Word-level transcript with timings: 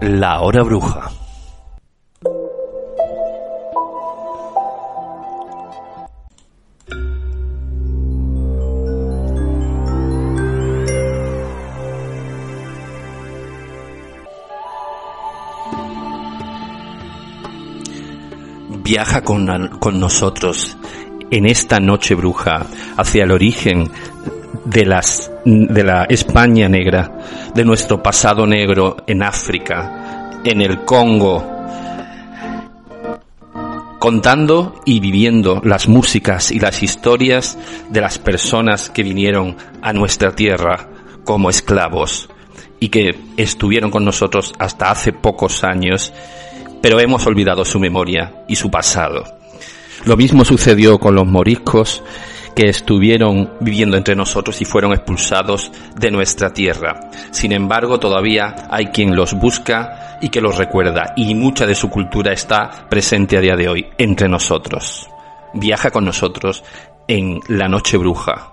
La 0.00 0.40
hora 0.40 0.62
bruja. 0.62 1.10
Viaja 18.84 19.22
con, 19.22 19.68
con 19.80 19.98
nosotros 19.98 20.76
en 21.30 21.46
esta 21.46 21.80
noche 21.80 22.14
bruja 22.14 22.64
hacia 22.96 23.24
el 23.24 23.32
origen 23.32 23.90
de, 24.64 24.84
las, 24.84 25.30
de 25.44 25.84
la 25.84 26.04
España 26.04 26.68
negra, 26.68 27.18
de 27.54 27.64
nuestro 27.64 28.02
pasado 28.02 28.46
negro 28.46 28.96
en 29.06 29.22
África, 29.22 29.97
en 30.44 30.60
el 30.60 30.84
Congo, 30.84 31.44
contando 33.98 34.80
y 34.84 35.00
viviendo 35.00 35.60
las 35.64 35.88
músicas 35.88 36.50
y 36.50 36.60
las 36.60 36.82
historias 36.82 37.58
de 37.90 38.00
las 38.00 38.18
personas 38.18 38.90
que 38.90 39.02
vinieron 39.02 39.56
a 39.82 39.92
nuestra 39.92 40.34
tierra 40.34 40.88
como 41.24 41.50
esclavos 41.50 42.28
y 42.80 42.88
que 42.88 43.18
estuvieron 43.36 43.90
con 43.90 44.04
nosotros 44.04 44.52
hasta 44.58 44.90
hace 44.90 45.12
pocos 45.12 45.64
años, 45.64 46.12
pero 46.80 47.00
hemos 47.00 47.26
olvidado 47.26 47.64
su 47.64 47.80
memoria 47.80 48.44
y 48.48 48.56
su 48.56 48.70
pasado. 48.70 49.24
Lo 50.04 50.16
mismo 50.16 50.44
sucedió 50.44 50.98
con 50.98 51.14
los 51.14 51.26
moriscos 51.26 52.02
que 52.54 52.68
estuvieron 52.68 53.54
viviendo 53.60 53.96
entre 53.96 54.16
nosotros 54.16 54.60
y 54.60 54.64
fueron 54.64 54.92
expulsados 54.92 55.72
de 55.96 56.10
nuestra 56.10 56.52
tierra. 56.52 57.10
Sin 57.30 57.52
embargo, 57.52 57.98
todavía 57.98 58.66
hay 58.70 58.86
quien 58.86 59.14
los 59.14 59.34
busca 59.34 60.18
y 60.20 60.28
que 60.30 60.40
los 60.40 60.58
recuerda, 60.58 61.12
y 61.16 61.34
mucha 61.34 61.66
de 61.66 61.74
su 61.74 61.88
cultura 61.88 62.32
está 62.32 62.88
presente 62.88 63.36
a 63.36 63.40
día 63.40 63.56
de 63.56 63.68
hoy 63.68 63.86
entre 63.98 64.28
nosotros. 64.28 65.08
Viaja 65.54 65.90
con 65.90 66.04
nosotros 66.04 66.64
en 67.06 67.40
la 67.48 67.68
noche 67.68 67.96
bruja, 67.96 68.52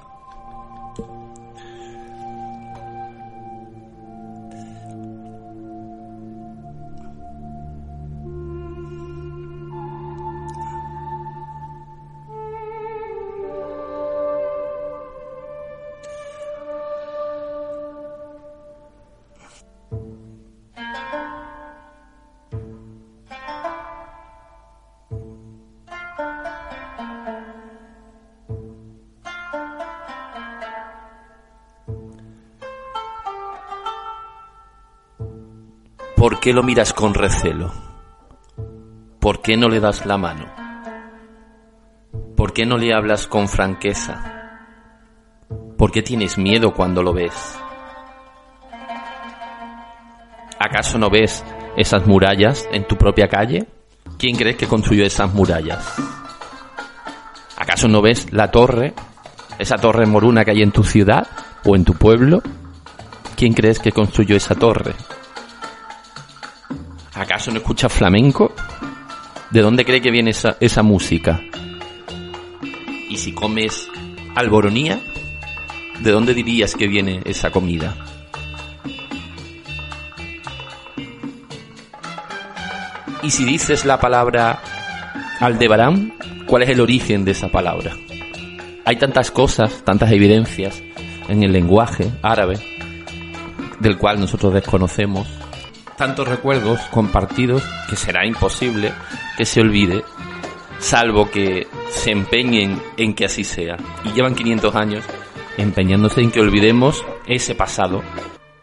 ¿Por 36.16 36.40
qué 36.40 36.54
lo 36.54 36.64
miras 36.64 36.94
con 36.94 37.14
recelo? 37.14 37.74
¿Por 39.20 39.42
qué 39.42 39.58
no 39.58 39.68
le 39.68 39.82
das 39.82 40.06
la 40.06 40.18
mano? 40.18 40.46
¿Por 42.38 42.54
qué 42.54 42.66
no 42.66 42.78
le 42.78 42.94
hablas 42.94 43.28
con 43.28 43.50
franqueza? 43.50 44.62
¿Por 45.78 45.92
qué 45.92 46.02
tienes 46.02 46.38
miedo 46.38 46.74
cuando 46.74 47.04
lo 47.04 47.12
ves? 47.12 47.60
¿Acaso 50.58 50.98
no 50.98 51.10
ves 51.10 51.44
esas 51.76 52.08
murallas 52.08 52.66
en 52.72 52.88
tu 52.88 52.96
propia 52.96 53.28
calle? 53.28 53.68
¿Quién 54.18 54.38
crees 54.38 54.56
que 54.56 54.68
construyó 54.68 55.06
esas 55.06 55.34
murallas? 55.34 55.96
¿Acaso 57.58 57.90
no 57.90 58.02
ves 58.02 58.32
la 58.32 58.52
torre, 58.52 58.94
esa 59.60 59.76
torre 59.76 60.06
moruna 60.06 60.46
que 60.46 60.52
hay 60.52 60.62
en 60.62 60.72
tu 60.72 60.84
ciudad 60.86 61.28
o 61.66 61.76
en 61.76 61.84
tu 61.84 61.94
pueblo? 61.94 62.42
¿Quién 63.36 63.54
crees 63.54 63.80
que 63.80 63.92
construyó 63.92 64.38
esa 64.38 64.56
torre? 64.56 64.96
¿Acaso 67.16 67.50
no 67.50 67.60
escuchas 67.60 67.94
flamenco? 67.94 68.54
¿De 69.50 69.62
dónde 69.62 69.86
cree 69.86 70.02
que 70.02 70.12
viene 70.12 70.32
esa, 70.32 70.58
esa 70.60 70.84
música? 70.84 71.42
Y 73.10 73.18
si 73.18 73.32
comes 73.32 73.88
alboronía, 74.36 75.00
¿de 76.02 76.12
dónde 76.12 76.34
dirías 76.34 76.76
que 76.76 76.88
viene 76.88 77.22
esa 77.24 77.52
comida? 77.52 77.96
Y 83.24 83.32
si 83.32 83.46
dices 83.46 83.86
la 83.86 83.98
palabra 84.00 84.60
Aldebarán, 85.40 86.14
¿cuál 86.46 86.64
es 86.64 86.70
el 86.70 86.82
origen 86.82 87.24
de 87.24 87.32
esa 87.32 87.48
palabra? 87.48 87.96
Hay 88.84 88.98
tantas 88.98 89.32
cosas, 89.32 89.84
tantas 89.86 90.12
evidencias 90.12 90.84
en 91.30 91.44
el 91.44 91.54
lenguaje 91.54 92.12
árabe 92.22 92.60
del 93.80 93.98
cual 93.98 94.20
nosotros 94.20 94.54
desconocemos 94.54 95.28
tantos 95.98 96.28
recuerdos 96.28 96.80
compartidos 96.92 97.64
que 97.90 97.96
será 97.96 98.26
imposible 98.26 98.92
que 99.38 99.46
se 99.46 99.62
olvide, 99.62 100.04
salvo 100.80 101.30
que 101.30 101.68
se 101.90 102.12
empeñen 102.12 102.82
en 102.98 103.14
que 103.14 103.26
así 103.26 103.44
sea. 103.44 103.78
Y 104.04 104.12
llevan 104.12 104.36
500 104.36 104.76
años 104.76 105.06
empeñándose 105.58 106.22
en 106.22 106.32
que 106.32 106.42
olvidemos 106.42 107.06
ese 107.28 107.56
pasado. 107.56 108.04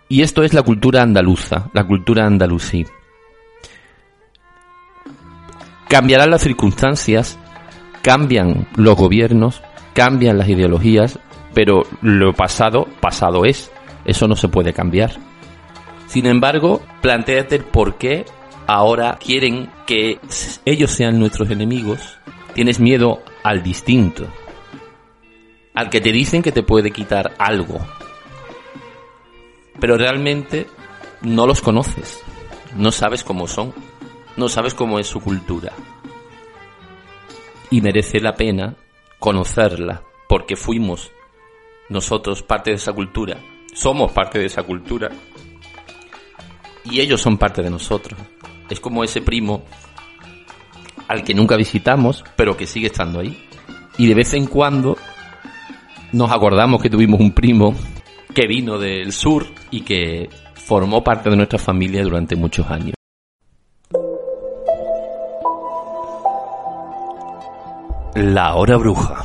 Y 0.08 0.22
esto 0.22 0.42
es 0.42 0.52
la 0.52 0.62
cultura 0.62 1.02
andaluza, 1.02 1.70
la 1.72 1.84
cultura 1.84 2.26
andalusí. 2.26 2.86
Cambiarán 5.88 6.30
las 6.30 6.42
circunstancias, 6.42 7.38
cambian 8.02 8.68
los 8.76 8.96
gobiernos, 8.96 9.62
cambian 9.94 10.38
las 10.38 10.48
ideologías, 10.48 11.18
pero 11.54 11.82
lo 12.00 12.32
pasado, 12.32 12.88
pasado 13.00 13.44
es. 13.44 13.70
Eso 14.04 14.26
no 14.26 14.36
se 14.36 14.48
puede 14.48 14.72
cambiar. 14.72 15.31
Sin 16.12 16.26
embargo, 16.26 16.82
planteate 17.00 17.58
por 17.60 17.96
qué 17.96 18.26
ahora 18.66 19.18
quieren 19.18 19.70
que 19.86 20.20
ellos 20.66 20.90
sean 20.90 21.18
nuestros 21.18 21.48
enemigos. 21.48 22.18
Tienes 22.52 22.80
miedo 22.80 23.22
al 23.42 23.62
distinto, 23.62 24.26
al 25.72 25.88
que 25.88 26.02
te 26.02 26.12
dicen 26.12 26.42
que 26.42 26.52
te 26.52 26.62
puede 26.62 26.90
quitar 26.90 27.32
algo, 27.38 27.78
pero 29.80 29.96
realmente 29.96 30.66
no 31.22 31.46
los 31.46 31.62
conoces, 31.62 32.22
no 32.76 32.92
sabes 32.92 33.24
cómo 33.24 33.46
son, 33.46 33.72
no 34.36 34.50
sabes 34.50 34.74
cómo 34.74 34.98
es 34.98 35.06
su 35.06 35.18
cultura. 35.18 35.72
Y 37.70 37.80
merece 37.80 38.20
la 38.20 38.34
pena 38.34 38.76
conocerla, 39.18 40.02
porque 40.28 40.56
fuimos 40.56 41.10
nosotros 41.88 42.42
parte 42.42 42.68
de 42.68 42.76
esa 42.76 42.92
cultura, 42.92 43.38
somos 43.72 44.12
parte 44.12 44.38
de 44.38 44.44
esa 44.44 44.62
cultura 44.62 45.10
y 46.84 47.00
ellos 47.00 47.20
son 47.20 47.38
parte 47.38 47.62
de 47.62 47.70
nosotros. 47.70 48.18
Es 48.68 48.80
como 48.80 49.04
ese 49.04 49.20
primo 49.20 49.62
al 51.08 51.24
que 51.24 51.34
nunca 51.34 51.56
visitamos, 51.56 52.24
pero 52.36 52.56
que 52.56 52.66
sigue 52.66 52.86
estando 52.86 53.20
ahí. 53.20 53.46
Y 53.98 54.06
de 54.06 54.14
vez 54.14 54.32
en 54.34 54.46
cuando 54.46 54.96
nos 56.12 56.30
acordamos 56.30 56.80
que 56.80 56.90
tuvimos 56.90 57.20
un 57.20 57.32
primo 57.32 57.74
que 58.34 58.46
vino 58.46 58.78
del 58.78 59.12
sur 59.12 59.46
y 59.70 59.82
que 59.82 60.28
formó 60.54 61.04
parte 61.04 61.28
de 61.30 61.36
nuestra 61.36 61.58
familia 61.58 62.02
durante 62.02 62.36
muchos 62.36 62.66
años. 62.70 62.94
La 68.14 68.54
hora 68.54 68.76
bruja. 68.76 69.24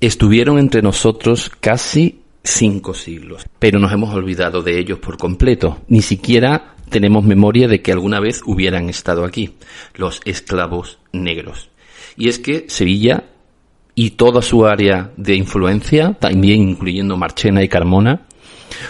Estuvieron 0.00 0.58
entre 0.58 0.82
nosotros 0.82 1.50
casi 1.60 2.21
cinco 2.44 2.94
siglos, 2.94 3.46
pero 3.58 3.78
nos 3.78 3.92
hemos 3.92 4.14
olvidado 4.14 4.62
de 4.62 4.78
ellos 4.78 4.98
por 4.98 5.16
completo. 5.16 5.78
Ni 5.88 6.02
siquiera 6.02 6.76
tenemos 6.88 7.24
memoria 7.24 7.68
de 7.68 7.82
que 7.82 7.92
alguna 7.92 8.20
vez 8.20 8.42
hubieran 8.44 8.88
estado 8.88 9.24
aquí, 9.24 9.54
los 9.94 10.20
esclavos 10.24 10.98
negros. 11.12 11.70
Y 12.16 12.28
es 12.28 12.38
que 12.38 12.66
Sevilla 12.68 13.24
y 13.94 14.10
toda 14.10 14.42
su 14.42 14.66
área 14.66 15.12
de 15.16 15.34
influencia, 15.34 16.14
también 16.14 16.62
incluyendo 16.62 17.16
Marchena 17.16 17.62
y 17.62 17.68
Carmona, 17.68 18.26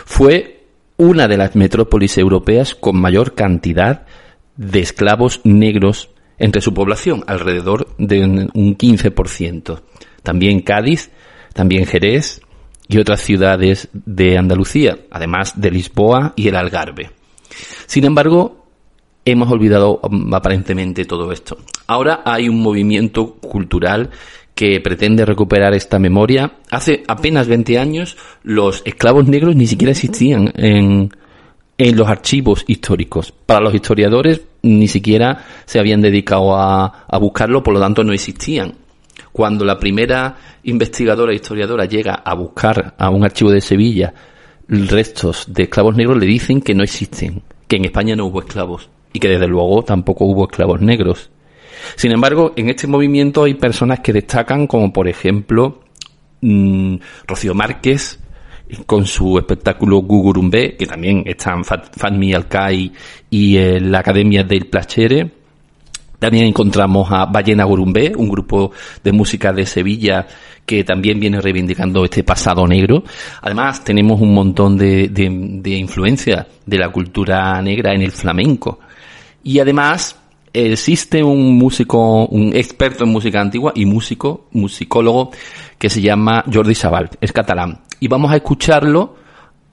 fue 0.05 0.67
una 0.97 1.29
de 1.29 1.37
las 1.37 1.57
metrópolis 1.57 2.19
europeas 2.19 2.75
con 2.75 3.01
mayor 3.01 3.35
cantidad 3.35 4.07
de 4.57 4.81
esclavos 4.81 5.41
negros 5.45 6.11
entre 6.39 6.61
su 6.61 6.75
población, 6.75 7.25
alrededor 7.27 7.89
de 7.99 8.21
un 8.25 8.77
15%. 8.77 9.81
También 10.23 10.61
Cádiz, 10.61 11.11
también 11.53 11.87
Jerez, 11.87 12.42
y 12.95 12.99
otras 12.99 13.21
ciudades 13.21 13.89
de 13.93 14.39
Andalucía, 14.39 14.99
además 15.11 15.61
de 15.61 15.71
Lisboa 15.71 16.33
y 16.37 16.49
el 16.49 16.57
Algarve. 16.57 17.11
Sin 17.87 18.05
embargo, 18.05 18.67
hemos 19.25 19.51
olvidado 19.51 20.01
mm, 20.09 20.35
aparentemente 20.35 21.05
todo 21.05 21.33
esto. 21.33 21.59
Ahora 21.87 22.23
hay 22.25 22.49
un 22.49 22.61
movimiento 22.61 23.35
cultural 23.35 24.11
que 24.55 24.81
pretende 24.81 25.25
recuperar 25.25 25.75
esta 25.75 25.99
memoria. 25.99 26.53
Hace 26.71 27.03
apenas 27.09 27.49
20 27.49 27.79
años 27.79 28.17
los 28.43 28.83
esclavos 28.85 29.27
negros 29.27 29.57
ni 29.57 29.67
siquiera 29.67 29.93
existían 29.93 30.53
en, 30.57 31.11
en 31.79 31.97
los 31.97 32.09
archivos 32.09 32.65
históricos. 32.67 33.33
Para 33.47 33.61
los 33.61 33.75
historiadores 33.75 34.43
ni 34.63 34.89
siquiera 34.89 35.45
se 35.65 35.81
habían 35.81 36.01
dedicado 36.01 36.57
a, 36.57 37.07
a 37.09 37.19
buscarlo, 37.19 37.63
por 37.63 37.75
lo 37.75 37.81
tanto 37.81 38.05
no 38.05 38.13
existían. 38.13 38.75
Cuando 39.33 39.65
la 39.65 39.79
primera 39.79 40.37
investigadora 40.65 41.33
historiadora 41.33 41.87
llega 41.87 42.15
a 42.15 42.35
buscar 42.35 42.95
a 42.99 43.11
un 43.11 43.25
archivo 43.25 43.51
de 43.51 43.61
Sevilla 43.61 44.13
restos 44.69 45.47
de 45.49 45.65
esclavos 45.65 45.97
negros, 45.97 46.19
le 46.19 46.27
dicen 46.27 46.61
que 46.61 46.75
no 46.75 46.83
existen, 46.83 47.43
que 47.67 47.77
en 47.77 47.87
España 47.87 48.17
no 48.17 48.27
hubo 48.27 48.41
esclavos 48.41 48.89
y 49.13 49.19
que 49.19 49.29
desde 49.29 49.49
luego 49.49 49.83
tampoco 49.83 50.25
hubo 50.25 50.45
esclavos 50.45 50.81
negros. 50.81 51.31
Sin 51.97 52.13
embargo, 52.13 52.53
en 52.57 52.69
este 52.69 52.87
movimiento 52.87 53.45
hay 53.45 53.55
personas 53.55 54.01
que 54.01 54.13
destacan, 54.13 54.67
como 54.67 54.93
por 54.93 55.09
ejemplo 55.09 55.81
mmm, 56.41 56.97
Rocío 57.27 57.55
Márquez, 57.55 58.19
con 58.87 59.07
su 59.07 59.39
espectáculo 59.39 59.99
Gugurumbe, 59.99 60.77
que 60.77 60.87
también 60.87 61.25
están 61.27 61.65
Fatmi 61.65 62.33
Alcai 62.33 62.93
y 63.29 63.57
eh, 63.57 63.81
la 63.81 63.99
Academia 63.99 64.45
del 64.45 64.67
Plachere. 64.67 65.42
También 66.23 66.47
encontramos 66.47 67.11
a 67.11 67.27
Ballena 67.27 67.65
Gurumbé, 67.65 68.13
un 68.17 68.29
grupo 68.29 68.71
de 69.03 69.11
música 69.11 69.53
de 69.53 69.67
Sevilla 69.67 70.25
que 70.65 70.85
también 70.85 71.19
viene 71.19 71.41
reivindicando 71.41 72.05
este 72.05 72.23
pasado 72.23 72.65
negro. 72.65 73.03
Además, 73.41 73.83
tenemos 73.83 74.21
un 74.21 74.33
montón 74.33 74.79
de, 74.79 75.09
de, 75.09 75.29
de 75.29 75.71
influencia 75.71 76.47
de 76.65 76.79
la 76.79 76.91
cultura 76.91 77.61
negra 77.61 77.93
en 77.93 78.03
el 78.03 78.13
flamenco. 78.13 78.79
Y 79.43 79.59
además, 79.59 80.17
existe 80.53 81.25
un 81.25 81.59
músico, 81.59 82.27
un 82.27 82.55
experto 82.55 83.03
en 83.03 83.11
música 83.11 83.41
antigua 83.41 83.73
y 83.75 83.85
músico, 83.85 84.47
musicólogo, 84.53 85.33
que 85.77 85.91
se 85.91 86.01
llama 86.01 86.45
Jordi 86.47 86.77
Sabal, 86.77 87.11
es 87.21 87.33
catalán. 87.33 87.81
Y 87.99 88.07
vamos 88.07 88.31
a 88.31 88.37
escucharlo 88.37 89.17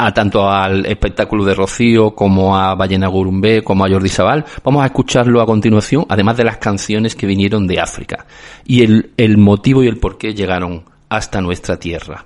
a 0.01 0.13
tanto 0.13 0.49
al 0.49 0.85
espectáculo 0.85 1.43
de 1.43 1.53
Rocío 1.53 2.15
como 2.15 2.57
a 2.57 2.73
Ballena 2.73 3.07
Gurumbé 3.07 3.61
como 3.63 3.83
a 3.85 3.89
Jordi 3.89 4.07
Sabal. 4.07 4.45
Vamos 4.63 4.81
a 4.81 4.85
escucharlo 4.85 5.41
a 5.41 5.45
continuación, 5.45 6.05
además 6.07 6.37
de 6.37 6.45
las 6.45 6.57
canciones 6.57 7.15
que 7.15 7.27
vinieron 7.27 7.67
de 7.67 7.81
África 7.81 8.25
y 8.65 8.83
el, 8.83 9.11
el 9.17 9.37
motivo 9.37 9.83
y 9.83 9.87
el 9.87 9.97
por 9.97 10.17
qué 10.17 10.33
llegaron 10.33 10.85
hasta 11.09 11.41
nuestra 11.41 11.77
tierra. 11.77 12.25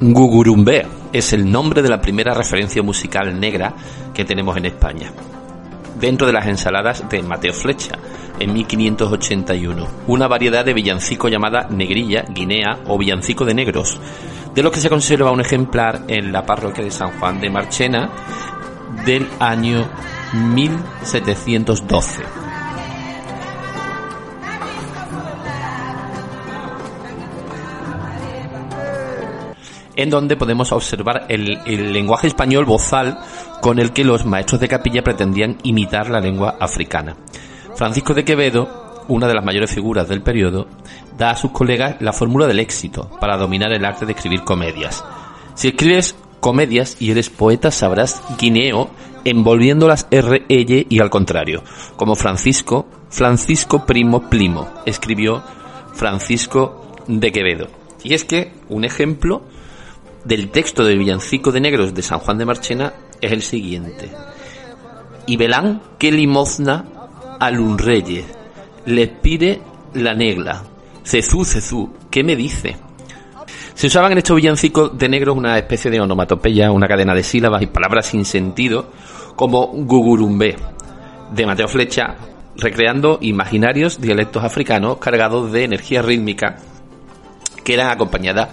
Gugurumbé 0.00 0.86
es 1.12 1.32
el 1.32 1.50
nombre 1.50 1.82
de 1.82 1.88
la 1.88 2.00
primera 2.00 2.32
referencia 2.32 2.82
musical 2.82 3.38
negra 3.40 3.74
que 4.14 4.24
tenemos 4.24 4.56
en 4.56 4.66
España, 4.66 5.12
dentro 6.00 6.26
de 6.26 6.32
las 6.32 6.46
ensaladas 6.46 7.08
de 7.08 7.22
Mateo 7.22 7.52
Flecha, 7.52 7.98
en 8.38 8.52
1581, 8.52 9.86
una 10.06 10.28
variedad 10.28 10.64
de 10.64 10.74
villancico 10.74 11.28
llamada 11.28 11.68
negrilla, 11.70 12.24
guinea 12.28 12.80
o 12.86 12.98
villancico 12.98 13.44
de 13.44 13.54
negros, 13.54 13.98
de 14.54 14.62
lo 14.62 14.70
que 14.70 14.80
se 14.80 14.90
conserva 14.90 15.30
un 15.30 15.40
ejemplar 15.40 16.02
en 16.08 16.32
la 16.32 16.44
parroquia 16.44 16.84
de 16.84 16.90
San 16.90 17.18
Juan 17.18 17.40
de 17.40 17.50
Marchena 17.50 18.10
del 19.04 19.28
año 19.40 19.88
1712. 20.32 22.22
en 29.96 30.10
donde 30.10 30.36
podemos 30.36 30.72
observar 30.72 31.26
el, 31.28 31.60
el, 31.66 31.92
lenguaje 31.92 32.26
español 32.26 32.64
vozal 32.64 33.18
con 33.64 33.78
el 33.78 33.94
que 33.94 34.04
los 34.04 34.26
maestros 34.26 34.60
de 34.60 34.68
capilla 34.68 35.02
pretendían 35.02 35.56
imitar 35.62 36.10
la 36.10 36.20
lengua 36.20 36.58
africana. 36.60 37.16
Francisco 37.74 38.12
de 38.12 38.22
Quevedo, 38.22 39.02
una 39.08 39.26
de 39.26 39.32
las 39.32 39.42
mayores 39.42 39.70
figuras 39.70 40.06
del 40.06 40.20
periodo, 40.20 40.66
da 41.16 41.30
a 41.30 41.36
sus 41.36 41.50
colegas 41.50 41.96
la 42.00 42.12
fórmula 42.12 42.46
del 42.46 42.60
éxito 42.60 43.08
para 43.18 43.38
dominar 43.38 43.72
el 43.72 43.86
arte 43.86 44.04
de 44.04 44.12
escribir 44.12 44.44
comedias. 44.44 45.02
Si 45.54 45.68
escribes 45.68 46.14
comedias 46.40 46.98
y 47.00 47.10
eres 47.10 47.30
poeta 47.30 47.70
sabrás 47.70 48.22
guineo 48.38 48.90
envolviéndolas 49.24 50.08
R, 50.10 50.44
L 50.46 50.86
y 50.86 51.00
al 51.00 51.08
contrario, 51.08 51.64
como 51.96 52.16
Francisco, 52.16 52.86
Francisco 53.08 53.86
Primo 53.86 54.28
Plimo, 54.28 54.68
escribió 54.84 55.42
Francisco 55.94 56.92
de 57.06 57.32
Quevedo. 57.32 57.68
Y 58.02 58.12
es 58.12 58.26
que 58.26 58.52
un 58.68 58.84
ejemplo 58.84 59.40
del 60.26 60.50
texto 60.50 60.84
del 60.84 60.98
villancico 60.98 61.50
de 61.50 61.62
negros 61.62 61.94
de 61.94 62.02
San 62.02 62.18
Juan 62.18 62.36
de 62.36 62.44
Marchena 62.44 62.92
es 63.20 63.32
el 63.32 63.42
siguiente. 63.42 64.10
Y 65.26 65.36
velán 65.36 65.82
que 65.98 66.12
limosna 66.12 66.84
al 67.40 67.58
un 67.58 67.78
rey, 67.78 68.24
le 68.86 69.06
pide 69.08 69.60
la 69.94 70.14
negla. 70.14 70.62
Cezú, 71.04 71.44
cezú, 71.44 71.92
¿qué 72.10 72.22
me 72.24 72.36
dice? 72.36 72.76
Se 73.74 73.88
usaban 73.88 74.12
en 74.12 74.18
estos 74.18 74.36
villancicos 74.36 74.96
de 74.96 75.08
negros 75.08 75.36
una 75.36 75.58
especie 75.58 75.90
de 75.90 76.00
onomatopeya, 76.00 76.70
una 76.70 76.86
cadena 76.86 77.14
de 77.14 77.22
sílabas 77.22 77.62
y 77.62 77.66
palabras 77.66 78.06
sin 78.06 78.24
sentido, 78.24 78.90
como 79.36 79.66
gugurumbé, 79.66 80.56
de 81.32 81.46
Mateo 81.46 81.68
Flecha, 81.68 82.14
recreando 82.56 83.18
imaginarios 83.20 84.00
dialectos 84.00 84.44
africanos 84.44 84.98
cargados 84.98 85.50
de 85.50 85.64
energía 85.64 86.02
rítmica 86.02 86.56
que 87.64 87.74
eran 87.74 87.90
acompañadas 87.90 88.50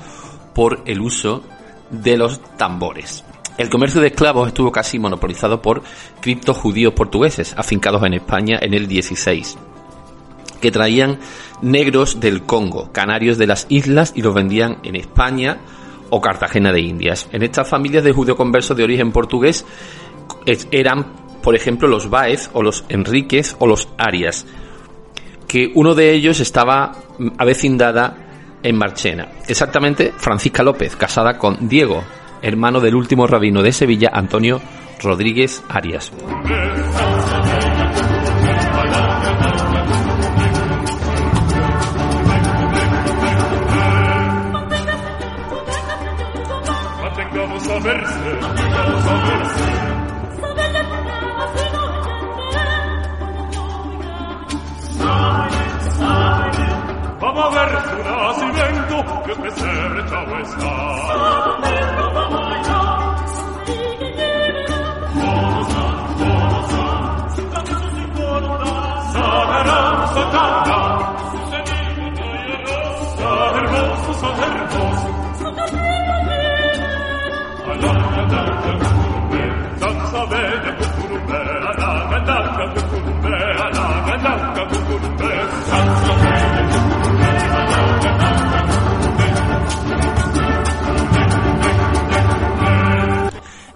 por 0.55 0.81
el 0.85 1.01
uso 1.01 1.43
de 1.91 2.17
los 2.17 2.41
tambores. 2.57 3.23
El 3.57 3.69
comercio 3.69 4.01
de 4.01 4.07
esclavos 4.07 4.47
estuvo 4.47 4.71
casi 4.71 4.97
monopolizado 4.97 5.61
por 5.61 5.83
criptos 6.19 6.57
judíos 6.57 6.93
portugueses 6.93 7.53
afincados 7.57 8.03
en 8.03 8.13
España 8.13 8.57
en 8.61 8.73
el 8.73 8.87
16, 8.87 9.57
que 10.61 10.71
traían 10.71 11.19
negros 11.61 12.19
del 12.19 12.43
Congo, 12.43 12.91
canarios 12.91 13.37
de 13.37 13.47
las 13.47 13.67
islas 13.69 14.13
y 14.15 14.21
los 14.21 14.33
vendían 14.33 14.79
en 14.83 14.95
España 14.95 15.59
o 16.09 16.21
Cartagena 16.21 16.71
de 16.71 16.81
Indias. 16.81 17.27
En 17.31 17.43
estas 17.43 17.69
familias 17.69 18.03
de 18.03 18.13
judío 18.13 18.35
conversos 18.35 18.75
de 18.77 18.83
origen 18.83 19.11
portugués 19.11 19.65
eran, 20.71 21.13
por 21.43 21.55
ejemplo, 21.55 21.87
los 21.87 22.09
Baez 22.09 22.49
o 22.53 22.63
los 22.63 22.85
Enríquez 22.89 23.55
o 23.59 23.67
los 23.67 23.89
Arias, 23.97 24.45
que 25.47 25.71
uno 25.75 25.93
de 25.93 26.13
ellos 26.13 26.39
estaba 26.39 26.93
avecindada 27.37 28.59
en 28.63 28.77
Marchena. 28.77 29.27
Exactamente, 29.47 30.13
Francisca 30.15 30.63
López, 30.63 30.95
casada 30.95 31.37
con 31.37 31.67
Diego, 31.67 32.03
hermano 32.41 32.79
del 32.79 32.95
último 32.95 33.27
rabino 33.27 33.61
de 33.61 33.71
Sevilla, 33.71 34.11
Antonio 34.13 34.61
Rodríguez 35.01 35.63
Arias. 35.69 36.11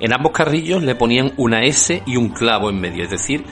En 0.05 0.13
ambos 0.13 0.33
carrillos 0.33 0.83
le 0.83 0.93
ponían 0.93 1.33
una 1.35 1.63
S 1.63 2.03
y 2.05 2.15
un 2.17 2.29
clavo 2.29 2.69
en 2.69 2.79
medio, 2.79 3.03
es 3.03 3.09
decir, 3.09 3.43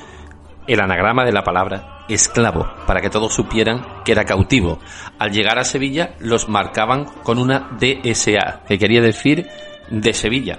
el 0.67 0.79
anagrama 0.79 1.25
de 1.25 1.31
la 1.31 1.43
palabra 1.43 2.05
esclavo, 2.09 2.67
para 2.85 3.01
que 3.01 3.09
todos 3.09 3.33
supieran 3.33 3.85
que 4.03 4.11
era 4.11 4.25
cautivo. 4.25 4.79
Al 5.19 5.31
llegar 5.31 5.59
a 5.59 5.63
Sevilla 5.63 6.15
los 6.19 6.49
marcaban 6.49 7.05
con 7.23 7.37
una 7.37 7.69
DSA, 7.79 8.63
que 8.67 8.77
quería 8.77 9.01
decir 9.01 9.47
de 9.89 10.13
Sevilla. 10.13 10.57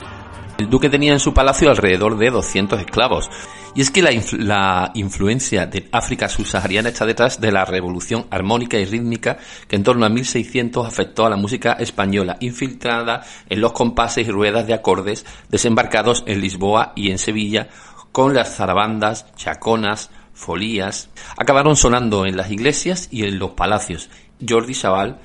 El 0.57 0.71
duque 0.71 0.89
tenía 0.89 1.13
en 1.13 1.21
su 1.21 1.35
palacio 1.35 1.69
alrededor 1.69 2.17
de 2.17 2.31
200 2.31 2.81
esclavos. 2.81 3.29
Y 3.75 3.81
es 3.81 3.91
que 3.91 4.03
la, 4.03 4.11
la, 4.39 4.93
influencia 4.95 5.67
de 5.67 5.89
África 5.91 6.29
subsahariana 6.29 6.91
está 6.91 7.05
detrás 7.05 7.41
de 7.41 7.51
la 7.51 7.65
revolución 7.65 8.27
armónica 8.31 8.79
y 8.79 8.85
rítmica 8.85 9.37
que 9.67 9.75
en 9.75 9.83
torno 9.83 10.07
a 10.07 10.09
1600 10.09 10.87
afectó 10.87 11.27
a 11.27 11.31
la 11.31 11.37
música 11.37 11.73
española, 11.73 12.37
infiltrada 12.39 13.23
en 13.49 13.61
los 13.61 13.73
compases 13.73 14.29
y 14.29 14.31
ruedas 14.31 14.69
de 14.69 14.75
acordes 14.75 15.27
desembarcados 15.49 16.23
en 16.29 16.41
Lisboa 16.41 16.93
y 16.95 17.11
en 17.11 17.19
Sevilla 17.19 17.69
con 18.15 18.33
las 18.33 18.55
zarabandas, 18.55 19.27
chaconas, 19.35 20.09
folías, 20.35 21.09
acabaron 21.37 21.75
sonando 21.75 22.27
en 22.27 22.37
las 22.37 22.49
iglesias 22.49 23.09
y 23.11 23.25
en 23.25 23.41
los 23.41 23.51
palacios. 23.51 24.09
Jordi 24.49 24.73
Chaval, 24.73 25.19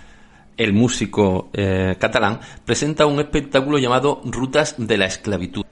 el 0.58 0.74
músico 0.74 1.51
eh, 1.53 1.98
catalán, 2.00 2.39
presenta 2.65 3.05
un 3.05 3.19
espectáculo 3.19 3.77
llamado 3.77 4.24
Rutas 4.25 4.74
de 4.79 4.98
la 4.98 5.05
Esclavitud. 5.05 5.69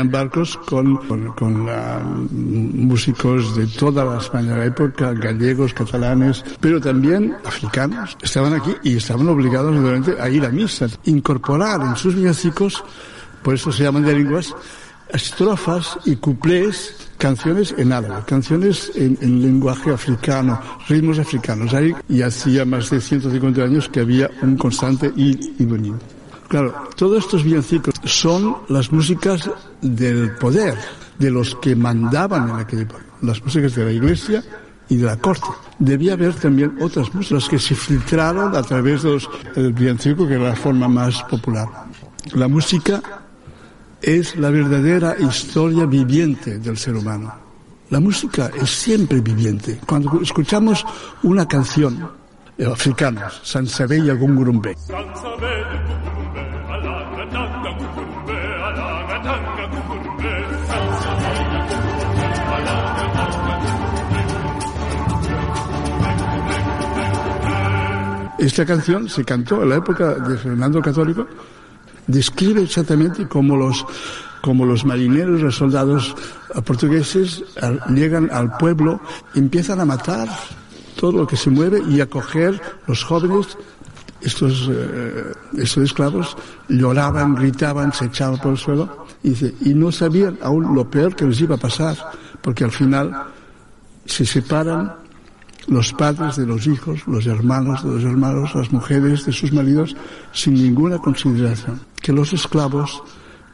Venían 0.00 0.12
barcos 0.12 0.56
con, 0.56 0.96
con, 1.34 1.68
músicos 2.32 3.54
de 3.54 3.66
toda 3.66 4.02
la 4.02 4.16
España 4.16 4.54
de 4.54 4.58
la 4.58 4.64
época, 4.64 5.12
gallegos, 5.12 5.74
catalanes, 5.74 6.42
pero 6.58 6.80
también 6.80 7.36
africanos. 7.44 8.16
Estaban 8.22 8.54
aquí 8.54 8.74
y 8.82 8.96
estaban 8.96 9.28
obligados 9.28 9.76
a 10.18 10.28
ir 10.30 10.46
a 10.46 10.48
misa, 10.48 10.86
incorporar 11.04 11.82
en 11.82 11.96
sus 11.96 12.14
villancicos, 12.14 12.82
por 13.42 13.54
eso 13.54 13.70
se 13.70 13.82
llaman 13.82 14.04
de 14.04 14.14
lenguas, 14.14 14.54
estrofas 15.12 15.98
y 16.06 16.16
cuplés 16.16 17.10
canciones 17.18 17.74
en 17.76 17.92
árabe, 17.92 18.22
canciones 18.26 18.92
en, 18.94 19.42
lenguaje 19.42 19.90
africano, 19.90 20.58
ritmos 20.88 21.18
africanos. 21.18 21.74
Ahí 21.74 21.94
y 22.08 22.22
hacía 22.22 22.64
más 22.64 22.88
de 22.88 23.02
150 23.02 23.62
años 23.62 23.86
que 23.90 24.00
había 24.00 24.30
un 24.40 24.56
constante 24.56 25.12
ir 25.14 25.38
y 25.58 25.64
venir. 25.66 26.19
Claro, 26.50 26.74
todos 26.96 27.24
estos 27.24 27.44
villancicos 27.44 27.94
son 28.02 28.56
las 28.68 28.90
músicas 28.90 29.48
del 29.80 30.34
poder, 30.34 30.76
de 31.16 31.30
los 31.30 31.54
que 31.54 31.76
mandaban 31.76 32.50
en 32.50 32.56
aquel 32.56 32.80
época, 32.80 33.04
las 33.22 33.40
músicas 33.44 33.76
de 33.76 33.84
la 33.84 33.92
iglesia 33.92 34.42
y 34.88 34.96
de 34.96 35.06
la 35.06 35.16
corte. 35.16 35.46
Debía 35.78 36.14
haber 36.14 36.34
también 36.34 36.76
otras 36.80 37.14
músicas 37.14 37.48
que 37.48 37.60
se 37.60 37.76
filtraron 37.76 38.56
a 38.56 38.64
través 38.64 39.04
del 39.04 39.72
villancico, 39.72 40.26
que 40.26 40.34
era 40.34 40.48
la 40.48 40.56
forma 40.56 40.88
más 40.88 41.22
popular. 41.22 41.68
La 42.34 42.48
música 42.48 43.00
es 44.02 44.34
la 44.34 44.50
verdadera 44.50 45.14
historia 45.20 45.86
viviente 45.86 46.58
del 46.58 46.76
ser 46.76 46.96
humano. 46.96 47.32
La 47.90 48.00
música 48.00 48.50
es 48.60 48.70
siempre 48.70 49.20
viviente. 49.20 49.78
Cuando 49.86 50.20
escuchamos 50.20 50.84
una 51.22 51.46
canción 51.46 52.10
eh, 52.58 52.66
africana, 52.66 53.30
Sansabella 53.44 54.14
Gungurumbe, 54.14 54.74
Esta 68.40 68.64
canción 68.64 69.06
se 69.08 69.22
cantó 69.22 69.62
en 69.62 69.68
la 69.68 69.76
época 69.76 70.14
de 70.14 70.38
Fernando 70.38 70.80
Católico, 70.80 71.26
describe 72.06 72.62
exactamente 72.62 73.28
cómo 73.28 73.54
los, 73.54 73.84
como 74.40 74.64
los 74.64 74.86
marineros, 74.86 75.42
los 75.42 75.56
soldados 75.56 76.16
portugueses 76.64 77.44
llegan 77.90 78.30
al 78.32 78.56
pueblo, 78.56 78.98
empiezan 79.34 79.80
a 79.80 79.84
matar 79.84 80.28
todo 80.96 81.12
lo 81.12 81.26
que 81.26 81.36
se 81.36 81.50
mueve 81.50 81.82
y 81.88 82.00
a 82.00 82.06
coger 82.06 82.60
los 82.86 83.04
jóvenes, 83.04 83.58
estos, 84.22 84.68
eh, 84.70 85.32
estos 85.58 85.84
esclavos, 85.84 86.36
lloraban, 86.68 87.34
gritaban, 87.34 87.92
se 87.92 88.06
echaban 88.06 88.38
por 88.38 88.52
el 88.52 88.58
suelo 88.58 89.06
y, 89.22 89.34
y 89.68 89.74
no 89.74 89.90
sabían 89.92 90.38
aún 90.42 90.74
lo 90.74 90.88
peor 90.90 91.14
que 91.14 91.24
les 91.24 91.40
iba 91.40 91.56
a 91.56 91.58
pasar, 91.58 91.96
porque 92.42 92.64
al 92.64 92.70
final 92.70 93.12
se 94.04 94.26
separan 94.26 94.92
los 95.66 95.92
padres 95.92 96.36
de 96.36 96.46
los 96.46 96.66
hijos, 96.66 97.06
los 97.06 97.26
hermanos 97.26 97.84
de 97.84 97.90
los 97.90 98.04
hermanos, 98.04 98.54
las 98.54 98.72
mujeres 98.72 99.24
de 99.24 99.32
sus 99.32 99.52
maridos, 99.52 99.96
sin 100.32 100.54
ninguna 100.54 100.98
consideración. 100.98 101.80
Que 102.00 102.12
los 102.12 102.32
esclavos, 102.32 103.02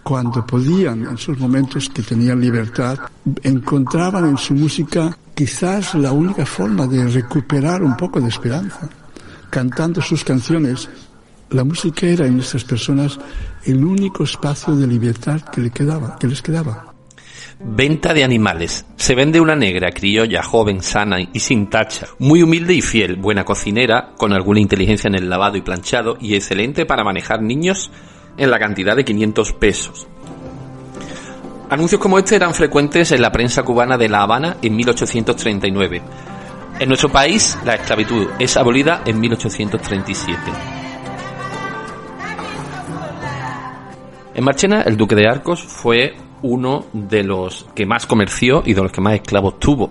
cuando 0.02 0.44
podían, 0.46 1.04
en 1.04 1.18
sus 1.18 1.38
momentos 1.38 1.88
que 1.88 2.02
tenían 2.02 2.40
libertad, 2.40 2.98
encontraban 3.42 4.26
en 4.28 4.38
su 4.38 4.54
música 4.54 5.16
quizás 5.34 5.94
la 5.94 6.12
única 6.12 6.46
forma 6.46 6.86
de 6.86 7.06
recuperar 7.06 7.82
un 7.82 7.96
poco 7.96 8.20
de 8.20 8.28
esperanza. 8.28 8.88
Cantando 9.56 10.02
sus 10.02 10.22
canciones, 10.22 10.86
la 11.48 11.64
música 11.64 12.06
era 12.06 12.26
en 12.26 12.40
estas 12.40 12.62
personas 12.62 13.18
el 13.64 13.82
único 13.82 14.24
espacio 14.24 14.76
de 14.76 14.86
libertad 14.86 15.40
que, 15.40 15.62
les 15.62 15.72
quedaba. 16.42 16.92
Venta 17.60 18.12
de 18.12 18.22
animales. 18.22 18.84
Se 18.96 19.14
vende 19.14 19.40
una 19.40 19.56
negra, 19.56 19.92
criolla, 19.92 20.42
joven, 20.42 20.82
sana 20.82 21.22
y 21.32 21.40
sin 21.40 21.70
tacha, 21.70 22.06
muy 22.18 22.42
humilde 22.42 22.74
y 22.74 22.82
fiel, 22.82 23.16
buena 23.16 23.46
cocinera, 23.46 24.10
con 24.18 24.34
alguna 24.34 24.60
inteligencia 24.60 25.08
en 25.08 25.14
el 25.14 25.30
lavado 25.30 25.56
y 25.56 25.62
planchado 25.62 26.18
y 26.20 26.34
excelente 26.34 26.84
para 26.84 27.02
manejar 27.02 27.40
niños 27.40 27.90
en 28.36 28.50
la 28.50 28.58
cantidad 28.58 28.94
de 28.94 29.06
500 29.06 29.54
pesos. 29.54 30.06
Anuncios 31.70 31.98
como 31.98 32.18
este 32.18 32.36
eran 32.36 32.52
frecuentes 32.52 33.10
en 33.10 33.22
la 33.22 33.32
prensa 33.32 33.62
cubana 33.62 33.96
de 33.96 34.10
La 34.10 34.20
Habana 34.20 34.58
en 34.60 34.76
1839. 34.76 36.02
En 36.78 36.88
nuestro 36.88 37.08
país, 37.08 37.58
la 37.64 37.76
esclavitud 37.76 38.28
es 38.38 38.54
abolida 38.58 39.00
en 39.06 39.18
1837. 39.18 40.38
En 44.34 44.44
Marchena, 44.44 44.82
el 44.82 44.98
duque 44.98 45.14
de 45.14 45.26
Arcos 45.26 45.62
fue 45.62 46.14
uno 46.42 46.84
de 46.92 47.24
los 47.24 47.66
que 47.74 47.86
más 47.86 48.04
comerció 48.04 48.62
y 48.66 48.74
de 48.74 48.82
los 48.82 48.92
que 48.92 49.00
más 49.00 49.14
esclavos 49.14 49.58
tuvo. 49.58 49.90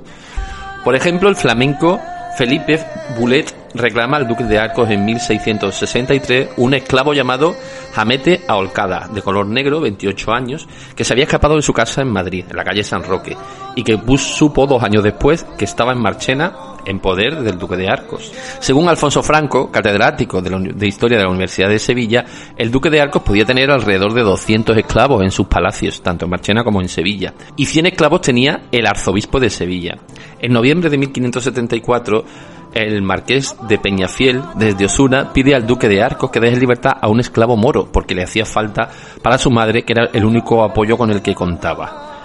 Por 0.84 0.94
ejemplo, 0.96 1.28
el 1.28 1.36
flamenco 1.36 2.00
Felipe 2.38 2.80
Boulet 3.18 3.52
reclama 3.74 4.18
al 4.18 4.28
duque 4.28 4.44
de 4.44 4.60
Arcos 4.60 4.90
en 4.92 5.06
1663 5.06 6.50
un 6.58 6.76
esclavo 6.76 7.16
llamado 7.16 7.56
Jamete 7.94 8.42
Aholcada, 8.48 9.08
de 9.12 9.24
color 9.24 9.48
negro, 9.48 9.82
28 9.82 10.32
años, 10.32 10.68
que 10.96 11.04
se 11.04 11.14
había 11.14 11.24
escapado 11.24 11.56
de 11.56 11.64
su 11.64 11.74
casa 11.74 12.02
en 12.02 12.10
Madrid, 12.10 12.46
en 12.48 12.56
la 12.56 12.64
calle 12.64 12.84
San 12.84 13.04
Roque, 13.04 13.36
y 13.76 13.84
que 13.84 14.00
supo 14.18 14.68
dos 14.68 14.84
años 14.84 15.04
después 15.04 15.46
que 15.58 15.66
estaba 15.66 15.94
en 15.94 16.00
Marchena 16.00 16.75
en 16.86 17.00
poder 17.00 17.42
del 17.42 17.58
duque 17.58 17.76
de 17.76 17.88
Arcos. 17.88 18.32
Según 18.60 18.90
Alfonso 18.90 19.24
Franco, 19.24 19.72
catedrático 19.72 20.42
de, 20.42 20.88
Historia 20.88 21.18
de 21.18 21.24
la 21.24 21.30
Universidad 21.30 21.70
de 21.70 21.80
Sevilla, 21.80 22.26
el 22.58 22.72
duque 22.72 22.90
de 22.90 23.02
Arcos 23.02 23.24
podía 23.24 23.46
tener 23.46 23.72
alrededor 23.72 24.14
de 24.14 24.22
200 24.22 24.78
esclavos 24.78 25.24
en 25.24 25.32
sus 25.32 25.48
palacios, 25.48 26.02
tanto 26.02 26.26
en 26.26 26.32
Marchena 26.32 26.64
como 26.64 26.82
en 26.82 26.90
Sevilla, 26.90 27.34
y 27.56 27.66
100 27.66 27.88
esclavos 27.88 28.22
tenía 28.22 28.64
el 28.72 28.86
arzobispo 28.86 29.40
de 29.40 29.50
Sevilla. 29.50 29.98
En 30.40 30.54
noviembre 30.54 30.90
de 30.90 30.98
1574, 30.98 32.26
el 32.74 33.02
marqués 33.02 33.56
de 33.68 33.78
Peñafiel, 33.78 34.42
desde 34.56 34.86
Osuna, 34.86 35.32
pide 35.32 35.56
al 35.56 35.66
duque 35.66 35.88
de 35.88 36.04
Arcos 36.04 36.30
que 36.30 36.42
deje 36.42 36.58
libertad 36.58 36.98
a 37.02 37.08
un 37.08 37.20
esclavo 37.22 37.56
moro, 37.56 37.90
porque 37.92 38.14
le 38.14 38.24
hacía 38.24 38.46
falta 38.46 38.90
para 39.22 39.38
su 39.38 39.50
madre, 39.50 39.84
que 39.84 39.94
era 39.94 40.10
el 40.14 40.26
único 40.26 40.64
apoyo 40.64 40.98
con 40.98 41.10
el 41.10 41.22
que 41.22 41.34
contaba. 41.34 42.16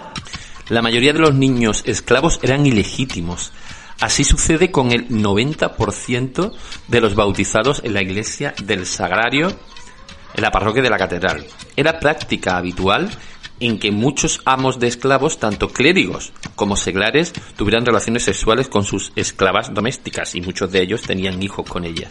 La 0.69 0.83
mayoría 0.83 1.13
de 1.13 1.19
los 1.19 1.35
niños 1.35 1.83
esclavos 1.85 2.39
eran 2.43 2.65
ilegítimos. 2.65 3.53
Así 4.01 4.25
sucede 4.25 4.71
con 4.71 4.93
el 4.93 5.09
90% 5.09 6.53
de 6.89 7.01
los 7.01 7.15
bautizados 7.15 7.83
en 7.85 7.93
la 7.93 8.03
iglesia 8.03 8.55
del 8.65 8.87
Sagrario 8.87 9.49
en 10.35 10.43
la 10.43 10.51
parroquia 10.51 10.83
de 10.83 10.91
la 10.91 10.97
catedral. 10.97 11.47
Era 11.77 12.01
práctica 12.01 12.57
habitual 12.57 13.11
en 13.61 13.79
que 13.79 13.91
muchos 13.91 14.41
amos 14.47 14.79
de 14.79 14.87
esclavos, 14.87 15.39
tanto 15.39 15.69
clérigos 15.69 16.33
como 16.57 16.77
seglares, 16.77 17.35
tuvieran 17.57 17.85
relaciones 17.85 18.25
sexuales 18.25 18.69
con 18.69 18.85
sus 18.85 19.13
esclavas 19.17 19.73
domésticas 19.75 20.35
y 20.35 20.41
muchos 20.41 20.73
de 20.73 20.83
ellos 20.83 21.03
tenían 21.03 21.43
hijos 21.43 21.69
con 21.69 21.85
ellas. 21.85 22.11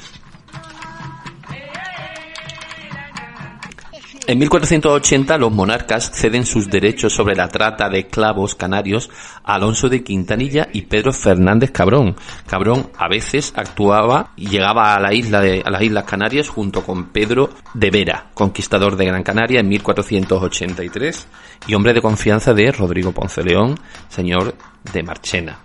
En 4.30 4.38
1480 4.38 5.40
los 5.40 5.52
monarcas 5.52 6.12
ceden 6.12 6.46
sus 6.46 6.70
derechos 6.70 7.14
sobre 7.14 7.36
la 7.36 7.48
trata 7.48 7.90
de 7.90 8.02
esclavos 8.02 8.54
canarios 8.54 9.10
a 9.44 9.56
Alonso 9.56 9.90
de 9.90 10.04
Quintanilla 10.04 10.70
y 10.72 10.84
Pedro 10.84 11.12
Fernández 11.14 11.72
Cabrón. 11.72 12.16
Cabrón 12.46 12.92
a 12.96 13.08
veces 13.08 13.52
actuaba 13.56 14.34
y 14.36 14.48
llegaba 14.48 14.94
a 14.94 15.00
la 15.00 15.16
isla 15.16 15.42
de, 15.42 15.64
a 15.66 15.72
las 15.72 15.82
Islas 15.82 16.04
Canarias 16.04 16.48
junto 16.48 16.84
con 16.84 17.06
Pedro 17.06 17.50
de 17.74 17.90
Vera, 17.90 18.30
conquistador 18.36 18.98
de 18.98 19.06
Gran 19.06 19.24
Canaria 19.24 19.62
en 19.62 19.68
1483 19.68 21.28
y 21.66 21.74
hombre 21.74 21.96
de 21.96 22.02
confianza 22.04 22.54
de 22.54 22.72
Rodrigo 22.72 23.12
Ponce 23.12 23.42
León, 23.42 23.80
señor 24.10 24.54
de 24.94 25.02
Marchena. 25.02 25.58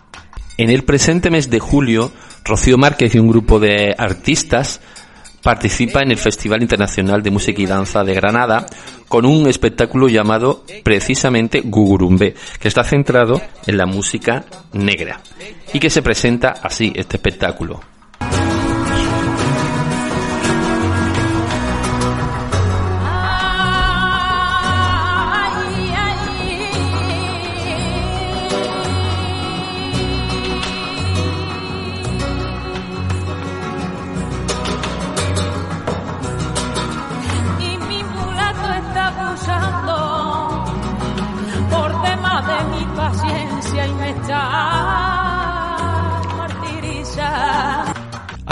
En 0.57 0.71
el 0.71 0.85
presente 0.85 1.31
mes 1.31 1.51
de 1.51 1.61
julio, 1.61 2.13
Rocío 2.47 2.79
Márquez 2.79 3.15
y 3.15 3.19
un 3.19 3.29
grupo 3.29 3.61
de 3.61 3.95
artistas 3.99 4.81
participa 5.45 6.03
en 6.03 6.11
el 6.11 6.17
Festival 6.17 6.63
Internacional 6.63 7.23
de 7.23 7.31
Música 7.31 7.61
y 7.61 7.67
Danza 7.67 8.03
de 8.03 8.15
Granada 8.15 8.67
con 9.07 9.27
un 9.27 9.47
espectáculo 9.47 10.09
llamado 10.09 10.65
precisamente 10.83 11.61
Gugurumbe, 11.63 12.35
que 12.59 12.69
está 12.69 12.83
centrado 12.83 13.41
en 13.67 13.77
la 13.77 13.85
música 13.85 14.47
negra 14.73 15.21
y 15.73 15.79
que 15.79 15.91
se 15.91 16.03
presenta 16.03 16.55
así 16.63 16.93
este 16.97 17.19
espectáculo. 17.19 17.94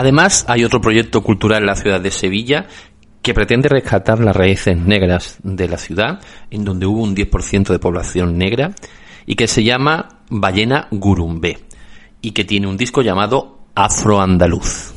Además, 0.03 0.45
hay 0.49 0.65
otro 0.65 0.81
proyecto 0.81 1.23
cultural 1.23 1.61
en 1.61 1.67
la 1.67 1.77
ciudad 1.77 2.01
de 2.01 2.11
Sevilla 2.11 2.67
que 3.23 3.35
pretende 3.35 3.69
rescatar 3.69 4.19
las 4.19 4.35
raíces 4.35 4.77
negras 4.77 5.37
de 5.45 5.69
la 5.69 5.79
ciudad, 5.79 6.19
en 6.51 6.65
donde 6.65 6.87
hubo 6.87 7.05
un 7.05 7.15
10% 7.15 7.69
de 7.69 7.79
población 7.79 8.37
negra, 8.37 8.73
y 9.27 9.37
que 9.37 9.47
se 9.47 9.63
llama 9.63 10.09
Ballena 10.29 10.89
Gurumbé, 10.91 11.61
y 12.21 12.33
que 12.33 12.43
tiene 12.45 12.67
un 12.67 12.77
disco 12.77 13.01
llamado 13.01 13.69
Afroandaluz. 13.77 14.93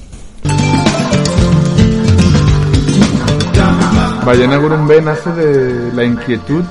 Ballena 4.26 4.58
Gurumbé 4.58 5.04
nace 5.04 5.32
de 5.34 5.94
la 5.94 6.04
inquietud 6.04 6.64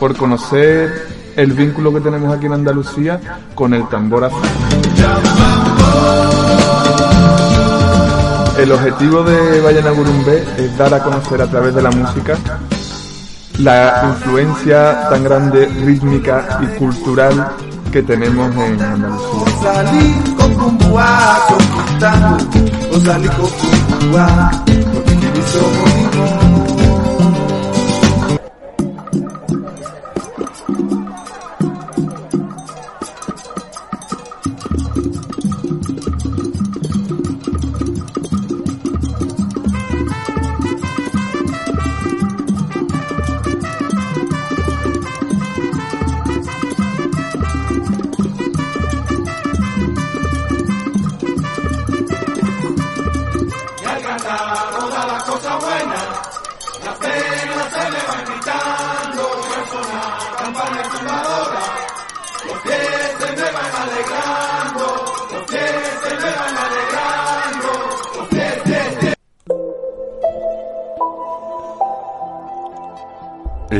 por 0.00 0.16
conocer 0.16 1.08
el 1.36 1.52
vínculo 1.52 1.92
que 1.92 2.00
tenemos 2.00 2.34
aquí 2.34 2.46
en 2.46 2.54
Andalucía 2.54 3.20
con 3.54 3.74
el 3.74 3.86
tambor 3.90 4.24
afro. 4.24 4.40
El 8.62 8.70
objetivo 8.70 9.24
de 9.24 9.60
Ballena 9.60 9.90
Gurumbé 9.90 10.44
es 10.56 10.78
dar 10.78 10.94
a 10.94 11.02
conocer 11.02 11.42
a 11.42 11.48
través 11.48 11.74
de 11.74 11.82
la 11.82 11.90
música 11.90 12.38
la 13.58 14.04
influencia 14.08 15.08
tan 15.10 15.24
grande 15.24 15.66
rítmica 15.66 16.60
y 16.62 16.78
cultural 16.78 17.56
que 17.90 18.04
tenemos 18.04 18.54
en 18.54 18.80
Andalucía. 18.80 19.42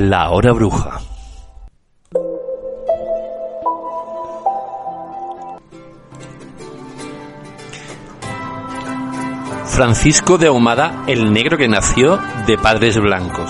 La 0.05 0.31
hora 0.31 0.51
bruja. 0.51 1.01
Francisco 9.65 10.39
de 10.39 10.49
Ahumada, 10.49 11.05
el 11.07 11.33
negro 11.33 11.57
que 11.57 11.69
nació 11.69 12.19
de 12.49 12.59
padres 12.59 12.99
blancos. 12.99 13.49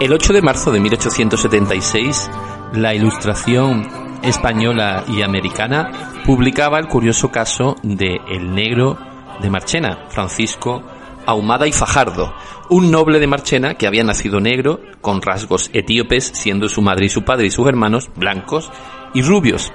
El 0.00 0.14
8 0.14 0.32
de 0.32 0.40
marzo 0.40 0.72
de 0.72 0.80
1876, 0.80 2.30
la 2.72 2.94
Ilustración 2.94 3.86
española 4.22 5.04
y 5.06 5.20
americana 5.20 6.22
publicaba 6.24 6.78
el 6.78 6.88
curioso 6.88 7.30
caso 7.30 7.76
de 7.82 8.22
El 8.26 8.54
negro 8.54 8.96
de 9.42 9.50
Marchena, 9.50 10.06
Francisco 10.08 10.82
Ahumada 11.26 11.66
y 11.66 11.72
Fajardo, 11.72 12.34
un 12.70 12.90
noble 12.90 13.18
de 13.18 13.26
Marchena 13.26 13.74
que 13.74 13.86
había 13.86 14.04
nacido 14.04 14.40
negro, 14.40 14.80
con 15.00 15.22
rasgos 15.22 15.70
etíopes, 15.72 16.30
siendo 16.34 16.68
su 16.68 16.82
madre 16.82 17.06
y 17.06 17.08
su 17.08 17.24
padre 17.24 17.46
y 17.46 17.50
sus 17.50 17.66
hermanos 17.66 18.10
blancos 18.16 18.70
y 19.14 19.22
rubios. 19.22 19.72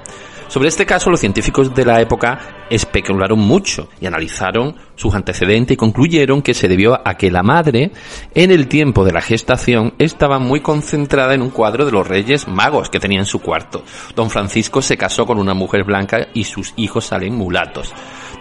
Sobre 0.48 0.68
este 0.68 0.86
caso, 0.86 1.10
los 1.10 1.22
científicos 1.22 1.74
de 1.74 1.86
la 1.86 2.02
época 2.02 2.66
especularon 2.70 3.40
mucho 3.40 3.88
y 4.02 4.06
analizaron 4.06 4.76
sus 5.02 5.16
antecedentes 5.16 5.74
y 5.74 5.78
concluyeron 5.78 6.44
que 6.44 6.54
se 6.54 6.68
debió 6.68 7.02
a 7.04 7.16
que 7.16 7.32
la 7.32 7.42
madre, 7.42 7.92
en 8.36 8.52
el 8.52 8.68
tiempo 8.68 9.04
de 9.04 9.12
la 9.12 9.22
gestación, 9.22 9.96
estaba 9.98 10.38
muy 10.38 10.60
concentrada 10.60 11.34
en 11.34 11.42
un 11.42 11.50
cuadro 11.50 11.86
de 11.86 11.92
los 11.92 12.08
reyes 12.08 12.48
magos 12.48 12.90
que 12.92 13.00
tenía 13.00 13.20
en 13.20 13.26
su 13.26 13.40
cuarto. 13.40 13.84
Don 14.16 14.30
Francisco 14.30 14.82
se 14.84 14.98
casó 14.98 15.26
con 15.26 15.40
una 15.40 15.56
mujer 15.56 15.84
blanca 15.86 16.28
y 16.36 16.44
sus 16.44 16.74
hijos 16.78 17.06
salen 17.06 17.36
mulatos 17.36 17.92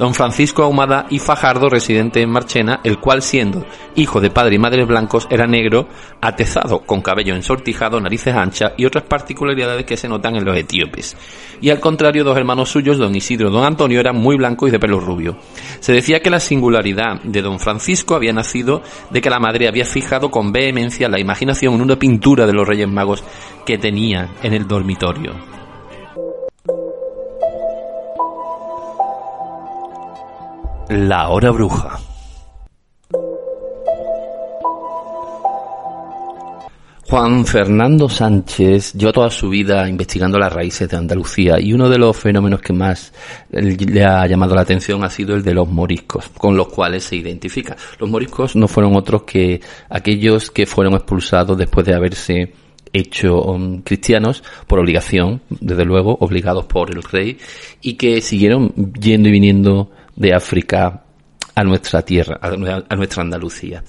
don 0.00 0.14
Francisco 0.14 0.62
Ahumada 0.62 1.04
y 1.10 1.18
Fajardo, 1.18 1.68
residente 1.68 2.22
en 2.22 2.30
Marchena, 2.30 2.80
el 2.84 2.98
cual 2.98 3.20
siendo 3.20 3.66
hijo 3.96 4.22
de 4.22 4.30
padre 4.30 4.54
y 4.54 4.58
madre 4.58 4.86
blancos 4.86 5.28
era 5.30 5.46
negro, 5.46 5.88
atezado, 6.22 6.80
con 6.86 7.02
cabello 7.02 7.34
ensortijado, 7.34 8.00
narices 8.00 8.34
anchas 8.34 8.72
y 8.78 8.86
otras 8.86 9.04
particularidades 9.04 9.84
que 9.84 9.98
se 9.98 10.08
notan 10.08 10.36
en 10.36 10.46
los 10.46 10.56
etíopes. 10.56 11.18
Y 11.60 11.68
al 11.68 11.80
contrario, 11.80 12.24
dos 12.24 12.38
hermanos 12.38 12.70
suyos, 12.70 12.96
don 12.96 13.14
Isidro 13.14 13.50
y 13.50 13.52
don 13.52 13.62
Antonio, 13.62 14.00
eran 14.00 14.16
muy 14.16 14.38
blancos 14.38 14.70
y 14.70 14.72
de 14.72 14.78
pelo 14.78 15.00
rubio. 15.00 15.36
Se 15.80 15.92
decía 15.92 16.20
que 16.20 16.30
la 16.30 16.40
singularidad 16.50 17.20
de 17.22 17.42
don 17.42 17.60
Francisco 17.60 18.16
había 18.16 18.32
nacido 18.32 18.82
de 19.10 19.20
que 19.20 19.30
la 19.30 19.38
madre 19.38 19.68
había 19.68 19.84
fijado 19.84 20.32
con 20.32 20.50
vehemencia 20.50 21.08
la 21.08 21.20
imaginación 21.20 21.74
en 21.74 21.82
una 21.82 21.96
pintura 21.96 22.44
de 22.44 22.52
los 22.52 22.66
Reyes 22.66 22.88
Magos 22.88 23.22
que 23.64 23.78
tenía 23.78 24.30
en 24.42 24.52
el 24.52 24.66
dormitorio. 24.66 25.32
La 30.88 31.28
hora 31.28 31.52
bruja. 31.52 32.09
Juan 37.10 37.44
Fernando 37.44 38.08
Sánchez 38.08 38.92
lleva 38.92 39.12
toda 39.12 39.30
su 39.30 39.48
vida 39.48 39.88
investigando 39.88 40.38
las 40.38 40.52
raíces 40.52 40.88
de 40.88 40.96
Andalucía 40.96 41.58
y 41.58 41.72
uno 41.72 41.88
de 41.88 41.98
los 41.98 42.16
fenómenos 42.16 42.60
que 42.60 42.72
más 42.72 43.12
le 43.50 44.04
ha 44.04 44.24
llamado 44.28 44.54
la 44.54 44.60
atención 44.60 45.02
ha 45.02 45.10
sido 45.10 45.34
el 45.34 45.42
de 45.42 45.52
los 45.52 45.68
moriscos, 45.68 46.28
con 46.28 46.56
los 46.56 46.68
cuales 46.68 47.02
se 47.02 47.16
identifica. 47.16 47.76
Los 47.98 48.08
moriscos 48.08 48.54
no 48.54 48.68
fueron 48.68 48.94
otros 48.94 49.24
que 49.24 49.60
aquellos 49.88 50.52
que 50.52 50.66
fueron 50.66 50.94
expulsados 50.94 51.58
después 51.58 51.84
de 51.84 51.96
haberse 51.96 52.52
hecho 52.92 53.42
um, 53.42 53.82
cristianos 53.82 54.44
por 54.68 54.78
obligación, 54.78 55.42
desde 55.48 55.84
luego, 55.84 56.16
obligados 56.20 56.66
por 56.66 56.92
el 56.92 57.02
rey, 57.02 57.38
y 57.82 57.94
que 57.94 58.20
siguieron 58.20 58.72
yendo 58.92 59.28
y 59.28 59.32
viniendo 59.32 59.90
de 60.14 60.32
África 60.32 61.02
a 61.56 61.64
nuestra 61.64 62.02
tierra, 62.02 62.38
a 62.40 62.94
nuestra 62.94 63.22
Andalucía. 63.24 63.82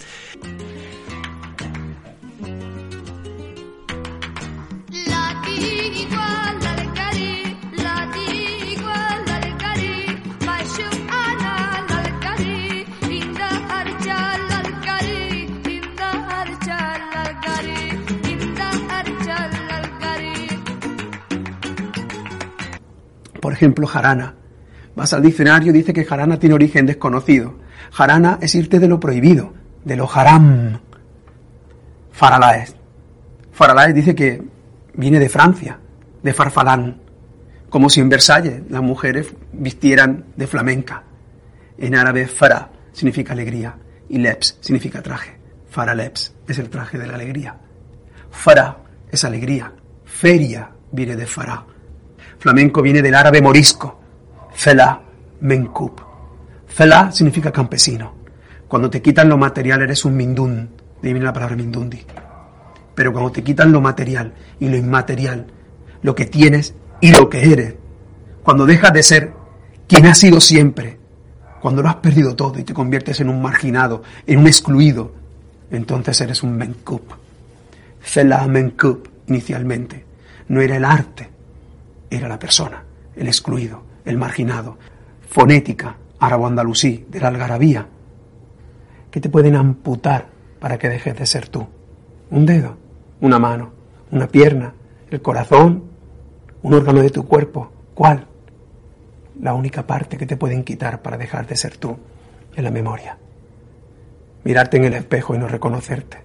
Ejemplo, 23.61 23.85
jarana. 23.85 24.33
Vas 24.95 25.13
al 25.13 25.21
diccionario, 25.21 25.71
dice 25.71 25.93
que 25.93 26.03
jarana 26.03 26.39
tiene 26.39 26.55
origen 26.55 26.87
desconocido. 26.87 27.59
Jarana 27.91 28.39
es 28.41 28.55
irte 28.55 28.79
de 28.79 28.87
lo 28.87 28.99
prohibido, 28.99 29.53
de 29.85 29.95
lo 29.95 30.09
haram. 30.11 30.79
Faralaes. 32.11 32.75
Faralaes 33.51 33.93
dice 33.93 34.15
que 34.15 34.41
viene 34.95 35.19
de 35.19 35.29
Francia, 35.29 35.79
de 36.23 36.33
farfalán, 36.33 37.01
como 37.69 37.89
si 37.89 37.99
en 37.99 38.09
Versalles 38.09 38.63
las 38.69 38.81
mujeres 38.81 39.33
vistieran 39.53 40.25
de 40.35 40.47
flamenca. 40.47 41.03
En 41.77 41.95
árabe, 41.95 42.27
fara 42.27 42.69
significa 42.91 43.33
alegría 43.33 43.77
y 44.09 44.17
leps 44.17 44.57
significa 44.59 45.03
traje. 45.03 45.37
Faraleps 45.69 46.33
es 46.47 46.57
el 46.57 46.69
traje 46.69 46.97
de 46.97 47.07
la 47.07 47.13
alegría. 47.13 47.55
Fará 48.31 48.77
es 49.09 49.23
alegría. 49.23 49.71
Feria 50.03 50.71
viene 50.91 51.15
de 51.15 51.25
Fará. 51.25 51.65
Flamenco 52.41 52.81
viene 52.81 53.03
del 53.03 53.13
árabe 53.13 53.39
morisco. 53.39 53.99
Fela, 54.55 54.99
menkup. 55.41 56.01
Fela 56.65 57.11
significa 57.11 57.51
campesino. 57.51 58.15
Cuando 58.67 58.89
te 58.89 58.99
quitan 58.99 59.29
lo 59.29 59.37
material 59.37 59.83
eres 59.83 60.05
un 60.05 60.15
mindún. 60.17 60.71
De 60.99 61.07
ahí 61.07 61.13
viene 61.13 61.25
la 61.25 61.33
palabra 61.33 61.55
mindundi. 61.55 62.03
Pero 62.95 63.13
cuando 63.13 63.31
te 63.31 63.43
quitan 63.43 63.71
lo 63.71 63.79
material 63.79 64.33
y 64.59 64.69
lo 64.69 64.75
inmaterial, 64.75 65.45
lo 66.01 66.15
que 66.15 66.25
tienes 66.25 66.73
y 66.99 67.11
lo 67.11 67.29
que 67.29 67.53
eres, 67.53 67.75
cuando 68.41 68.65
dejas 68.65 68.91
de 68.91 69.03
ser 69.03 69.33
quien 69.87 70.07
has 70.07 70.17
sido 70.17 70.41
siempre, 70.41 70.97
cuando 71.61 71.83
lo 71.83 71.89
has 71.89 71.97
perdido 71.97 72.35
todo 72.35 72.57
y 72.57 72.63
te 72.63 72.73
conviertes 72.73 73.19
en 73.19 73.29
un 73.29 73.39
marginado, 73.39 74.01
en 74.25 74.39
un 74.39 74.47
excluido, 74.47 75.13
entonces 75.69 76.19
eres 76.19 76.41
un 76.41 76.57
menkup. 76.57 77.03
Fela 77.99 78.47
menkup 78.47 79.07
inicialmente 79.27 80.05
no 80.47 80.59
era 80.59 80.75
el 80.75 80.85
arte, 80.85 81.30
era 82.11 82.27
la 82.27 82.37
persona, 82.37 82.83
el 83.15 83.27
excluido, 83.27 83.81
el 84.05 84.17
marginado. 84.17 84.77
Fonética, 85.27 85.95
árabo-andalusí, 86.19 87.05
de 87.09 87.19
la 87.19 87.29
algarabía, 87.29 87.87
que 89.09 89.21
te 89.21 89.29
pueden 89.29 89.55
amputar 89.55 90.27
para 90.59 90.77
que 90.77 90.89
dejes 90.89 91.17
de 91.17 91.25
ser 91.25 91.47
tú. 91.47 91.67
Un 92.29 92.45
dedo, 92.45 92.77
una 93.21 93.39
mano, 93.39 93.71
una 94.11 94.27
pierna, 94.27 94.73
el 95.09 95.21
corazón, 95.21 95.85
un 96.61 96.73
órgano 96.73 97.01
de 97.01 97.09
tu 97.09 97.25
cuerpo. 97.25 97.71
¿Cuál? 97.93 98.27
La 99.39 99.53
única 99.53 99.87
parte 99.87 100.17
que 100.17 100.25
te 100.25 100.37
pueden 100.37 100.63
quitar 100.63 101.01
para 101.01 101.17
dejar 101.17 101.47
de 101.47 101.55
ser 101.55 101.77
tú 101.77 101.97
es 102.55 102.63
la 102.63 102.71
memoria. 102.71 103.17
Mirarte 104.43 104.77
en 104.77 104.83
el 104.83 104.93
espejo 104.93 105.33
y 105.33 105.37
no 105.37 105.47
reconocerte. 105.47 106.17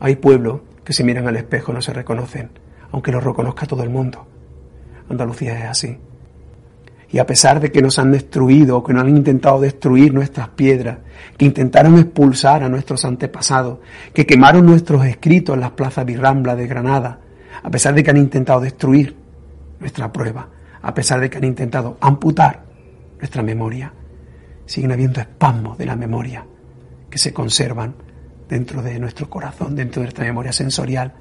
Hay 0.00 0.16
pueblos 0.16 0.60
que 0.84 0.92
si 0.92 1.02
miran 1.02 1.26
al 1.28 1.36
espejo 1.36 1.72
no 1.72 1.82
se 1.82 1.92
reconocen, 1.92 2.50
aunque 2.92 3.10
lo 3.10 3.20
reconozca 3.20 3.66
todo 3.66 3.82
el 3.82 3.90
mundo. 3.90 4.26
Andalucía 5.08 5.58
es 5.58 5.70
así. 5.70 5.98
Y 7.10 7.18
a 7.18 7.26
pesar 7.26 7.60
de 7.60 7.70
que 7.70 7.80
nos 7.80 7.98
han 7.98 8.10
destruido 8.10 8.82
que 8.82 8.92
nos 8.92 9.04
han 9.04 9.16
intentado 9.16 9.60
destruir 9.60 10.12
nuestras 10.12 10.48
piedras, 10.48 10.98
que 11.36 11.44
intentaron 11.44 11.98
expulsar 11.98 12.64
a 12.64 12.68
nuestros 12.68 13.04
antepasados, 13.04 13.78
que 14.12 14.26
quemaron 14.26 14.66
nuestros 14.66 15.06
escritos 15.06 15.54
en 15.54 15.60
las 15.60 15.70
plazas 15.72 16.04
Birrambla 16.04 16.56
de 16.56 16.66
Granada, 16.66 17.20
a 17.62 17.70
pesar 17.70 17.94
de 17.94 18.02
que 18.02 18.10
han 18.10 18.16
intentado 18.16 18.60
destruir 18.60 19.16
nuestra 19.78 20.12
prueba, 20.12 20.48
a 20.82 20.92
pesar 20.92 21.20
de 21.20 21.30
que 21.30 21.38
han 21.38 21.44
intentado 21.44 21.98
amputar 22.00 22.64
nuestra 23.18 23.42
memoria, 23.42 23.92
siguen 24.66 24.92
habiendo 24.92 25.20
espasmos 25.20 25.78
de 25.78 25.86
la 25.86 25.94
memoria 25.94 26.44
que 27.08 27.18
se 27.18 27.32
conservan 27.32 27.94
dentro 28.48 28.82
de 28.82 28.98
nuestro 28.98 29.30
corazón, 29.30 29.76
dentro 29.76 30.00
de 30.00 30.06
nuestra 30.06 30.24
memoria 30.24 30.52
sensorial, 30.52 31.12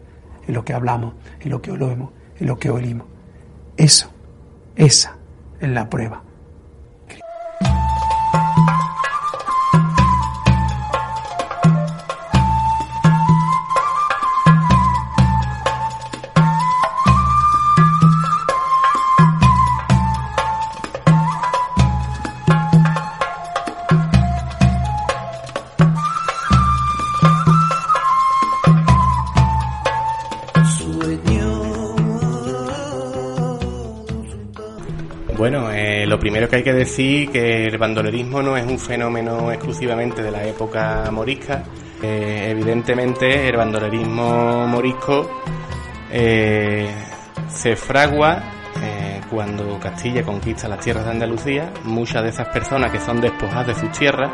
en 0.47 0.53
lo 0.53 0.65
que 0.65 0.73
hablamos, 0.73 1.13
en 1.39 1.51
lo 1.51 1.61
que 1.61 1.71
olemos, 1.71 2.11
en 2.39 2.47
lo 2.47 2.57
que 2.57 2.69
oímos. 2.69 3.12
Eso, 3.77 4.09
esa 4.75 5.17
es 5.59 5.69
la 5.69 5.89
prueba. 5.89 6.23
Eh, 36.53 36.57
lo 36.57 36.57
primero 36.57 36.57
que 36.57 36.57
hay 36.57 36.63
que 36.63 36.73
decir 36.73 37.29
que 37.31 37.65
el 37.65 37.77
bandolerismo 37.77 38.41
no 38.43 38.55
es 38.55 38.65
un 38.65 38.77
fenómeno 38.77 39.51
exclusivamente 39.51 40.21
de 40.21 40.29
la 40.29 40.43
época 40.43 41.09
morisca. 41.11 41.63
Eh, 42.01 42.49
evidentemente, 42.51 43.47
el 43.47 43.57
bandolerismo 43.57 44.67
morisco 44.67 45.41
eh, 46.11 46.93
se 47.47 47.75
fragua 47.75 48.43
eh, 48.81 49.21
cuando 49.31 49.79
Castilla 49.79 50.23
conquista 50.23 50.67
las 50.67 50.79
tierras 50.79 51.05
de 51.05 51.11
Andalucía. 51.11 51.71
Muchas 51.85 52.21
de 52.23 52.29
esas 52.29 52.49
personas 52.49 52.91
que 52.91 52.99
son 52.99 53.19
despojadas 53.19 53.67
de 53.67 53.75
sus 53.75 53.91
tierras 53.91 54.31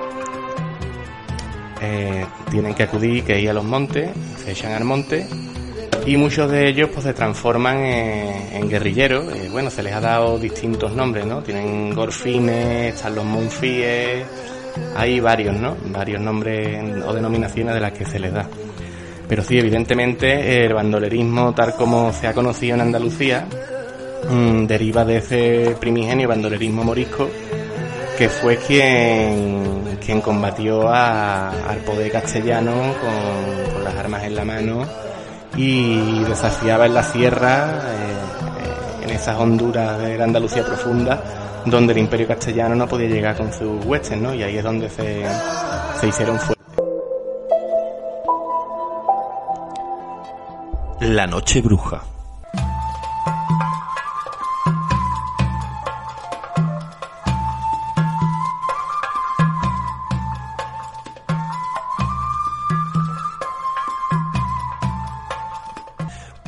tienen 2.51 2.73
que 2.73 2.83
acudir, 2.83 3.23
que 3.23 3.39
ir 3.39 3.49
a 3.49 3.53
los 3.53 3.63
montes, 3.63 4.09
se 4.43 4.51
echan 4.51 4.73
al 4.73 4.83
monte 4.83 5.27
y 6.05 6.17
muchos 6.17 6.49
de 6.49 6.67
ellos 6.67 6.89
pues 6.93 7.05
se 7.05 7.13
transforman 7.13 7.77
en, 7.77 8.69
guerrilleros. 8.69 9.33
Eh, 9.35 9.49
bueno, 9.51 9.69
se 9.69 9.83
les 9.83 9.93
ha 9.93 9.99
dado 10.01 10.37
distintos 10.39 10.93
nombres, 10.93 11.25
¿no? 11.25 11.41
Tienen 11.41 11.93
gorfines, 11.93 12.95
están 12.95 13.15
los 13.15 13.25
monfíes, 13.25 14.25
hay 14.95 15.19
varios, 15.19 15.55
¿no? 15.55 15.75
Varios 15.87 16.21
nombres 16.21 17.03
o 17.05 17.13
denominaciones 17.13 17.73
de 17.73 17.79
las 17.79 17.91
que 17.91 18.05
se 18.05 18.19
les 18.19 18.33
da. 18.33 18.47
Pero 19.27 19.43
sí, 19.43 19.59
evidentemente 19.59 20.65
el 20.65 20.73
bandolerismo 20.73 21.53
tal 21.53 21.75
como 21.75 22.11
se 22.13 22.27
ha 22.27 22.33
conocido 22.33 22.75
en 22.75 22.81
Andalucía 22.81 23.45
mm, 24.29 24.65
deriva 24.65 25.05
de 25.05 25.17
ese 25.17 25.75
primigenio 25.79 26.27
bandolerismo 26.27 26.83
morisco 26.83 27.29
que 28.17 28.27
fue 28.27 28.57
quien, 28.57 29.97
quien 30.03 30.19
combatió 30.21 30.89
a- 30.89 31.49
al 31.69 31.77
poder 31.85 32.11
castellano 32.11 32.71
con 32.99 33.83
las 33.83 33.95
armas 33.95 34.23
en 34.23 34.35
la 34.35 34.43
mano 34.45 34.85
y 35.55 36.23
desafiaba 36.23 36.85
en 36.85 36.93
la 36.93 37.03
sierra, 37.03 37.81
eh, 37.85 39.03
en 39.03 39.09
esas 39.09 39.37
honduras 39.37 39.97
de 39.99 40.21
Andalucía 40.21 40.63
profunda, 40.63 41.21
donde 41.65 41.93
el 41.93 41.99
imperio 41.99 42.27
castellano 42.27 42.75
no 42.75 42.87
podía 42.87 43.07
llegar 43.07 43.35
con 43.35 43.51
sus 43.51 43.83
huestes, 43.85 44.17
¿no? 44.17 44.33
Y 44.33 44.43
ahí 44.43 44.57
es 44.57 44.63
donde 44.63 44.89
se, 44.89 45.25
se 45.99 46.07
hicieron 46.07 46.39
fuertes. 46.39 46.59
La 51.01 51.27
noche 51.27 51.61
bruja. 51.61 52.01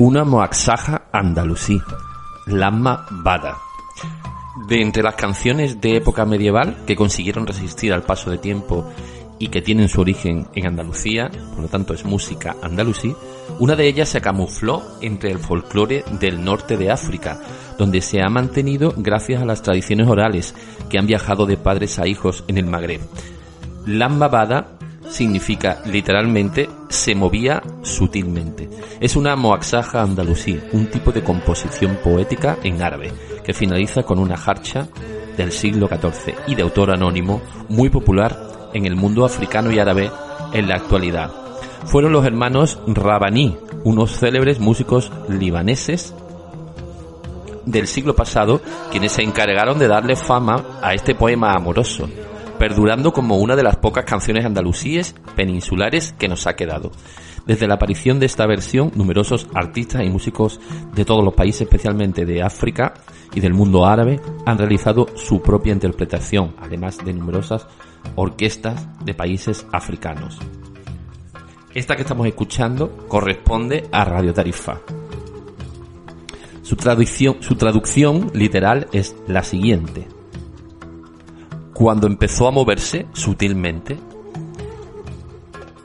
Una 0.03 0.23
moaxaja 0.23 1.03
andalusí, 1.11 1.79
Lama 2.47 3.05
Bada. 3.11 3.55
De 4.67 4.81
entre 4.81 5.03
las 5.03 5.13
canciones 5.13 5.79
de 5.79 5.95
época 5.95 6.25
medieval 6.25 6.75
que 6.87 6.95
consiguieron 6.95 7.45
resistir 7.45 7.93
al 7.93 8.01
paso 8.01 8.31
de 8.31 8.39
tiempo 8.39 8.91
y 9.37 9.49
que 9.49 9.61
tienen 9.61 9.89
su 9.89 10.01
origen 10.01 10.47
en 10.55 10.65
Andalucía, 10.65 11.29
por 11.53 11.59
lo 11.59 11.67
tanto 11.67 11.93
es 11.93 12.03
música 12.03 12.55
andalusí, 12.63 13.15
una 13.59 13.75
de 13.75 13.87
ellas 13.87 14.09
se 14.09 14.21
camufló 14.21 14.81
entre 15.01 15.29
el 15.29 15.37
folclore 15.37 16.03
del 16.19 16.43
norte 16.43 16.77
de 16.77 16.89
África, 16.89 17.39
donde 17.77 18.01
se 18.01 18.23
ha 18.23 18.29
mantenido 18.29 18.95
gracias 18.97 19.39
a 19.39 19.45
las 19.45 19.61
tradiciones 19.61 20.07
orales 20.07 20.55
que 20.89 20.97
han 20.97 21.05
viajado 21.05 21.45
de 21.45 21.57
padres 21.57 21.99
a 21.99 22.07
hijos 22.07 22.43
en 22.47 22.57
el 22.57 22.65
Magreb. 22.65 23.01
Lambabada 23.85 24.79
significa 25.11 25.81
literalmente 25.85 26.69
se 26.89 27.13
movía 27.13 27.61
sutilmente. 27.83 28.69
Es 28.99 29.15
una 29.15 29.35
moaxaja 29.35 30.01
andalusí, 30.01 30.59
un 30.71 30.87
tipo 30.87 31.11
de 31.11 31.23
composición 31.23 31.97
poética 32.03 32.57
en 32.63 32.81
árabe, 32.81 33.11
que 33.43 33.53
finaliza 33.53 34.03
con 34.03 34.19
una 34.19 34.37
jarcha 34.37 34.87
del 35.37 35.51
siglo 35.51 35.87
XIV 35.87 36.35
y 36.47 36.55
de 36.55 36.63
autor 36.63 36.91
anónimo 36.91 37.41
muy 37.69 37.89
popular 37.89 38.69
en 38.73 38.85
el 38.85 38.95
mundo 38.95 39.25
africano 39.25 39.71
y 39.71 39.79
árabe 39.79 40.09
en 40.53 40.67
la 40.67 40.75
actualidad. 40.75 41.31
Fueron 41.85 42.13
los 42.13 42.25
hermanos 42.25 42.79
Rabaní, 42.87 43.57
unos 43.83 44.17
célebres 44.17 44.59
músicos 44.59 45.11
libaneses 45.27 46.13
del 47.65 47.87
siglo 47.87 48.15
pasado 48.15 48.61
quienes 48.91 49.11
se 49.13 49.23
encargaron 49.23 49.77
de 49.77 49.87
darle 49.87 50.15
fama 50.15 50.79
a 50.81 50.93
este 50.93 51.15
poema 51.15 51.53
amoroso, 51.53 52.09
perdurando 52.61 53.11
como 53.11 53.37
una 53.37 53.55
de 53.55 53.63
las 53.63 53.77
pocas 53.77 54.05
canciones 54.05 54.45
andalusíes 54.45 55.15
peninsulares 55.35 56.13
que 56.19 56.27
nos 56.27 56.45
ha 56.45 56.55
quedado. 56.55 56.91
Desde 57.47 57.65
la 57.65 57.73
aparición 57.73 58.19
de 58.19 58.27
esta 58.27 58.45
versión, 58.45 58.91
numerosos 58.93 59.47
artistas 59.55 60.03
y 60.03 60.11
músicos 60.11 60.61
de 60.93 61.03
todos 61.03 61.25
los 61.25 61.33
países, 61.33 61.63
especialmente 61.63 62.23
de 62.23 62.43
África 62.43 62.93
y 63.33 63.39
del 63.39 63.55
mundo 63.55 63.87
árabe, 63.87 64.21
han 64.45 64.59
realizado 64.59 65.07
su 65.15 65.41
propia 65.41 65.73
interpretación, 65.73 66.53
además 66.61 66.99
de 67.03 67.13
numerosas 67.13 67.65
orquestas 68.13 68.87
de 69.03 69.15
países 69.15 69.65
africanos. 69.71 70.37
Esta 71.73 71.95
que 71.95 72.03
estamos 72.03 72.27
escuchando 72.27 72.95
corresponde 73.07 73.87
a 73.91 74.05
Radio 74.05 74.35
Tarifa. 74.35 74.81
Su 76.61 76.75
su 77.39 77.55
traducción 77.55 78.29
literal 78.35 78.87
es 78.91 79.15
la 79.25 79.41
siguiente. 79.41 80.20
Cuando 81.73 82.07
empezó 82.07 82.47
a 82.47 82.51
moverse 82.51 83.07
sutilmente, 83.13 83.97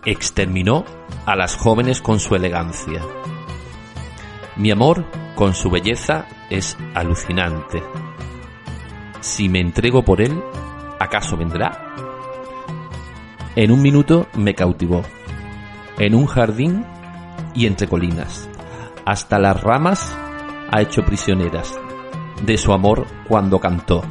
exterminó 0.05 0.85
a 1.25 1.37
las 1.37 1.57
jóvenes 1.57 2.01
con 2.01 2.20
su 2.20 2.35
elegancia. 2.35 3.01
Mi 4.57 4.70
amor, 4.70 5.05
con 5.35 5.55
su 5.55 5.70
belleza, 5.70 6.27
es 6.51 6.77
alucinante. 6.94 7.83
Si 9.20 9.49
me 9.49 9.61
entrego 9.61 10.05
por 10.05 10.20
él, 10.20 10.42
¿acaso 10.99 11.37
vendrá? 11.37 11.94
En 13.55 13.70
un 13.70 13.81
minuto 13.81 14.27
me 14.35 14.55
cautivó, 14.55 15.03
en 15.99 16.14
un 16.14 16.27
jardín 16.27 16.85
y 17.55 17.66
entre 17.66 17.88
colinas. 17.88 18.49
Hasta 19.05 19.38
las 19.38 19.62
ramas 19.62 20.16
ha 20.70 20.83
hecho 20.83 21.05
prisioneras 21.05 21.79
de 22.44 22.59
su 22.59 22.72
amor 22.72 23.07
cuando 23.29 23.61
cantó. 23.61 24.03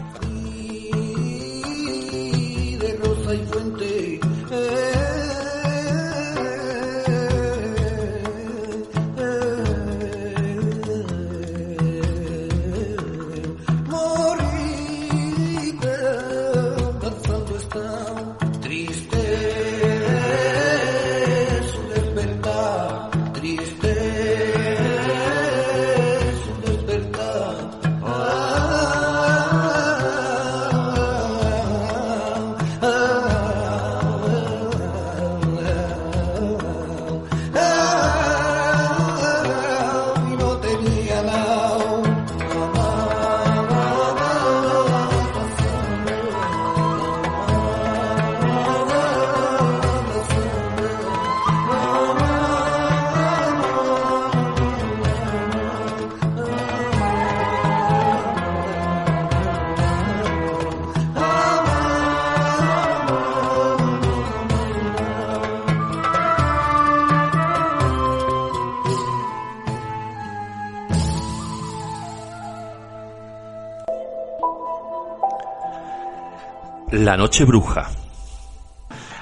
Noche 77.36 77.44
bruja. 77.44 77.92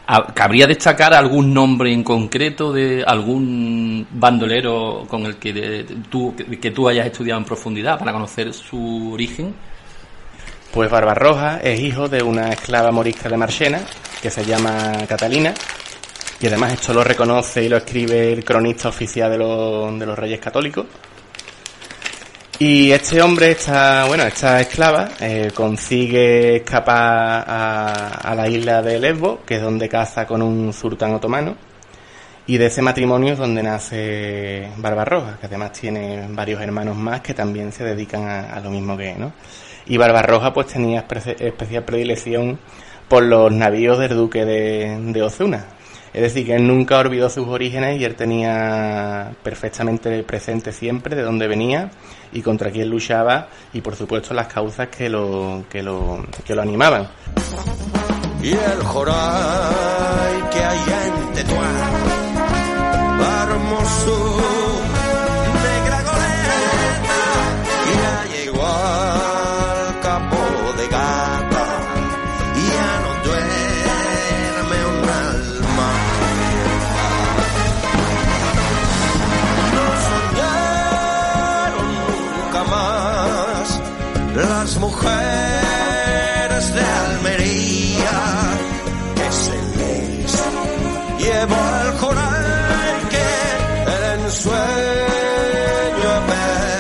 Ah, 0.06 0.28
¿Cabría 0.36 0.68
destacar 0.68 1.16
algún 1.16 1.52
nombre 1.52 1.92
en 1.92 2.04
concreto 2.04 2.72
de 2.72 3.04
algún 3.04 4.06
bandolero 4.12 5.06
con 5.08 5.26
el 5.26 5.38
que 5.38 5.84
tú, 6.12 6.36
que, 6.36 6.60
que 6.60 6.70
tú 6.70 6.88
hayas 6.88 7.08
estudiado 7.08 7.40
en 7.40 7.46
profundidad 7.46 7.98
para 7.98 8.12
conocer 8.12 8.54
su 8.54 9.14
origen? 9.14 9.56
Pues 10.72 10.92
Barbarroja 10.92 11.58
es 11.58 11.80
hijo 11.80 12.08
de 12.08 12.22
una 12.22 12.50
esclava 12.50 12.92
morisca 12.92 13.30
de 13.30 13.38
Marchena, 13.38 13.80
que 14.22 14.30
se 14.30 14.46
llama 14.46 14.92
Catalina, 15.08 15.54
y 16.40 16.48
además 16.48 16.74
esto 16.74 16.94
lo 16.94 17.04
reconoce 17.04 17.64
y 17.64 17.70
lo 17.70 17.78
escribe 17.78 18.34
el 18.34 18.44
cronista 18.44 18.90
oficial 18.90 19.32
de 19.32 19.38
los, 19.40 20.00
de 20.00 20.06
los 20.06 20.20
Reyes 20.20 20.40
Católicos. 20.40 20.86
Y 22.60 22.92
este 22.92 23.22
hombre, 23.22 23.52
esta, 23.52 24.06
bueno, 24.06 24.24
esta 24.24 24.62
esclava, 24.62 25.10
eh, 25.20 25.52
consigue 25.54 26.58
escapar 26.58 27.44
a, 27.48 28.20
a 28.24 28.36
la 28.36 28.48
isla 28.48 28.82
de 28.82 29.00
Lesbos, 29.00 29.40
que 29.46 29.56
es 29.56 29.62
donde 29.62 29.90
caza 29.90 30.26
con 30.28 30.42
un 30.42 30.72
sultán 30.72 31.14
otomano, 31.14 31.56
y 32.46 32.58
de 32.58 32.68
ese 32.68 32.82
matrimonio 32.82 33.34
es 33.34 33.40
donde 33.40 33.64
nace 33.64 34.70
Barbarroja, 34.78 35.38
que 35.40 35.48
además 35.48 35.72
tiene 35.74 36.26
varios 36.30 36.62
hermanos 36.62 36.96
más 36.96 37.22
que 37.22 37.34
también 37.34 37.72
se 37.72 37.84
dedican 37.84 38.24
a, 38.30 38.54
a 38.54 38.60
lo 38.60 38.70
mismo 38.70 38.96
que 38.98 39.12
él, 39.12 39.20
¿no? 39.20 39.34
Y 39.86 39.98
Barbarroja 39.98 40.54
pues 40.54 40.68
tenía 40.68 41.06
espe- 41.08 41.36
especial 41.42 41.84
predilección 41.84 42.60
por 43.10 43.24
los 43.24 43.52
navíos 43.52 43.98
del 44.00 44.16
duque 44.16 44.46
de, 44.46 44.98
de 45.12 45.22
Ozuna. 45.22 45.66
Es 46.14 46.22
decir, 46.22 46.46
que 46.46 46.56
él 46.56 46.68
nunca 46.68 47.00
olvidó 47.00 47.28
sus 47.30 47.48
orígenes 47.48 48.00
y 48.00 48.06
él 48.06 48.16
tenía 48.16 49.32
perfectamente 49.42 50.22
presente 50.24 50.72
siempre 50.72 51.16
de 51.16 51.24
dónde 51.24 51.48
venía 51.48 51.90
y 52.32 52.42
contra 52.44 52.70
quién 52.70 52.90
luchaba 52.90 53.48
y 53.74 53.82
por 53.82 53.96
supuesto 53.96 54.34
las 54.36 54.48
causas 54.48 54.90
que 54.90 55.10
lo, 55.10 55.64
que 55.70 55.82
lo, 55.82 56.24
que 56.46 56.54
lo 56.54 56.62
animaban. 56.62 57.10
Y 58.44 58.52
el 58.52 58.84
que 60.52 60.64
hay 60.64 60.78
en 60.78 61.34
Tetuán, 61.34 61.76
mujeres 84.84 86.66
de 86.76 86.82
Almería 86.82 88.20
que 89.16 89.28
se 89.32 89.58
les 89.80 90.32
llevó 91.24 91.56
al 91.56 91.92
coral 92.04 92.96
que 93.14 93.30
el 93.96 94.04
ensueño 94.26 96.14
perdería. 96.30 96.74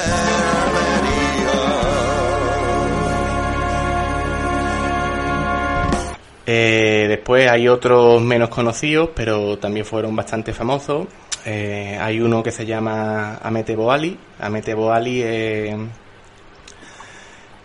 Eh, 6.45 7.05
después 7.07 7.49
hay 7.49 7.69
otros 7.69 8.21
menos 8.21 8.49
conocidos, 8.49 9.11
pero 9.15 9.57
también 9.59 9.85
fueron 9.85 10.13
bastante 10.13 10.51
famosos. 10.51 11.07
Eh, 11.45 11.97
hay 12.01 12.19
uno 12.19 12.43
que 12.43 12.51
se 12.51 12.65
llama 12.65 13.37
Amete 13.41 13.77
Boali. 13.77 14.17
Amete 14.39 14.73
Boali 14.73 15.21
eh, 15.23 15.77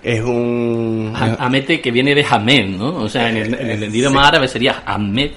es 0.02 0.20
un... 0.22 1.12
Ha- 1.14 1.36
Amete 1.44 1.80
que 1.80 1.90
viene 1.90 2.14
de 2.14 2.24
Hamed, 2.28 2.66
¿no? 2.76 2.96
O 2.96 3.08
sea, 3.08 3.28
en 3.30 3.36
el, 3.36 3.54
en 3.54 3.70
el 3.82 3.94
idioma 3.94 4.22
Sí. 4.22 4.28
árabe 4.28 4.48
sería 4.48 4.82
Ahmed 4.86 5.30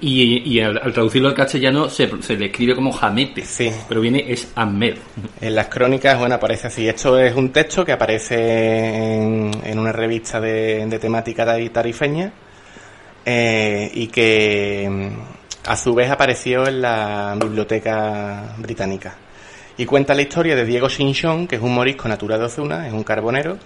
y, 0.00 0.54
y 0.54 0.60
al, 0.60 0.78
al 0.78 0.92
traducirlo 0.92 1.28
al 1.28 1.34
castellano 1.34 1.88
se, 1.88 2.10
se 2.22 2.36
le 2.36 2.46
escribe 2.46 2.74
como 2.74 2.92
Jamete, 2.92 3.44
Sí. 3.44 3.70
pero 3.88 4.00
viene 4.00 4.24
es 4.28 4.52
Ahmed. 4.54 4.96
En 5.40 5.54
las 5.54 5.66
crónicas, 5.68 6.18
bueno, 6.18 6.34
aparece 6.36 6.68
así. 6.68 6.86
Esto 6.88 7.18
es 7.18 7.34
un 7.34 7.50
texto 7.50 7.84
que 7.84 7.92
aparece 7.92 8.36
en, 8.36 9.50
en 9.64 9.78
una 9.78 9.92
revista 9.92 10.40
de, 10.40 10.86
de 10.86 10.98
temática 10.98 11.44
tari- 11.44 11.70
tarifeña 11.72 12.32
eh, 13.24 13.90
y 13.94 14.06
que 14.08 14.88
mm, 14.90 15.68
a 15.70 15.76
su 15.76 15.94
vez 15.94 16.10
apareció 16.10 16.66
en 16.66 16.80
la 16.82 17.36
biblioteca 17.40 18.54
británica. 18.58 19.16
Y 19.76 19.84
cuenta 19.84 20.14
la 20.14 20.22
historia 20.22 20.56
de 20.56 20.64
Diego 20.64 20.88
Chinchón, 20.88 21.46
que 21.46 21.56
es 21.56 21.62
un 21.62 21.72
morisco 21.74 22.08
natural 22.08 22.40
de 22.40 22.46
Ozuna, 22.46 22.86
es 22.88 22.92
un 22.92 23.04
carbonero. 23.04 23.58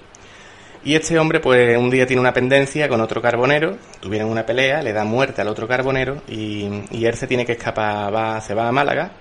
Y 0.85 0.97
este 0.97 1.19
hombre, 1.19 1.39
pues 1.39 1.79
un 1.79 1.91
día 1.91 2.07
tiene 2.07 2.21
una 2.21 2.33
pendencia 2.33 2.89
con 2.89 3.01
otro 3.01 3.23
carbonero, 3.23 3.77
tuvieron 4.01 4.29
una 4.29 4.45
pelea, 4.45 4.83
le 4.83 4.93
da 4.93 5.05
muerte 5.05 5.41
al 5.41 5.49
otro 5.49 5.69
carbonero 5.69 6.23
y, 6.29 6.69
y 6.91 7.05
él 7.05 7.15
se 7.15 7.29
tiene 7.29 7.47
que 7.47 7.53
escapar, 7.53 8.13
va, 8.13 8.41
se 8.41 8.53
va 8.55 8.67
a 8.67 8.73
Málaga 8.73 9.13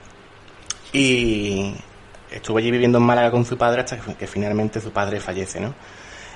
y 0.92 1.76
estuvo 2.32 2.58
allí 2.58 2.72
viviendo 2.72 2.98
en 2.98 3.04
Málaga 3.04 3.30
con 3.30 3.46
su 3.46 3.58
padre 3.58 3.82
hasta 3.82 4.00
que, 4.00 4.16
que 4.16 4.28
finalmente 4.28 4.82
su 4.82 4.92
padre 4.92 5.20
fallece, 5.20 5.60
¿no? 5.60 5.76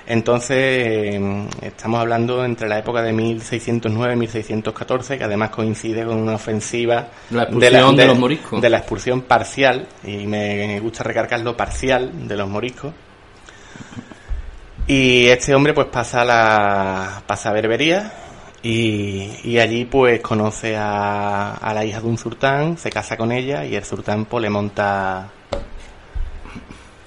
Entonces, 0.08 0.56
eh, 0.56 1.48
estamos 1.62 1.98
hablando 1.98 2.44
entre 2.44 2.68
la 2.68 2.78
época 2.78 3.02
de 3.02 3.12
1609 3.12 4.14
y 4.14 4.16
1614, 4.16 5.18
que 5.18 5.24
además 5.24 5.50
coincide 5.50 6.04
con 6.04 6.18
una 6.18 6.36
ofensiva 6.36 7.08
La 7.30 7.42
expulsión 7.42 7.96
de 7.96 8.06
los 8.06 8.16
moriscos. 8.18 8.62
de 8.62 8.70
la 8.70 8.78
expulsión 8.78 9.22
parcial, 9.22 9.88
y 10.04 10.26
me 10.28 10.78
gusta 10.78 11.02
recargar 11.02 11.40
lo 11.40 11.56
parcial 11.56 12.28
de 12.28 12.36
los 12.36 12.48
moriscos. 12.48 12.94
Y 14.86 15.26
este 15.26 15.54
hombre 15.54 15.74
pues 15.74 15.88
pasa 15.88 16.22
a 16.22 16.24
la 16.24 17.22
pasa 17.26 17.50
a 17.50 17.52
Berbería 17.52 18.12
y, 18.62 19.30
y 19.42 19.58
allí 19.58 19.84
pues 19.84 20.20
conoce 20.20 20.76
a, 20.76 21.54
a 21.54 21.74
la 21.74 21.84
hija 21.84 22.00
de 22.00 22.06
un 22.06 22.16
sultán, 22.18 22.78
se 22.78 22.90
casa 22.90 23.16
con 23.16 23.32
ella 23.32 23.64
y 23.64 23.74
el 23.74 23.84
sultán 23.84 24.26
pues 24.26 24.42
le 24.42 24.50
monta 24.50 25.28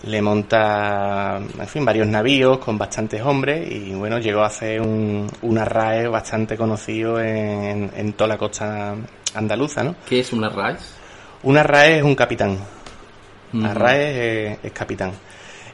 le 0.04 0.22
monta 0.22 1.38
en 1.38 1.68
fin 1.68 1.84
varios 1.84 2.08
navíos 2.08 2.60
con 2.60 2.78
bastantes 2.78 3.22
hombres 3.22 3.70
y 3.70 3.94
bueno 3.94 4.18
llegó 4.20 4.44
a 4.44 4.50
ser 4.50 4.82
un, 4.82 5.30
un 5.42 5.58
arrae 5.58 6.08
bastante 6.08 6.56
conocido 6.58 7.20
en, 7.22 7.92
en 7.96 8.14
toda 8.14 8.30
la 8.30 8.38
costa 8.38 8.96
andaluza, 9.36 9.84
¿no? 9.84 9.96
¿Qué 10.08 10.20
es 10.20 10.34
una 10.34 10.50
raíz? 10.50 10.94
Un 11.44 11.58
arrae 11.58 11.98
es 11.98 12.04
un 12.04 12.16
capitán. 12.16 12.58
Arrae 13.64 14.52
es, 14.54 14.60
es 14.64 14.72
capitán. 14.72 15.12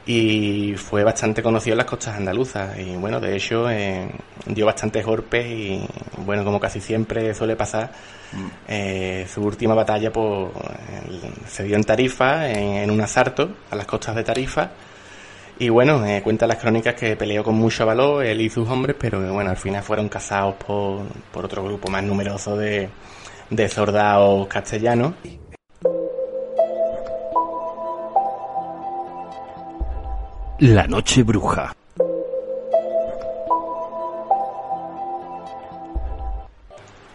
Y 0.08 0.74
fue 0.76 1.02
bastante 1.02 1.42
conocido 1.42 1.74
en 1.74 1.78
las 1.78 1.86
costas 1.86 2.14
andaluzas. 2.14 2.78
Y 2.78 2.94
bueno, 2.96 3.18
de 3.18 3.36
hecho, 3.36 3.68
eh, 3.68 4.08
dio 4.46 4.64
bastantes 4.64 5.04
golpes 5.04 5.44
y, 5.46 5.84
bueno, 6.18 6.44
como 6.44 6.60
casi 6.60 6.80
siempre 6.80 7.34
suele 7.34 7.56
pasar, 7.56 7.90
eh, 8.68 9.26
su 9.28 9.42
última 9.42 9.74
batalla 9.74 10.12
pues, 10.12 10.52
se 11.48 11.64
dio 11.64 11.74
en 11.74 11.82
Tarifa, 11.82 12.48
en, 12.48 12.76
en 12.84 12.90
un 12.90 13.00
asalto 13.00 13.56
a 13.70 13.74
las 13.74 13.86
costas 13.86 14.14
de 14.14 14.22
Tarifa. 14.22 14.70
Y 15.58 15.70
bueno, 15.70 16.04
eh, 16.06 16.20
cuenta 16.22 16.46
las 16.46 16.58
crónicas 16.58 16.94
que 16.94 17.16
peleó 17.16 17.42
con 17.42 17.54
mucho 17.54 17.86
valor 17.86 18.24
él 18.24 18.42
y 18.42 18.50
sus 18.50 18.68
hombres, 18.68 18.94
pero 18.98 19.32
bueno, 19.32 19.50
al 19.50 19.56
final 19.56 19.82
fueron 19.82 20.08
cazados 20.08 20.54
por, 20.56 21.02
por 21.32 21.46
otro 21.46 21.64
grupo 21.64 21.88
más 21.88 22.04
numeroso 22.04 22.56
de, 22.56 22.90
de 23.48 23.68
soldados 23.68 24.46
castellanos. 24.48 25.14
La 30.60 30.86
noche 30.86 31.22
bruja. 31.22 31.76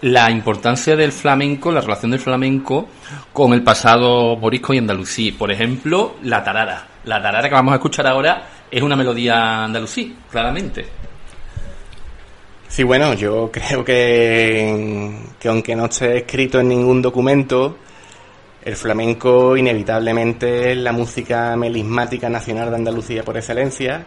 La 0.01 0.29
importancia 0.29 0.95
del 0.95 1.11
flamenco, 1.11 1.71
la 1.71 1.81
relación 1.81 2.11
del 2.11 2.19
flamenco 2.19 2.87
con 3.33 3.53
el 3.53 3.63
pasado 3.63 4.35
morisco 4.35 4.75
y 4.75 4.77
andalusí. 4.77 5.31
Por 5.31 5.51
ejemplo, 5.51 6.17
la 6.21 6.43
tarara. 6.43 6.85
La 7.05 7.19
tarara 7.19 7.49
que 7.49 7.55
vamos 7.55 7.71
a 7.71 7.77
escuchar 7.77 8.05
ahora 8.05 8.43
es 8.69 8.83
una 8.83 8.95
melodía 8.95 9.63
andalusí, 9.63 10.15
claramente. 10.29 10.85
Sí, 12.67 12.83
bueno, 12.83 13.15
yo 13.15 13.49
creo 13.53 13.83
que, 13.83 15.17
que 15.39 15.49
aunque 15.49 15.75
no 15.75 15.85
esté 15.85 16.17
escrito 16.17 16.59
en 16.59 16.69
ningún 16.69 17.01
documento, 17.01 17.77
el 18.63 18.75
flamenco 18.75 19.57
inevitablemente 19.57 20.71
es 20.71 20.77
la 20.77 20.91
música 20.91 21.55
melismática 21.55 22.29
nacional 22.29 22.69
de 22.69 22.75
Andalucía 22.75 23.23
por 23.23 23.37
excelencia. 23.37 24.05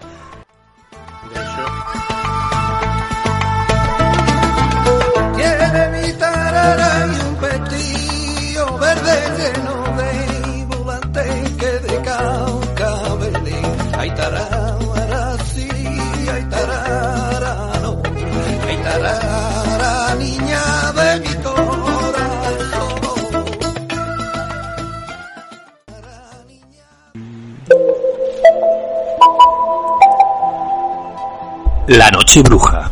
Noche 32.24 32.42
bruja. 32.42 32.90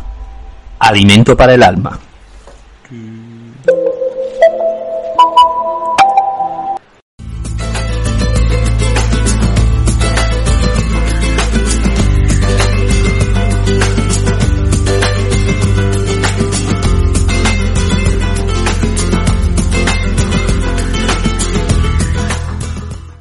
Alimento 0.77 1.35
para 1.35 1.55
el 1.55 1.63
alma. 1.63 1.97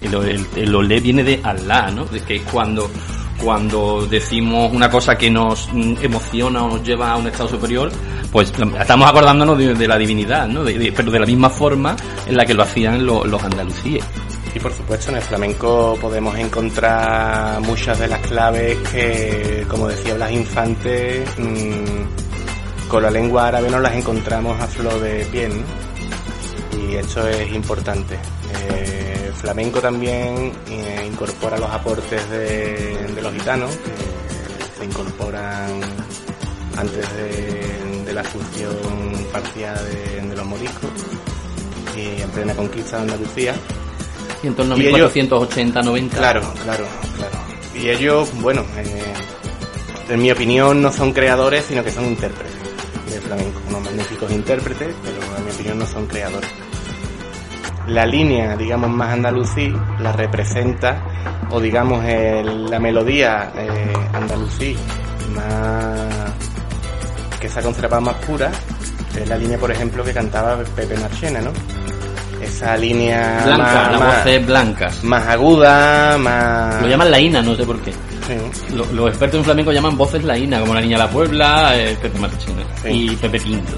El, 0.01 0.15
el- 0.15 0.47
el 0.57 0.75
olé 0.75 1.01
viene 1.01 1.23
de 1.23 1.41
Allah, 1.43 1.91
¿no? 1.91 2.05
De 2.05 2.21
que 2.21 2.43
cuando, 2.43 2.91
cuando 3.43 4.07
decimos 4.07 4.73
una 4.73 4.89
cosa 4.91 5.17
que 5.17 5.31
nos 5.31 5.69
emociona 6.01 6.65
o 6.65 6.69
nos 6.77 6.83
lleva 6.83 7.13
a 7.13 7.17
un 7.17 7.27
estado 7.27 7.49
superior, 7.49 7.91
pues 8.31 8.53
estamos 8.79 9.09
acordándonos 9.09 9.59
de, 9.59 9.89
la 9.89 9.99
divinidad, 9.99 10.47
¿no? 10.49 10.63
Pero 10.65 11.11
de 11.11 11.19
la 11.21 11.27
misma 11.27 11.51
forma 11.51 11.97
en 12.27 12.37
la 12.37 12.45
que 12.45 12.55
lo 12.55 12.63
hacían 12.63 13.05
lo- 13.05 13.25
los 13.25 13.43
andalusíes. 13.43 14.05
Y 14.55 14.59
por 14.59 14.73
supuesto 14.73 15.11
en 15.11 15.17
el 15.17 15.23
flamenco 15.23 15.97
podemos 16.01 16.37
encontrar 16.39 17.61
muchas 17.63 17.99
de 17.99 18.07
las 18.09 18.21
claves 18.21 18.77
que, 18.91 19.65
como 19.69 19.89
decía 19.89 20.15
Blas 20.15 20.31
Infante, 20.31 21.25
mm, 21.39 22.89
con 22.89 23.03
la 23.03 23.11
lengua 23.11 23.49
árabe 23.49 23.71
no 23.71 23.81
las 23.81 23.95
encontramos 23.95 24.61
a 24.61 24.67
flor 24.67 25.01
de 25.01 25.25
piel. 25.27 25.53
Y 26.87 26.95
esto 26.97 27.27
es 27.29 27.51
importante. 27.55 28.15
Eh, 28.71 29.12
el 29.33 29.39
flamenco 29.41 29.81
también 29.81 30.53
eh, 30.69 31.09
incorpora 31.11 31.59
los 31.59 31.71
aportes 31.71 32.29
de, 32.31 33.09
de 33.15 33.23
los 33.23 33.33
gitanos, 33.33 33.71
que 33.77 34.79
se 34.79 34.85
incorporan 34.85 35.81
antes 36.77 37.07
de, 37.17 38.05
de 38.07 38.13
la 38.13 38.23
fusión 38.25 38.75
parcial 39.33 39.77
de, 39.85 40.29
de 40.29 40.37
los 40.37 40.47
moriscos 40.47 40.91
y 41.97 42.23
en 42.23 42.31
plena 42.31 42.55
conquista 42.55 42.97
de 42.97 43.03
Andalucía. 43.03 43.55
Y 44.43 44.47
en 44.49 44.55
torno 44.55 44.75
a 44.75 44.79
Y 44.79 44.87
ellos- 44.87 45.13
1480-90. 45.15 46.11
Claro, 46.11 46.41
claro, 46.65 46.85
claro. 47.17 47.33
Y 47.75 47.89
ellos, 47.91 48.29
bueno, 48.41 48.65
eh, 48.77 49.13
en 50.09 50.23
mi 50.23 50.31
opinión 50.31 50.83
no 50.83 50.93
son 50.93 51.13
creadores, 51.13 51.65
sino 51.67 51.83
que 51.85 51.91
son 51.91 52.05
intérpretes 52.07 52.53
de 53.11 53.21
flamenco. 53.21 53.61
Unos 53.69 53.83
magníficos 53.83 54.31
intérpretes, 54.31 54.95
pero 55.03 55.37
en 55.39 55.45
mi 55.45 55.51
opinión 55.51 55.79
no 55.79 55.87
son 55.87 56.07
creadores. 56.07 56.51
La 57.89 58.07
línea, 58.07 58.57
digamos, 58.57 58.91
más 58.91 59.13
andalusí 59.13 59.73
la 60.01 60.13
representa, 60.13 61.03
o 61.51 61.61
digamos, 61.61 62.05
el- 62.05 62.71
la 62.71 62.79
melodía 62.79 63.51
eh, 63.57 63.93
andalusí 64.13 64.77
más 65.35 66.33
que 67.41 67.49
se 67.49 67.59
ha 67.59 67.63
conservado 67.63 68.03
más 68.03 68.15
pura, 68.27 68.51
es 69.21 69.29
la 69.29 69.37
línea, 69.37 69.59
por 69.59 69.71
ejemplo, 69.73 70.05
que 70.05 70.13
cantaba 70.13 70.57
Pepe 70.77 70.97
Marchena, 70.97 71.41
¿no? 71.41 71.51
Esa 72.41 72.77
línea 72.77 73.41
Blanca, 73.45 73.63
más, 73.65 73.91
las 73.93 74.01
más- 74.01 74.17
voces 74.25 74.47
blancas. 74.47 75.05
más 75.05 75.27
aguda, 75.29 76.19
más... 76.19 76.83
Lo 76.83 76.89
llaman 76.89 77.11
laína, 77.11 77.43
no 77.43 77.55
sé 77.55 77.65
por 77.65 77.81
qué. 77.81 77.93
Sí. 77.93 78.75
Lo- 78.77 78.87
los 78.93 79.09
expertos 79.09 79.39
en 79.39 79.45
flamenco 79.45 79.73
llaman 79.73 79.97
voces 79.97 80.23
laína, 80.25 80.61
como 80.61 80.75
la 80.75 80.81
Niña 80.81 80.99
de 80.99 81.05
la 81.05 81.11
Puebla, 81.11 81.77
eh, 81.77 81.97
Pepe 82.01 82.19
Marchena 82.19 82.63
Sí. 82.83 82.89
y 83.13 83.17
Pepe 83.17 83.41
Pinto. 83.41 83.73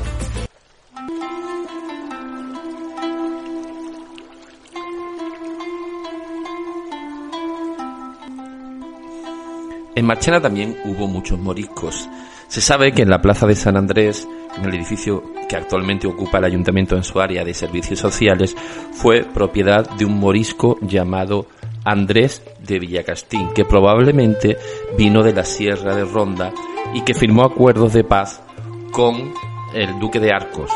En 9.97 10.07
Marchena 10.07 10.41
también 10.41 10.77
hubo 10.85 11.07
muchos 11.07 11.39
moriscos. 11.39 12.09
Se 12.49 12.61
sabe 12.61 12.93
que 12.93 13.03
en 13.03 13.11
la 13.11 13.23
plaza 13.23 13.47
de 13.47 13.55
San 13.55 13.77
Andrés, 13.77 14.29
en 14.57 14.65
el 14.65 14.75
edificio 14.75 15.23
que 15.49 15.57
actualmente 15.57 16.07
ocupa 16.07 16.39
el 16.39 16.45
ayuntamiento 16.45 16.97
en 16.97 17.05
su 17.05 17.21
área 17.21 17.45
de 17.45 17.55
servicios 17.55 18.01
sociales, 18.01 18.57
fue 18.93 19.23
propiedad 19.23 19.89
de 19.91 20.05
un 20.05 20.19
morisco 20.19 20.79
llamado 20.83 21.47
Andrés 21.85 22.43
de 22.67 22.81
Villacastín, 22.81 23.51
que 23.55 23.65
probablemente 23.65 24.57
vino 24.99 25.23
de 25.23 25.33
la 25.33 25.45
Sierra 25.45 25.95
de 25.95 26.05
Ronda 26.05 26.53
y 26.93 27.03
que 27.03 27.15
firmó 27.15 27.45
acuerdos 27.45 27.93
de 27.93 28.05
paz 28.05 28.43
con 28.91 29.33
el 29.75 29.99
duque 30.01 30.19
de 30.19 30.33
Arcos. 30.33 30.71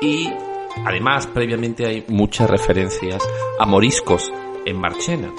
Y 0.00 0.28
además, 0.84 1.28
previamente 1.28 1.86
hay 1.86 2.04
muchas 2.08 2.50
referencias 2.50 3.22
a 3.60 3.66
moriscos 3.66 4.32
en 4.64 4.78
Marchena. 4.78 5.30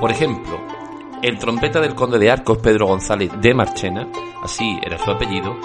Por 0.00 0.10
ejemplo, 0.10 0.77
el 1.22 1.38
trompeta 1.38 1.80
del 1.80 1.94
conde 1.94 2.18
de 2.18 2.30
Arcos, 2.30 2.58
Pedro 2.58 2.86
González 2.86 3.30
de 3.40 3.54
Marchena, 3.54 4.08
así 4.42 4.78
era 4.84 4.98
su 4.98 5.10
apellido, 5.10 5.56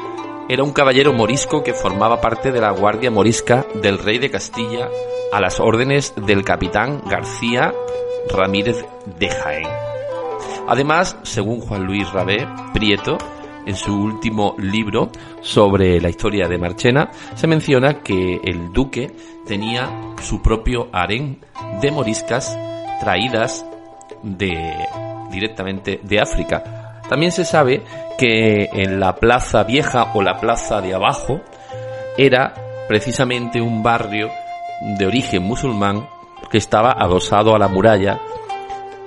era 0.49 0.63
un 0.63 0.73
caballero 0.73 1.13
morisco 1.13 1.63
que 1.63 1.73
formaba 1.73 2.19
parte 2.19 2.51
de 2.51 2.59
la 2.59 2.71
guardia 2.71 3.11
morisca 3.11 3.65
del 3.75 3.97
rey 3.97 4.17
de 4.19 4.29
Castilla 4.29 4.89
a 5.31 5.39
las 5.39 5.59
órdenes 5.59 6.13
del 6.15 6.43
capitán 6.43 7.01
García 7.05 7.73
Ramírez 8.29 8.85
de 9.19 9.29
Jaén. 9.29 9.67
Además, 10.67 11.17
según 11.23 11.61
Juan 11.61 11.85
Luis 11.85 12.11
Rabé 12.11 12.47
Prieto, 12.73 13.17
en 13.65 13.75
su 13.75 13.95
último 13.95 14.55
libro 14.57 15.09
sobre 15.41 16.01
la 16.01 16.09
historia 16.09 16.47
de 16.47 16.57
Marchena, 16.57 17.11
se 17.35 17.47
menciona 17.47 18.01
que 18.01 18.41
el 18.43 18.73
duque 18.73 19.15
tenía 19.45 20.13
su 20.21 20.41
propio 20.41 20.89
harén 20.91 21.39
de 21.81 21.91
moriscas 21.91 22.57
traídas 22.99 23.65
de 24.21 24.85
directamente 25.33 25.99
de 26.01 26.21
África. 26.21 27.01
También 27.09 27.31
se 27.31 27.43
sabe 27.43 27.83
que 28.17 28.69
en 28.71 28.99
la 28.99 29.15
Plaza 29.15 29.63
Vieja 29.63 30.11
o 30.13 30.21
la 30.21 30.39
Plaza 30.39 30.79
de 30.79 30.93
Abajo 30.93 31.41
era 32.17 32.53
precisamente 32.87 33.59
un 33.59 33.83
barrio 33.83 34.29
de 34.97 35.05
origen 35.05 35.43
musulmán 35.43 36.07
que 36.49 36.57
estaba 36.57 36.91
adosado 36.91 37.55
a 37.55 37.59
la 37.59 37.67
muralla 37.67 38.19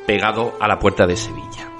pegado 0.06 0.54
a 0.60 0.68
la 0.68 0.78
puerta 0.78 1.06
de 1.06 1.16
Sevilla. 1.16 1.70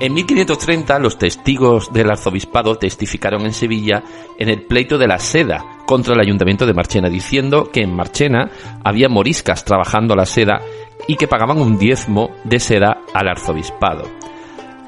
En 0.00 0.14
1530 0.14 0.98
los 1.00 1.18
testigos 1.18 1.92
del 1.92 2.10
arzobispado 2.10 2.76
testificaron 2.76 3.44
en 3.44 3.52
Sevilla 3.52 4.04
en 4.38 4.48
el 4.48 4.62
pleito 4.62 4.96
de 4.96 5.08
la 5.08 5.18
seda 5.18 5.64
contra 5.86 6.14
el 6.14 6.20
ayuntamiento 6.20 6.66
de 6.66 6.74
Marchena, 6.74 7.08
diciendo 7.08 7.70
que 7.72 7.80
en 7.80 7.96
Marchena 7.96 8.48
había 8.84 9.08
moriscas 9.08 9.64
trabajando 9.64 10.14
la 10.14 10.24
seda 10.24 10.60
y 11.08 11.16
que 11.16 11.26
pagaban 11.26 11.58
un 11.58 11.78
diezmo 11.78 12.30
de 12.44 12.60
seda 12.60 13.00
al 13.12 13.26
arzobispado. 13.26 14.04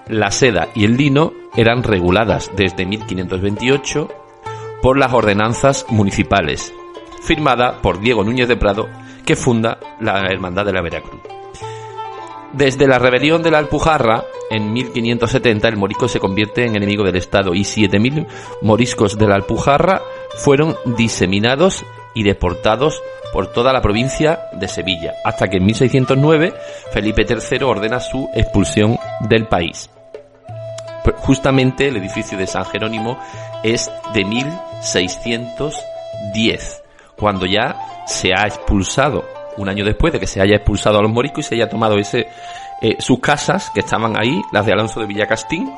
La 0.06 0.30
seda 0.30 0.68
y 0.74 0.84
el 0.84 0.96
lino 0.96 1.32
eran 1.56 1.82
reguladas 1.82 2.50
desde 2.54 2.86
1528 2.86 4.08
por 4.82 4.98
las 4.98 5.12
ordenanzas 5.12 5.86
municipales, 5.88 6.72
firmada 7.22 7.80
por 7.82 8.00
Diego 8.00 8.22
Núñez 8.22 8.46
de 8.48 8.56
Prado, 8.56 8.88
que 9.24 9.34
funda 9.34 9.78
la 9.98 10.26
Hermandad 10.26 10.66
de 10.66 10.72
la 10.72 10.82
Veracruz. 10.82 11.20
Desde 12.52 12.88
la 12.88 12.98
rebelión 12.98 13.42
de 13.42 13.52
la 13.52 13.58
Alpujarra, 13.58 14.24
en 14.50 14.72
1570, 14.72 15.68
el 15.68 15.76
morisco 15.76 16.08
se 16.08 16.18
convierte 16.18 16.66
en 16.66 16.76
enemigo 16.76 17.04
del 17.04 17.16
Estado 17.16 17.54
y 17.54 17.60
7.000 17.60 18.26
moriscos 18.62 19.16
de 19.16 19.28
la 19.28 19.36
Alpujarra 19.36 20.02
fueron 20.36 20.74
diseminados 20.96 21.84
y 22.14 22.22
deportados 22.22 23.02
por 23.32 23.52
toda 23.52 23.72
la 23.72 23.80
provincia 23.80 24.48
de 24.52 24.68
Sevilla, 24.68 25.14
hasta 25.24 25.48
que 25.48 25.56
en 25.58 25.66
1609 25.66 26.52
Felipe 26.92 27.24
III 27.28 27.64
ordena 27.64 27.98
su 28.00 28.28
expulsión 28.34 28.98
del 29.20 29.46
país. 29.46 29.88
Justamente 31.18 31.88
el 31.88 31.96
edificio 31.96 32.36
de 32.36 32.46
San 32.46 32.66
Jerónimo 32.66 33.18
es 33.62 33.90
de 34.12 34.24
1610, 34.24 36.82
cuando 37.16 37.46
ya 37.46 37.76
se 38.06 38.32
ha 38.36 38.46
expulsado 38.46 39.24
un 39.56 39.68
año 39.68 39.84
después 39.84 40.12
de 40.12 40.20
que 40.20 40.26
se 40.26 40.40
haya 40.40 40.56
expulsado 40.56 40.98
a 40.98 41.02
los 41.02 41.10
moriscos 41.10 41.46
y 41.46 41.48
se 41.48 41.54
haya 41.54 41.68
tomado 41.68 41.98
ese 41.98 42.28
eh, 42.82 42.96
sus 42.98 43.20
casas 43.20 43.70
que 43.70 43.80
estaban 43.80 44.18
ahí, 44.18 44.40
las 44.52 44.64
de 44.64 44.72
Alonso 44.72 45.00
de 45.00 45.06
Villacastín, 45.06 45.70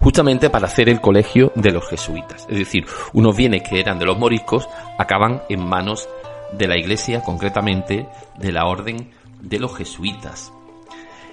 justamente 0.00 0.50
para 0.50 0.66
hacer 0.66 0.88
el 0.88 1.00
colegio 1.00 1.52
de 1.54 1.72
los 1.72 1.88
jesuitas. 1.88 2.46
Es 2.48 2.58
decir, 2.58 2.86
unos 3.12 3.36
bienes 3.36 3.62
que 3.62 3.80
eran 3.80 3.98
de 3.98 4.06
los 4.06 4.18
moriscos 4.18 4.68
acaban 4.98 5.42
en 5.48 5.66
manos 5.66 6.08
de 6.52 6.66
la 6.66 6.78
iglesia, 6.78 7.22
concretamente 7.22 8.08
de 8.38 8.52
la 8.52 8.66
orden 8.66 9.10
de 9.40 9.58
los 9.58 9.76
jesuitas. 9.76 10.52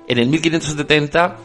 En 0.08 0.20
el 0.20 0.28
1570 0.28 1.38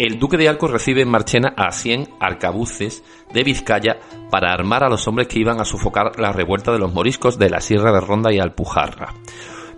el 0.00 0.18
duque 0.18 0.38
de 0.38 0.48
Alcos 0.48 0.70
recibe 0.70 1.02
en 1.02 1.10
Marchena 1.10 1.52
a 1.58 1.70
100 1.72 2.08
arcabuces 2.20 3.04
de 3.34 3.44
Vizcaya 3.44 3.98
para 4.30 4.50
armar 4.50 4.82
a 4.82 4.88
los 4.88 5.06
hombres 5.06 5.28
que 5.28 5.38
iban 5.38 5.60
a 5.60 5.66
sofocar 5.66 6.18
la 6.18 6.32
revuelta 6.32 6.72
de 6.72 6.78
los 6.78 6.94
moriscos 6.94 7.38
de 7.38 7.50
la 7.50 7.60
Sierra 7.60 7.92
de 7.92 8.00
Ronda 8.00 8.32
y 8.32 8.38
Alpujarra. 8.38 9.12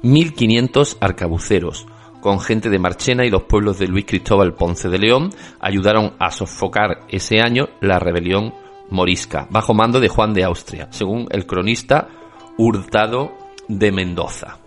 1500 0.02 0.98
arcabuceros, 1.00 1.88
con 2.22 2.40
gente 2.40 2.70
de 2.70 2.78
Marchena 2.78 3.26
y 3.26 3.30
los 3.30 3.42
pueblos 3.42 3.78
de 3.78 3.88
Luis 3.88 4.06
Cristóbal 4.06 4.54
Ponce 4.54 4.88
de 4.88 4.98
León, 4.98 5.30
ayudaron 5.60 6.14
a 6.18 6.30
sofocar 6.30 7.00
ese 7.08 7.40
año 7.40 7.68
la 7.80 7.98
rebelión 7.98 8.54
morisca, 8.88 9.48
bajo 9.50 9.74
mando 9.74 10.00
de 10.00 10.08
Juan 10.08 10.32
de 10.32 10.44
Austria, 10.44 10.86
según 10.90 11.26
el 11.30 11.46
cronista 11.46 12.08
Hurtado 12.56 13.32
de 13.68 13.90
Mendoza. 13.90 14.58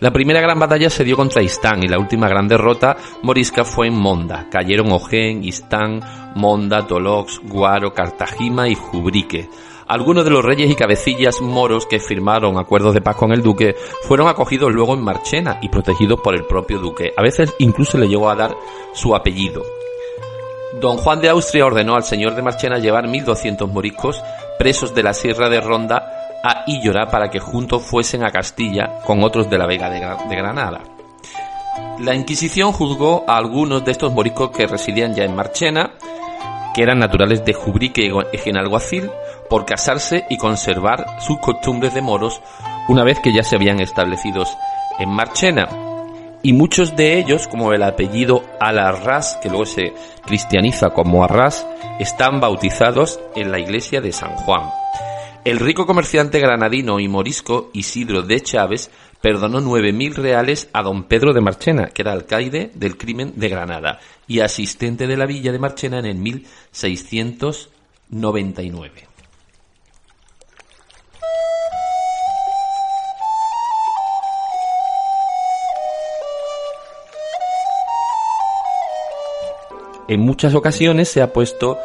La 0.00 0.12
primera 0.12 0.40
gran 0.40 0.58
batalla 0.58 0.90
se 0.90 1.04
dio 1.04 1.16
contra 1.16 1.40
Istán 1.40 1.82
y 1.84 1.88
la 1.88 1.98
última 1.98 2.28
gran 2.28 2.48
derrota 2.48 2.96
morisca 3.22 3.64
fue 3.64 3.86
en 3.86 3.94
Monda. 3.94 4.48
Cayeron 4.50 4.90
Ojén, 4.90 5.44
Istán, 5.44 6.00
Monda, 6.34 6.86
Tolox, 6.86 7.40
Guaro, 7.44 7.94
Cartagima 7.94 8.68
y 8.68 8.74
Jubrique. 8.74 9.48
Algunos 9.86 10.24
de 10.24 10.30
los 10.30 10.44
reyes 10.44 10.70
y 10.70 10.76
cabecillas 10.76 11.40
moros 11.40 11.86
que 11.86 12.00
firmaron 12.00 12.58
acuerdos 12.58 12.94
de 12.94 13.02
paz 13.02 13.16
con 13.16 13.32
el 13.32 13.42
duque 13.42 13.76
fueron 14.02 14.28
acogidos 14.28 14.72
luego 14.72 14.94
en 14.94 15.02
Marchena 15.02 15.58
y 15.60 15.68
protegidos 15.68 16.20
por 16.20 16.34
el 16.34 16.44
propio 16.44 16.78
duque. 16.78 17.12
A 17.16 17.22
veces 17.22 17.54
incluso 17.58 17.98
le 17.98 18.08
llegó 18.08 18.30
a 18.30 18.34
dar 18.34 18.56
su 18.94 19.14
apellido. 19.14 19.62
Don 20.80 20.96
Juan 20.96 21.20
de 21.20 21.28
Austria 21.28 21.66
ordenó 21.66 21.94
al 21.94 22.04
señor 22.04 22.34
de 22.34 22.42
Marchena 22.42 22.78
llevar 22.78 23.06
1.200 23.06 23.70
moriscos 23.70 24.22
presos 24.58 24.94
de 24.94 25.02
la 25.02 25.14
Sierra 25.14 25.48
de 25.48 25.60
Ronda 25.60 26.24
a 26.42 26.64
Illora 26.66 27.10
para 27.10 27.30
que 27.30 27.38
juntos 27.38 27.82
fuesen 27.82 28.24
a 28.24 28.30
Castilla 28.30 29.00
con 29.04 29.22
otros 29.22 29.48
de 29.48 29.58
la 29.58 29.66
Vega 29.66 29.88
de, 29.88 30.00
Granada. 30.36 30.80
La 32.00 32.14
Inquisición 32.14 32.72
juzgó 32.72 33.24
a 33.28 33.36
algunos 33.36 33.84
de 33.84 33.92
estos 33.92 34.12
moriscos 34.12 34.50
que 34.50 34.66
residían 34.66 35.14
ya 35.14 35.24
en 35.24 35.36
Marchena, 35.36 35.92
que 36.74 36.82
eran 36.82 36.98
naturales 36.98 37.44
de 37.44 37.54
Jubrique 37.54 38.10
y 38.32 38.38
Genalguacil, 38.38 39.10
por 39.54 39.66
casarse 39.66 40.24
y 40.30 40.36
conservar 40.36 41.20
sus 41.20 41.38
costumbres 41.38 41.94
de 41.94 42.02
moros 42.02 42.40
una 42.88 43.04
vez 43.04 43.20
que 43.20 43.32
ya 43.32 43.44
se 43.44 43.54
habían 43.54 43.78
establecidos 43.78 44.48
en 44.98 45.10
Marchena. 45.10 45.68
Y 46.42 46.52
muchos 46.52 46.96
de 46.96 47.20
ellos, 47.20 47.46
como 47.46 47.72
el 47.72 47.84
apellido 47.84 48.42
Alarrás, 48.58 49.38
que 49.40 49.48
luego 49.48 49.64
se 49.64 49.92
cristianiza 50.26 50.90
como 50.90 51.22
Arras, 51.22 51.64
están 52.00 52.40
bautizados 52.40 53.20
en 53.36 53.52
la 53.52 53.60
iglesia 53.60 54.00
de 54.00 54.10
San 54.10 54.34
Juan. 54.38 54.70
El 55.44 55.60
rico 55.60 55.86
comerciante 55.86 56.40
granadino 56.40 56.98
y 56.98 57.06
morisco 57.06 57.70
Isidro 57.74 58.22
de 58.22 58.40
Chávez 58.40 58.90
perdonó 59.20 59.60
nueve 59.60 59.92
mil 59.92 60.16
reales 60.16 60.68
a 60.72 60.82
don 60.82 61.04
Pedro 61.04 61.32
de 61.32 61.42
Marchena, 61.42 61.90
que 61.90 62.02
era 62.02 62.10
alcaide 62.10 62.72
del 62.74 62.96
crimen 62.96 63.34
de 63.36 63.50
Granada 63.50 64.00
y 64.26 64.40
asistente 64.40 65.06
de 65.06 65.16
la 65.16 65.26
villa 65.26 65.52
de 65.52 65.60
Marchena 65.60 66.00
en 66.00 66.06
el 66.06 66.16
1699. 66.16 69.13
En 80.06 80.20
muchas 80.20 80.54
ocasiones 80.54 81.08
se 81.08 81.22
ha 81.22 81.32
puesto 81.32 81.78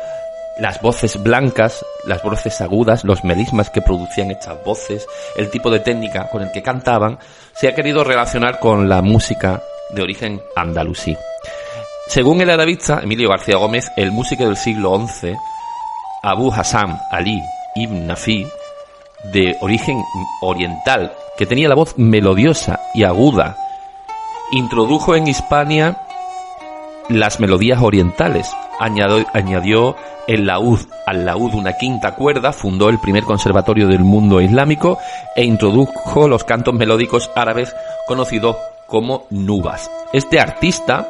las 0.60 0.82
voces 0.82 1.22
blancas, 1.24 1.86
las 2.06 2.22
voces 2.22 2.60
agudas, 2.60 3.06
los 3.06 3.24
melismas 3.24 3.70
que 3.70 3.82
producían 3.82 4.30
estas 4.30 4.62
voces, 4.66 5.08
el 5.38 5.50
tipo 5.50 5.72
de 5.72 5.80
técnica 5.80 6.30
con 6.30 6.42
el 6.42 6.52
que 6.52 6.62
cantaban, 6.62 7.18
se 7.54 7.70
ha 7.70 7.76
querido 7.76 8.04
relacionar 8.04 8.60
con 8.60 8.90
la 8.90 9.02
música 9.02 9.64
de 9.92 10.02
origen 10.02 10.42
andalusí. 10.56 11.16
Según 12.08 12.42
el 12.42 12.50
arabista 12.50 13.00
Emilio 13.02 13.30
García 13.30 13.58
Gómez, 13.58 13.90
el 13.96 14.12
músico 14.12 14.46
del 14.46 14.58
siglo 14.58 15.00
XI, 15.08 15.34
Abu 16.24 16.52
Hassan 16.52 17.00
Ali 17.12 17.40
ibn 17.76 18.08
Nafi, 18.08 18.46
de 19.32 19.56
origen 19.62 20.04
oriental, 20.42 21.14
que 21.38 21.46
tenía 21.46 21.70
la 21.70 21.76
voz 21.76 21.98
melodiosa 21.98 22.82
y 22.94 23.04
aguda, 23.04 23.56
introdujo 24.52 25.16
en 25.16 25.28
Hispania 25.28 26.02
las 27.10 27.40
melodías 27.40 27.82
orientales, 27.82 28.50
añadió, 28.80 29.96
el 30.28 30.46
laúd, 30.46 30.80
al 31.08 31.26
laúd 31.26 31.56
una 31.56 31.74
quinta 31.74 32.16
cuerda, 32.16 32.54
fundó 32.54 32.90
el 32.90 33.00
primer 33.00 33.24
conservatorio 33.24 33.88
del 33.88 34.02
mundo 34.02 34.40
islámico 34.42 35.00
e 35.36 35.44
introdujo 35.44 36.28
los 36.28 36.44
cantos 36.44 36.76
melódicos 36.76 37.32
árabes 37.36 37.76
conocidos 38.08 38.56
como 38.86 39.26
nubas. 39.32 39.90
Este 40.14 40.40
artista 40.40 41.10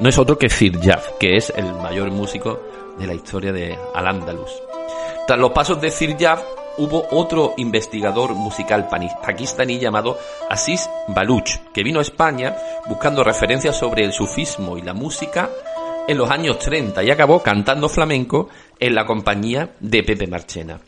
no 0.00 0.08
es 0.08 0.18
otro 0.18 0.36
que 0.36 0.48
Sir 0.48 0.78
que 1.20 1.36
es 1.36 1.52
el 1.56 1.72
mayor 1.74 2.10
músico 2.10 2.60
de 2.98 3.06
la 3.06 3.14
historia 3.14 3.52
de 3.52 3.78
Al-Ándalus. 3.94 4.50
Tras 5.26 5.38
los 5.38 5.52
pasos 5.52 5.80
de 5.80 5.90
Sir 5.90 6.16
hubo 6.78 7.06
otro 7.10 7.54
investigador 7.56 8.34
musical 8.34 8.88
pakistaní 8.88 9.78
llamado 9.78 10.18
Aziz 10.50 10.88
Baluch, 11.08 11.56
que 11.72 11.82
vino 11.82 11.98
a 11.98 12.02
España 12.02 12.56
buscando 12.86 13.24
referencias 13.24 13.76
sobre 13.78 14.04
el 14.04 14.12
sufismo 14.12 14.76
y 14.76 14.82
la 14.82 14.94
música 14.94 15.50
en 16.06 16.18
los 16.18 16.30
años 16.30 16.58
30 16.58 17.02
y 17.02 17.10
acabó 17.10 17.42
cantando 17.42 17.88
flamenco 17.88 18.48
en 18.78 18.94
la 18.94 19.04
compañía 19.04 19.70
de 19.80 20.02
Pepe 20.02 20.26
Marchena. 20.26 20.80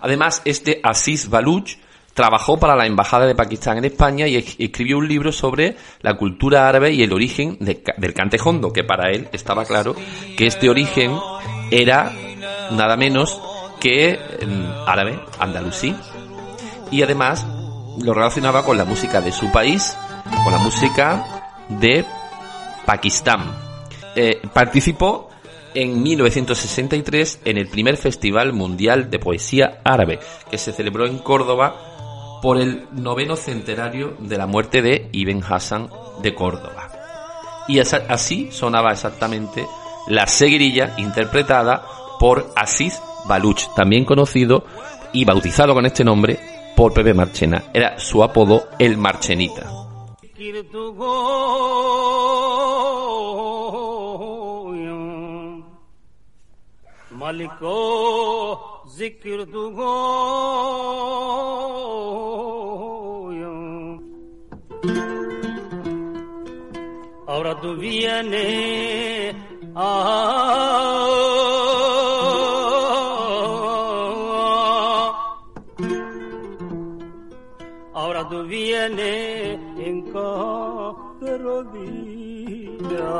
Además, 0.00 0.42
este 0.44 0.80
Aziz 0.82 1.28
Baluch 1.28 1.78
trabajó 2.14 2.58
para 2.58 2.76
la 2.76 2.86
Embajada 2.86 3.26
de 3.26 3.34
Pakistán 3.34 3.78
en 3.78 3.86
España 3.86 4.26
y 4.26 4.36
escribió 4.36 4.98
un 4.98 5.08
libro 5.08 5.32
sobre 5.32 5.76
la 6.02 6.14
cultura 6.16 6.68
árabe 6.68 6.92
y 6.92 7.02
el 7.02 7.12
origen 7.12 7.56
del 7.58 8.14
cantejondo, 8.14 8.72
que 8.72 8.84
para 8.84 9.10
él 9.10 9.28
estaba 9.32 9.64
claro 9.64 9.94
que 10.36 10.46
este 10.46 10.68
origen 10.68 11.16
era 11.70 12.12
nada 12.70 12.96
menos 12.96 13.40
que 13.82 14.16
mm, 14.46 14.88
árabe, 14.88 15.18
andalusí, 15.40 15.92
y 16.92 17.02
además 17.02 17.44
lo 18.00 18.14
relacionaba 18.14 18.64
con 18.64 18.78
la 18.78 18.84
música 18.84 19.20
de 19.20 19.32
su 19.32 19.50
país, 19.50 19.96
con 20.44 20.52
la 20.52 20.60
música 20.60 21.50
de 21.68 22.04
Pakistán. 22.86 23.40
Eh, 24.14 24.40
participó 24.54 25.30
en 25.74 26.00
1963 26.00 27.40
en 27.44 27.58
el 27.58 27.66
primer 27.66 27.96
Festival 27.96 28.52
Mundial 28.52 29.10
de 29.10 29.18
Poesía 29.18 29.80
Árabe, 29.82 30.20
que 30.48 30.58
se 30.58 30.72
celebró 30.72 31.06
en 31.06 31.18
Córdoba 31.18 32.38
por 32.40 32.60
el 32.60 32.86
noveno 32.92 33.34
centenario 33.34 34.16
de 34.20 34.38
la 34.38 34.46
muerte 34.46 34.80
de 34.80 35.08
Ibn 35.10 35.42
Hassan 35.42 35.90
de 36.22 36.34
Córdoba. 36.36 36.88
Y 37.66 37.80
así 37.80 38.48
sonaba 38.52 38.92
exactamente 38.92 39.66
la 40.06 40.28
seguirilla 40.28 40.94
interpretada 40.98 41.84
por 42.20 42.52
Aziz 42.54 43.00
Baluch, 43.26 43.72
también 43.74 44.04
conocido 44.04 44.64
y 45.12 45.24
bautizado 45.24 45.74
con 45.74 45.86
este 45.86 46.04
nombre 46.04 46.38
por 46.76 46.92
Pepe 46.92 47.14
Marchena. 47.14 47.64
Era 47.72 47.98
su 47.98 48.22
apodo 48.22 48.68
el 48.78 48.96
Marchenita. 48.96 49.70
Tú 78.82 78.88
vienes 78.88 79.60
en 79.78 80.02
cada 80.12 81.38
rodilla. 81.38 83.10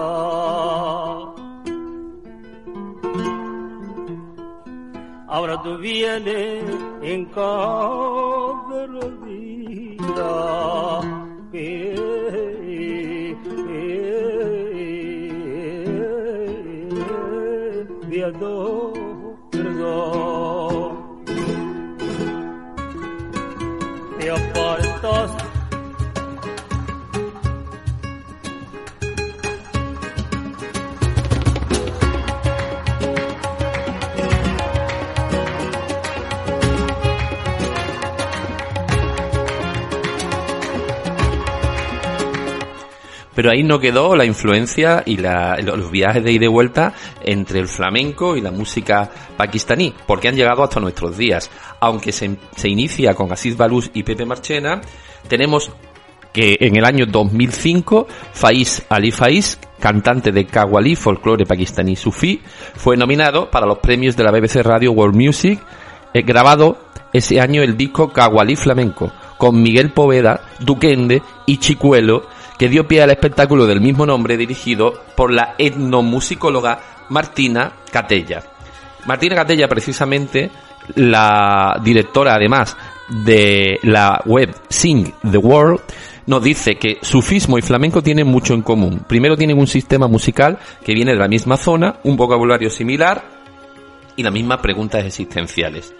Ahora 5.28 5.62
tú 5.62 5.78
vienes 5.78 6.64
en 7.02 7.26
cada 7.26 8.86
rodilla. 8.86 10.71
Pero 43.42 43.54
ahí 43.54 43.64
no 43.64 43.80
quedó 43.80 44.14
la 44.14 44.24
influencia 44.24 45.02
y 45.04 45.16
la- 45.16 45.56
los 45.56 45.90
viajes 45.90 46.22
de 46.22 46.30
ida 46.30 46.44
y 46.44 46.48
vuelta 46.48 46.92
entre 47.24 47.58
el 47.58 47.66
flamenco 47.66 48.36
y 48.36 48.40
la 48.40 48.52
música 48.52 49.10
pakistaní, 49.36 49.92
porque 50.06 50.28
han 50.28 50.36
llegado 50.36 50.62
hasta 50.62 50.78
nuestros 50.78 51.16
días. 51.16 51.50
Aunque 51.80 52.12
se, 52.12 52.36
inicia 52.68 53.14
con 53.14 53.32
Aziz 53.32 53.56
Balús 53.56 53.90
y 53.94 54.04
Pepe 54.04 54.24
Marchena, 54.26 54.80
tenemos 55.26 55.72
que 56.32 56.56
en 56.60 56.76
el 56.76 56.84
año 56.84 57.04
2005 57.04 58.06
Faiz 58.32 58.84
Ali 58.88 59.10
Faiz, 59.10 59.58
cantante 59.80 60.30
de 60.30 60.46
Qawwali, 60.46 60.94
folclore 60.94 61.44
pakistaní 61.44 61.96
sufí, 61.96 62.40
fue 62.76 62.96
nominado 62.96 63.50
para 63.50 63.66
los 63.66 63.78
premios 63.78 64.16
de 64.16 64.22
la 64.22 64.30
BBC 64.30 64.62
Radio 64.62 64.92
World 64.92 65.16
Music, 65.16 65.58
eh, 66.14 66.22
grabado 66.22 66.78
ese 67.12 67.40
año 67.40 67.60
el 67.64 67.76
disco 67.76 68.12
Qawwali 68.12 68.54
Flamenco, 68.54 69.10
con 69.36 69.60
Miguel 69.60 69.90
Poveda, 69.90 70.42
Duquende 70.60 71.22
y 71.44 71.56
Chicuelo, 71.56 72.28
que 72.62 72.68
dio 72.68 72.86
pie 72.86 73.02
al 73.02 73.10
espectáculo 73.10 73.66
del 73.66 73.80
mismo 73.80 74.06
nombre 74.06 74.36
dirigido 74.36 75.02
por 75.16 75.32
la 75.32 75.56
etnomusicóloga 75.58 76.78
Martina 77.08 77.72
Catella. 77.90 78.40
Martina 79.04 79.34
Catella, 79.34 79.66
precisamente, 79.66 80.48
la 80.94 81.80
directora 81.82 82.34
además 82.34 82.76
de 83.08 83.80
la 83.82 84.22
web 84.26 84.54
Sing 84.68 85.12
the 85.28 85.38
World, 85.38 85.80
nos 86.26 86.40
dice 86.40 86.76
que 86.76 86.98
sufismo 87.02 87.58
y 87.58 87.62
flamenco 87.62 88.00
tienen 88.00 88.28
mucho 88.28 88.54
en 88.54 88.62
común. 88.62 89.00
Primero 89.08 89.36
tienen 89.36 89.58
un 89.58 89.66
sistema 89.66 90.06
musical 90.06 90.60
que 90.84 90.94
viene 90.94 91.14
de 91.14 91.18
la 91.18 91.26
misma 91.26 91.56
zona, 91.56 91.96
un 92.04 92.16
vocabulario 92.16 92.70
similar 92.70 93.24
y 94.14 94.22
las 94.22 94.32
mismas 94.32 94.58
preguntas 94.58 95.04
existenciales. 95.04 95.92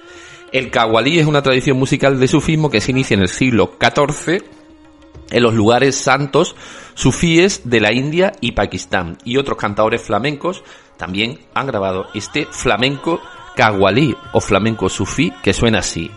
El 0.53 0.71
Qawwali 0.71 1.19
es 1.19 1.27
una 1.27 1.43
tradición 1.43 1.77
musical 1.77 2.21
de 2.21 2.29
sufismo 2.29 2.71
que 2.71 2.81
se 2.81 2.93
inicia 2.93 3.17
en 3.17 3.23
el 3.23 3.29
siglo 3.29 3.73
XIV 3.81 4.62
en 5.31 5.43
los 5.43 5.55
lugares 5.55 5.97
santos 5.97 6.55
sufíes 6.95 7.63
de 7.65 7.81
la 7.81 7.93
India 7.93 8.33
y 8.41 8.53
Pakistán. 8.53 9.19
Y 9.25 9.39
otros 9.39 9.59
cantadores 9.59 10.03
flamencos 10.03 10.63
también 10.97 11.41
han 11.55 11.67
grabado 11.67 12.07
este 12.15 12.47
flamenco 12.47 13.21
Qawwali 13.57 14.17
o 14.33 14.41
flamenco 14.41 14.89
sufí 14.89 15.33
que 15.43 15.53
suena 15.53 15.79
así. 15.81 16.11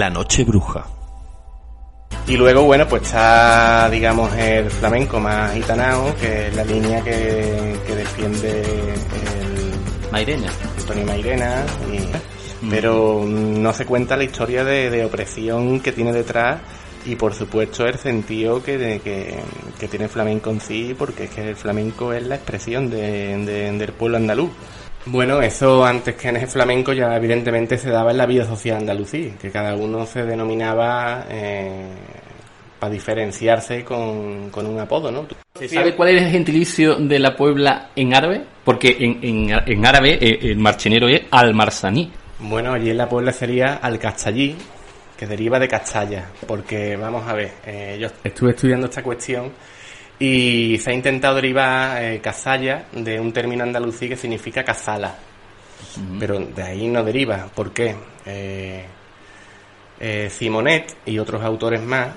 La 0.00 0.08
noche 0.08 0.44
bruja. 0.44 0.86
Y 2.26 2.34
luego, 2.38 2.62
bueno, 2.62 2.88
pues 2.88 3.02
está, 3.02 3.86
digamos, 3.90 4.32
el 4.34 4.70
flamenco 4.70 5.20
más 5.20 5.52
gitanao, 5.52 6.16
que 6.16 6.46
es 6.46 6.56
la 6.56 6.64
línea 6.64 7.02
que, 7.04 7.76
que 7.86 7.94
defiende 7.96 8.62
el 8.62 10.10
Mairena. 10.10 10.50
Antonio 10.78 11.04
Mairena. 11.04 11.66
y- 11.92 12.66
Pero 12.70 13.24
no 13.26 13.74
se 13.74 13.84
cuenta 13.84 14.16
la 14.16 14.24
historia 14.24 14.64
de, 14.64 14.88
de 14.88 15.04
opresión 15.04 15.80
que 15.80 15.92
tiene 15.92 16.14
detrás 16.14 16.60
y, 17.04 17.16
por 17.16 17.34
supuesto, 17.34 17.86
el 17.86 17.98
sentido 17.98 18.62
que, 18.62 18.78
de- 18.78 19.00
que, 19.00 19.38
que 19.78 19.86
tiene 19.88 20.06
el 20.06 20.10
flamenco 20.10 20.48
en 20.48 20.62
sí, 20.62 20.96
porque 20.98 21.24
es 21.24 21.30
que 21.30 21.46
el 21.50 21.56
flamenco 21.56 22.14
es 22.14 22.22
la 22.26 22.36
expresión 22.36 22.88
de- 22.88 23.36
de- 23.44 23.72
del 23.72 23.92
pueblo 23.92 24.16
andaluz. 24.16 24.50
Bueno, 25.06 25.40
eso 25.40 25.84
antes 25.84 26.14
que 26.14 26.28
en 26.28 26.36
el 26.36 26.46
flamenco 26.46 26.92
ya 26.92 27.16
evidentemente 27.16 27.78
se 27.78 27.90
daba 27.90 28.10
en 28.10 28.18
la 28.18 28.26
vida 28.26 28.44
social 28.44 28.78
andalusí, 28.78 29.34
que 29.40 29.50
cada 29.50 29.74
uno 29.74 30.04
se 30.04 30.24
denominaba 30.24 31.24
eh, 31.30 31.88
para 32.78 32.92
diferenciarse 32.92 33.82
con, 33.84 34.50
con 34.50 34.66
un 34.66 34.78
apodo, 34.78 35.10
¿no? 35.10 35.26
¿Se 35.54 35.68
sabe 35.68 35.94
cuál 35.94 36.10
es 36.10 36.22
el 36.22 36.30
gentilicio 36.30 36.96
de 36.96 37.18
la 37.18 37.34
Puebla 37.34 37.90
en 37.96 38.14
árabe? 38.14 38.44
Porque 38.64 38.96
en, 39.00 39.18
en, 39.22 39.62
en 39.66 39.86
árabe 39.86 40.18
eh, 40.20 40.38
el 40.42 40.58
marchenero 40.58 41.08
es 41.08 41.22
al-marsaní. 41.30 42.12
Bueno, 42.38 42.72
allí 42.74 42.90
en 42.90 42.98
la 42.98 43.08
Puebla 43.08 43.32
sería 43.32 43.74
Alcachallí, 43.76 44.56
que 45.16 45.26
deriva 45.26 45.58
de 45.58 45.68
Cachalla, 45.68 46.26
porque 46.46 46.96
vamos 46.96 47.26
a 47.26 47.34
ver, 47.34 47.52
eh, 47.66 47.98
yo 48.00 48.08
estuve 48.24 48.50
estudiando 48.50 48.86
esta 48.86 49.02
cuestión 49.02 49.52
y 50.22 50.76
se 50.78 50.90
ha 50.90 50.92
intentado 50.92 51.36
derivar 51.36 52.04
eh, 52.04 52.20
Cazalla 52.20 52.84
de 52.92 53.18
un 53.18 53.32
término 53.32 53.64
andalusí 53.64 54.06
que 54.06 54.16
significa 54.16 54.62
cazala, 54.62 55.14
pero 56.18 56.38
de 56.38 56.62
ahí 56.62 56.88
no 56.88 57.02
deriva. 57.02 57.48
¿Por 57.54 57.72
qué? 57.72 57.96
Eh, 58.26 58.84
eh, 59.98 60.28
Simonet 60.30 60.94
y 61.06 61.18
otros 61.18 61.42
autores 61.42 61.82
más 61.82 62.08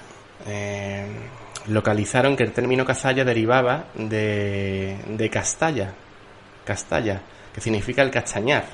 eh, 0.46 1.06
localizaron 1.68 2.36
que 2.36 2.44
el 2.44 2.52
término 2.52 2.86
cazalla 2.86 3.24
derivaba 3.24 3.86
de, 3.96 4.98
de 5.08 5.30
Castalla, 5.30 5.94
Castalla, 6.66 7.22
que 7.54 7.62
significa 7.62 8.02
el 8.02 8.12
castañar 8.12 8.66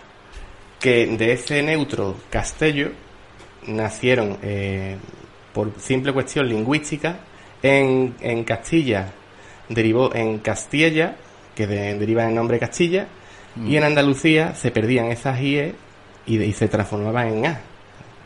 que 0.80 1.06
de 1.06 1.34
ese 1.34 1.62
neutro 1.62 2.16
castello 2.32 2.92
nacieron 3.68 4.38
por 5.54 5.78
simple 5.78 6.14
cuestión 6.14 6.48
lingüística 6.48 7.18
en, 7.62 8.16
en 8.22 8.46
Castilla 8.46 9.12
derivó 9.70 10.14
en 10.14 10.40
Castilla 10.40 11.16
que 11.56 11.66
de- 11.68 11.98
deriva 11.98 12.24
en 12.24 12.30
el 12.30 12.36
nombre 12.36 12.60
Castilla 12.60 13.08
y 13.66 13.76
en 13.78 13.84
Andalucía 13.84 14.54
se 14.56 14.72
perdían 14.72 15.08
esas 15.08 15.40
IE 15.42 15.74
y, 16.26 16.38
de- 16.38 16.46
y 16.48 16.54
se 16.54 16.68
transformaban 16.68 17.28
en 17.30 17.46
A 17.48 17.60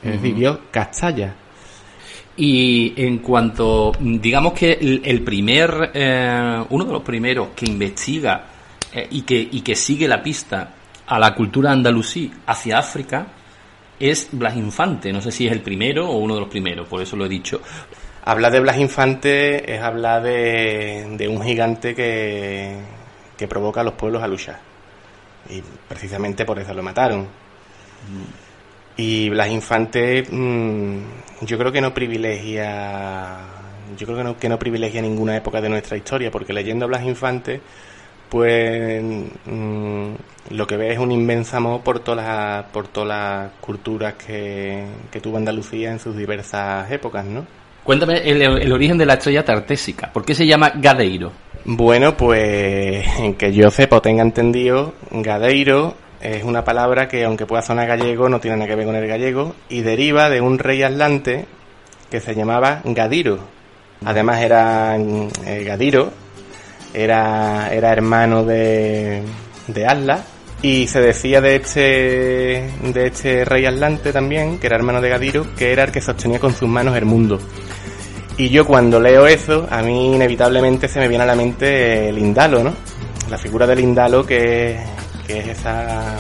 es 0.04 0.12
decir, 0.14 0.36
dio 0.36 0.60
Castalla 0.72 1.34
Y 2.36 2.94
en 2.98 3.20
cuanto, 3.20 3.92
digamos 4.00 4.54
que 4.54 4.74
el, 4.74 5.02
el 5.06 5.22
primer, 5.22 5.92
eh, 5.94 6.64
uno 6.70 6.84
de 6.86 6.92
los 6.92 7.04
primeros 7.04 7.50
que 7.56 7.66
investiga 7.68 8.46
eh, 8.92 9.08
y, 9.12 9.22
que, 9.22 9.36
y 9.52 9.62
que 9.62 9.76
sigue 9.76 10.08
la 10.08 10.22
pista 10.22 10.74
a 11.06 11.20
la 11.20 11.34
cultura 11.36 11.72
andalusí 11.72 12.32
hacia 12.48 12.80
África 12.80 13.28
es 14.00 14.30
Blas 14.32 14.56
Infante. 14.58 15.14
No 15.14 15.22
sé 15.22 15.32
si 15.32 15.46
es 15.46 15.52
el 15.54 15.62
primero 15.62 16.10
o 16.10 16.18
uno 16.18 16.34
de 16.34 16.40
los 16.42 16.50
primeros, 16.50 16.88
por 16.88 17.02
eso 17.02 17.16
lo 17.16 17.26
he 17.26 17.30
dicho. 17.30 17.62
Hablar 18.26 18.52
de 18.52 18.60
Blas 18.62 18.78
Infante 18.78 19.74
es 19.74 19.82
hablar 19.82 20.24
de, 20.24 21.16
de 21.18 21.28
un 21.28 21.42
gigante 21.44 21.94
que, 21.94 22.78
que 23.38 23.48
provoca 23.48 23.82
a 23.82 23.84
los 23.84 23.94
pueblos 23.94 24.24
a 24.24 24.28
luchar. 24.28 24.60
Y 25.50 25.62
precisamente 25.90 26.46
por 26.46 26.58
eso 26.60 26.74
lo 26.74 26.82
mataron. 26.84 27.28
Y 28.96 29.30
Blas 29.30 29.50
Infante, 29.50 30.24
mm, 30.30 30.98
yo 31.42 31.58
creo 31.58 31.72
que 31.72 31.82
no 31.82 31.94
privilegia 31.94 33.40
yo 33.98 34.06
creo 34.08 34.18
que 34.18 34.24
no, 34.24 34.38
que 34.38 34.50
no 34.50 34.58
privilegia 34.60 35.02
ninguna 35.02 35.36
época 35.36 35.62
de 35.62 35.70
nuestra 35.70 35.98
historia, 35.98 36.32
porque 36.32 36.54
leyendo 36.54 36.88
Blas 36.88 37.04
Infante, 37.04 37.62
pues 38.30 39.04
mm, 39.46 40.14
lo 40.52 40.68
que 40.68 40.78
ve 40.78 40.94
es 40.94 41.00
un 41.00 41.12
inmenso 41.12 41.58
amor 41.58 41.82
por 41.82 42.00
todas 42.00 42.26
las, 42.26 42.66
por 42.72 42.88
todas 42.88 43.10
las 43.10 43.52
culturas 43.62 44.14
que, 44.14 44.86
que 45.12 45.20
tuvo 45.20 45.38
Andalucía 45.38 45.92
en 45.92 46.00
sus 46.00 46.16
diversas 46.16 46.90
épocas, 46.92 47.26
¿no? 47.26 47.46
Cuéntame 47.84 48.22
el, 48.24 48.72
origen 48.72 48.98
de 48.98 49.06
la 49.06 49.16
estrella 49.16 49.44
tartésica. 49.44 50.12
¿Por 50.12 50.24
qué 50.24 50.34
se 50.34 50.48
llama 50.48 50.72
Gadeiro? 50.76 51.32
Bueno, 51.66 52.16
pues 52.16 53.06
que 53.38 53.54
yo 53.54 53.70
sepa 53.70 53.98
o 53.98 54.02
tenga 54.02 54.22
entendido, 54.22 54.94
Gadeiro 55.12 55.96
es 56.22 56.44
una 56.44 56.64
palabra 56.64 57.08
que 57.10 57.26
aunque 57.26 57.46
pueda 57.46 57.62
sonar 57.62 57.86
gallego 57.86 58.30
no 58.30 58.40
tiene 58.40 58.56
nada 58.56 58.70
que 58.70 58.76
ver 58.76 58.86
con 58.86 58.96
el 58.96 59.08
gallego 59.08 59.56
y 59.68 59.82
deriva 59.82 60.30
de 60.30 60.40
un 60.40 60.58
rey 60.58 60.82
atlante 60.82 61.46
que 62.10 62.22
se 62.22 62.34
llamaba 62.34 62.82
Gadiro. 62.86 63.40
Además 64.06 64.42
era 64.42 64.96
eh, 64.96 65.64
Gadiro, 65.66 66.12
era, 66.94 67.74
era 67.74 67.92
hermano 67.92 68.46
de, 68.46 69.24
de 69.68 69.86
y 70.62 70.88
se 70.88 71.02
decía 71.02 71.42
de 71.42 71.58
este, 71.58 71.82
de 72.94 73.08
este 73.08 73.44
rey 73.44 73.66
atlante 73.66 74.14
también, 74.14 74.60
que 74.60 74.68
era 74.68 74.78
hermano 74.78 75.02
de 75.02 75.10
Gadiro, 75.10 75.46
que 75.58 75.74
era 75.74 75.84
el 75.84 75.92
que 75.92 76.00
sostenía 76.00 76.40
con 76.40 76.54
sus 76.54 76.70
manos 76.70 76.96
el 76.96 77.04
mundo. 77.04 77.38
Y 78.38 78.50
yo 78.50 78.66
cuando 78.66 79.00
leo 79.00 79.28
eso, 79.28 79.68
a 79.70 79.82
mí 79.84 80.16
inevitablemente 80.16 80.88
se 80.88 81.00
me 81.00 81.08
viene 81.08 81.24
a 81.24 81.28
la 81.28 81.36
mente 81.36 82.10
el 82.10 82.18
Indalo, 82.18 82.64
¿no? 82.64 82.74
La 83.30 83.38
figura 83.38 83.68
del 83.68 83.80
Indalo 83.80 84.26
que, 84.26 84.80
que 85.28 85.40
es 85.40 85.48
esa, 85.60 86.16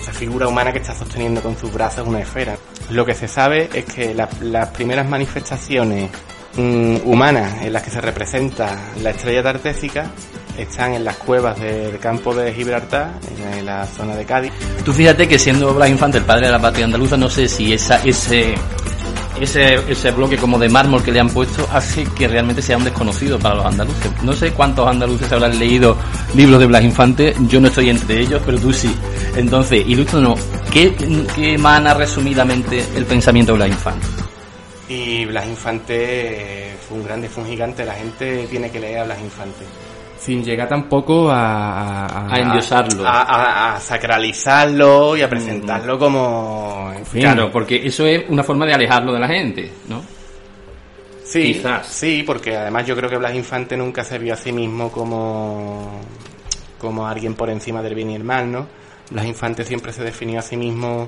esa 0.00 0.12
figura 0.12 0.46
humana 0.48 0.72
que 0.72 0.78
está 0.78 0.94
sosteniendo 0.94 1.40
con 1.40 1.56
sus 1.58 1.72
brazos 1.72 2.06
una 2.06 2.20
esfera. 2.20 2.56
Lo 2.90 3.04
que 3.06 3.14
se 3.14 3.26
sabe 3.28 3.68
es 3.72 3.84
que 3.86 4.14
la- 4.14 4.28
las 4.42 4.68
primeras 4.68 5.08
manifestaciones 5.08 6.10
mm, 6.56 6.96
humanas 7.04 7.62
en 7.62 7.72
las 7.72 7.82
que 7.82 7.90
se 7.90 8.00
representa 8.00 8.76
la 9.02 9.10
estrella 9.10 9.42
tartésica 9.42 10.10
están 10.58 10.92
en 10.94 11.04
las 11.04 11.16
cuevas 11.16 11.58
del 11.60 11.98
campo 12.00 12.34
de 12.34 12.52
Gibraltar, 12.52 13.12
en 13.58 13.64
la 13.64 13.86
zona 13.86 14.14
de 14.16 14.24
Cádiz. 14.24 14.52
Tú 14.84 14.92
fíjate 14.92 15.28
que 15.28 15.38
siendo 15.38 15.72
Blas 15.72 15.88
Infante 15.88 16.18
el 16.18 16.24
padre 16.24 16.46
de 16.46 16.52
la 16.52 16.58
patria 16.58 16.84
andaluza, 16.84 17.16
no 17.16 17.30
sé 17.30 17.46
si 17.48 17.72
esa, 17.72 18.02
ese, 18.04 18.54
ese, 19.40 19.74
ese 19.90 20.10
bloque 20.10 20.36
como 20.36 20.58
de 20.58 20.68
mármol 20.68 21.02
que 21.02 21.12
le 21.12 21.20
han 21.20 21.30
puesto 21.30 21.66
hace 21.72 22.04
que 22.04 22.28
realmente 22.28 22.62
sea 22.62 22.76
un 22.76 22.84
desconocido 22.84 23.38
para 23.38 23.56
los 23.56 23.66
andaluces. 23.66 24.10
No 24.22 24.32
sé 24.32 24.52
cuántos 24.52 24.86
andaluces 24.86 25.30
habrán 25.32 25.58
leído 25.58 25.96
libros 26.34 26.60
de 26.60 26.66
Blas 26.66 26.84
Infante, 26.84 27.34
yo 27.48 27.60
no 27.60 27.68
estoy 27.68 27.90
entre 27.90 28.20
ellos, 28.20 28.42
pero 28.44 28.58
tú 28.58 28.72
sí. 28.72 28.94
Entonces, 29.36 29.86
ilústranos, 29.86 30.40
¿qué, 30.72 30.94
qué 31.34 31.54
emana 31.54 31.94
resumidamente 31.94 32.84
el 32.96 33.04
pensamiento 33.04 33.52
de 33.52 33.58
Blas 33.58 33.68
Infante? 33.70 34.06
Y 34.88 35.24
Blas 35.26 35.46
Infante 35.46 35.94
eh, 35.96 36.76
fue 36.88 36.98
un 36.98 37.04
grande, 37.04 37.28
fue 37.28 37.44
un 37.44 37.50
gigante, 37.50 37.84
la 37.84 37.94
gente 37.94 38.46
tiene 38.50 38.70
que 38.70 38.80
leer 38.80 39.00
a 39.00 39.04
Blas 39.04 39.20
Infante. 39.20 39.64
Sin 40.18 40.42
llegar 40.44 40.68
tampoco 40.68 41.30
a... 41.30 42.06
A, 42.06 42.34
A 42.34 42.38
endiosarlo. 42.40 43.06
A, 43.06 43.22
a- 43.22 43.76
a 43.76 43.80
sacralizarlo 43.80 45.16
y 45.16 45.22
a 45.22 45.30
presentarlo 45.30 45.98
como... 45.98 46.92
en 46.96 47.06
fin. 47.06 47.20
Claro, 47.22 47.50
porque 47.52 47.86
eso 47.86 48.04
es 48.06 48.24
una 48.28 48.42
forma 48.42 48.66
de 48.66 48.74
alejarlo 48.74 49.12
de 49.12 49.20
la 49.20 49.28
gente, 49.28 49.72
¿no? 49.88 50.02
Sí, 51.24 51.52
Quizás. 51.54 51.86
sí, 51.86 52.24
porque 52.26 52.56
además 52.56 52.86
yo 52.86 52.96
creo 52.96 53.08
que 53.10 53.16
Blas 53.18 53.34
Infante 53.34 53.76
nunca 53.76 54.02
se 54.02 54.18
vio 54.18 54.32
a 54.34 54.36
sí 54.36 54.50
mismo 54.50 54.90
como, 54.90 56.00
como 56.80 57.06
alguien 57.06 57.34
por 57.34 57.50
encima 57.50 57.82
del 57.82 57.94
bien 57.94 58.10
y 58.10 58.14
el 58.16 58.24
mal, 58.24 58.50
¿no? 58.50 58.66
Blas 59.10 59.26
Infante 59.26 59.64
siempre 59.64 59.92
se 59.92 60.02
definió 60.02 60.38
a 60.40 60.42
sí 60.42 60.56
mismo 60.56 61.06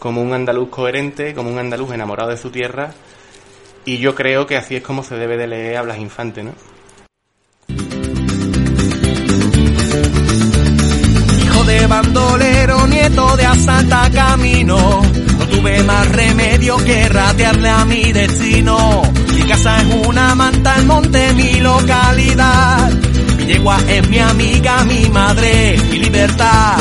como 0.00 0.20
un 0.20 0.32
andaluz 0.34 0.68
coherente, 0.68 1.32
como 1.32 1.48
un 1.50 1.58
andaluz 1.58 1.92
enamorado 1.92 2.30
de 2.30 2.36
su 2.36 2.50
tierra, 2.50 2.90
y 3.84 3.98
yo 3.98 4.14
creo 4.16 4.46
que 4.48 4.56
así 4.56 4.74
es 4.76 4.82
como 4.82 5.04
se 5.04 5.14
debe 5.14 5.36
de 5.36 5.46
leer 5.46 5.76
a 5.76 5.82
Blas 5.82 5.98
Infante, 5.98 6.42
¿no? 6.42 6.52
Bandolero, 11.86 12.86
nieto 12.86 13.36
de 13.36 13.46
asanta 13.46 14.10
camino. 14.10 15.02
No 15.38 15.46
tuve 15.46 15.82
más 15.82 16.08
remedio 16.12 16.76
que 16.78 17.08
ratearle 17.08 17.68
a 17.68 17.84
mi 17.84 18.12
destino. 18.12 19.02
Mi 19.34 19.42
casa 19.44 19.80
es 19.80 20.06
una 20.06 20.34
manta, 20.34 20.76
el 20.76 20.86
monte 20.86 21.32
mi 21.34 21.54
localidad. 21.60 22.90
Mi 23.36 23.44
yegua 23.46 23.78
es 23.88 24.08
mi 24.08 24.18
amiga, 24.18 24.84
mi 24.84 25.08
madre, 25.08 25.76
mi 25.90 25.98
libertad. 25.98 26.78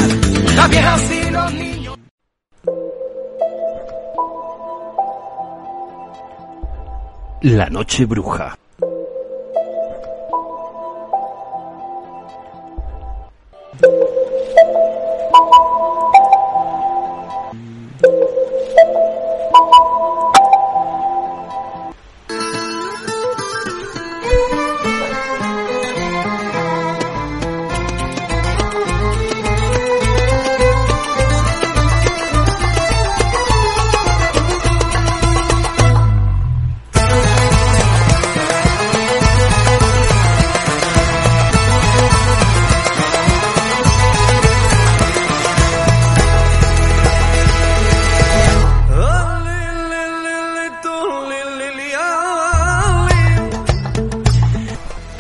Las 0.55 0.69
viejas 0.69 1.11
y 1.11 1.31
los 1.31 1.53
niños. 1.53 1.97
La 7.41 7.69
noche 7.69 8.05
bruja. 8.05 8.60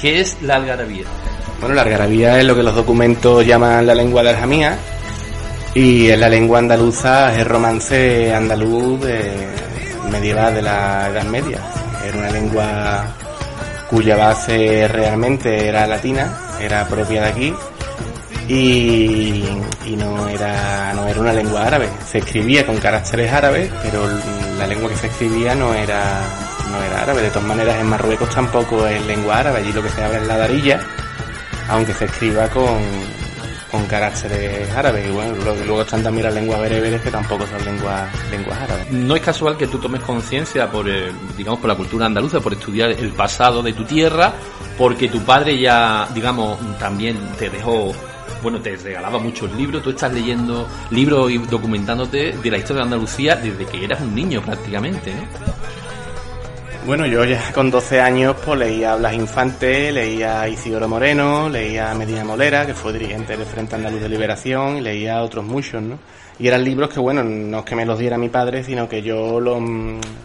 ¿Qué 0.01 0.19
es 0.19 0.37
la 0.41 0.55
algarabía? 0.55 1.05
Bueno, 1.59 1.75
la 1.75 1.83
algarabía 1.83 2.39
es 2.39 2.45
lo 2.45 2.55
que 2.55 2.63
los 2.63 2.73
documentos 2.73 3.45
llaman 3.45 3.85
la 3.85 3.93
lengua 3.93 4.23
de 4.23 4.29
Aljamía 4.31 4.77
y 5.75 6.07
es 6.09 6.19
la 6.19 6.27
lengua 6.27 6.57
andaluza, 6.57 7.31
es 7.31 7.39
el 7.39 7.45
romance 7.45 8.33
andaluz 8.33 8.99
medieval 10.11 10.55
de 10.55 10.61
la 10.63 11.07
Edad 11.07 11.23
Media. 11.25 11.59
Era 12.03 12.17
una 12.17 12.31
lengua 12.31 13.05
cuya 13.91 14.17
base 14.17 14.87
realmente 14.87 15.67
era 15.67 15.85
latina, 15.85 16.35
era 16.59 16.87
propia 16.87 17.21
de 17.21 17.27
aquí 17.27 17.53
y, 18.47 19.45
y 19.85 19.95
no, 19.97 20.27
era, 20.27 20.93
no 20.93 21.07
era 21.07 21.21
una 21.21 21.33
lengua 21.33 21.67
árabe. 21.67 21.87
Se 22.09 22.17
escribía 22.17 22.65
con 22.65 22.77
caracteres 22.77 23.31
árabes, 23.31 23.69
pero 23.83 24.07
la 24.57 24.65
lengua 24.65 24.89
que 24.89 24.97
se 24.97 25.07
escribía 25.07 25.53
no 25.53 25.75
era, 25.75 26.21
no 26.71 26.81
era 26.81 27.01
árabe. 27.03 27.21
De 27.21 27.29
todas 27.29 27.47
maneras, 27.47 27.75
en 27.79 27.87
Marruecos 27.87 28.29
tampoco 28.29 28.87
es 28.87 29.05
lengua 29.05 29.37
árabe. 29.39 29.59
Allí 29.59 29.71
lo 29.73 29.83
que 29.83 29.89
se 29.89 30.03
habla 30.03 30.17
es 30.19 30.27
la 30.27 30.37
darilla, 30.37 30.79
aunque 31.69 31.93
se 31.93 32.05
escriba 32.05 32.47
con, 32.49 32.79
con 33.71 33.85
caracteres 33.85 34.69
árabes. 34.75 35.07
Y 35.07 35.11
bueno, 35.11 35.33
luego 35.65 35.81
están 35.81 36.03
también 36.03 36.25
las 36.25 36.33
lenguas 36.33 36.59
bereberes 36.61 37.01
que 37.01 37.11
tampoco 37.11 37.45
son 37.47 37.63
lenguas, 37.65 38.09
lenguas 38.31 38.59
árabes. 38.59 38.91
No 38.91 39.15
es 39.15 39.21
casual 39.21 39.57
que 39.57 39.67
tú 39.67 39.77
tomes 39.79 40.01
conciencia 40.01 40.69
por, 40.71 40.87
el- 40.89 41.13
digamos, 41.37 41.59
por 41.59 41.69
la 41.69 41.75
cultura 41.75 42.05
andaluza, 42.05 42.39
por 42.39 42.53
estudiar 42.53 42.91
el 42.91 43.09
pasado 43.11 43.61
de 43.61 43.73
tu 43.73 43.83
tierra, 43.85 44.33
porque 44.77 45.07
tu 45.09 45.19
padre 45.21 45.59
ya, 45.59 46.07
digamos, 46.13 46.57
también 46.79 47.17
te 47.37 47.49
dejó, 47.49 47.93
bueno, 48.41 48.59
te 48.59 48.75
regalaba 48.75 49.19
muchos 49.19 49.51
libros, 49.53 49.83
tú 49.83 49.91
estás 49.91 50.11
leyendo 50.11 50.67
libros 50.89 51.29
y 51.29 51.37
documentándote 51.37 52.31
de 52.41 52.51
la 52.51 52.57
historia 52.57 52.79
de 52.81 52.85
Andalucía 52.85 53.35
desde 53.35 53.65
que 53.65 53.83
eras 53.85 54.01
un 54.01 54.15
niño 54.15 54.41
prácticamente, 54.41 55.13
¿no? 55.13 55.21
Bueno, 56.83 57.05
yo 57.05 57.23
ya 57.25 57.51
con 57.53 57.69
12 57.69 58.01
años 58.01 58.35
pues 58.43 58.57
leía 58.57 58.95
Blas 58.95 59.13
Infante, 59.13 59.91
leía 59.91 60.47
Isidoro 60.49 60.87
Moreno, 60.87 61.47
leía 61.47 61.93
Medina 61.93 62.23
Molera, 62.23 62.65
que 62.65 62.73
fue 62.73 62.91
dirigente 62.91 63.37
del 63.37 63.45
Frente 63.45 63.75
Andaluz 63.75 64.01
de 64.01 64.09
Liberación, 64.09 64.77
y 64.77 64.81
leía 64.81 65.21
otros 65.21 65.45
muchos, 65.45 65.81
¿no? 65.81 65.99
Y 66.39 66.47
eran 66.47 66.63
libros 66.63 66.89
que, 66.89 66.99
bueno, 66.99 67.23
no 67.23 67.59
es 67.59 67.65
que 67.65 67.75
me 67.75 67.85
los 67.85 67.99
diera 67.99 68.17
mi 68.17 68.29
padre, 68.29 68.63
sino 68.63 68.89
que 68.89 69.03
yo 69.03 69.39
los, 69.39 69.61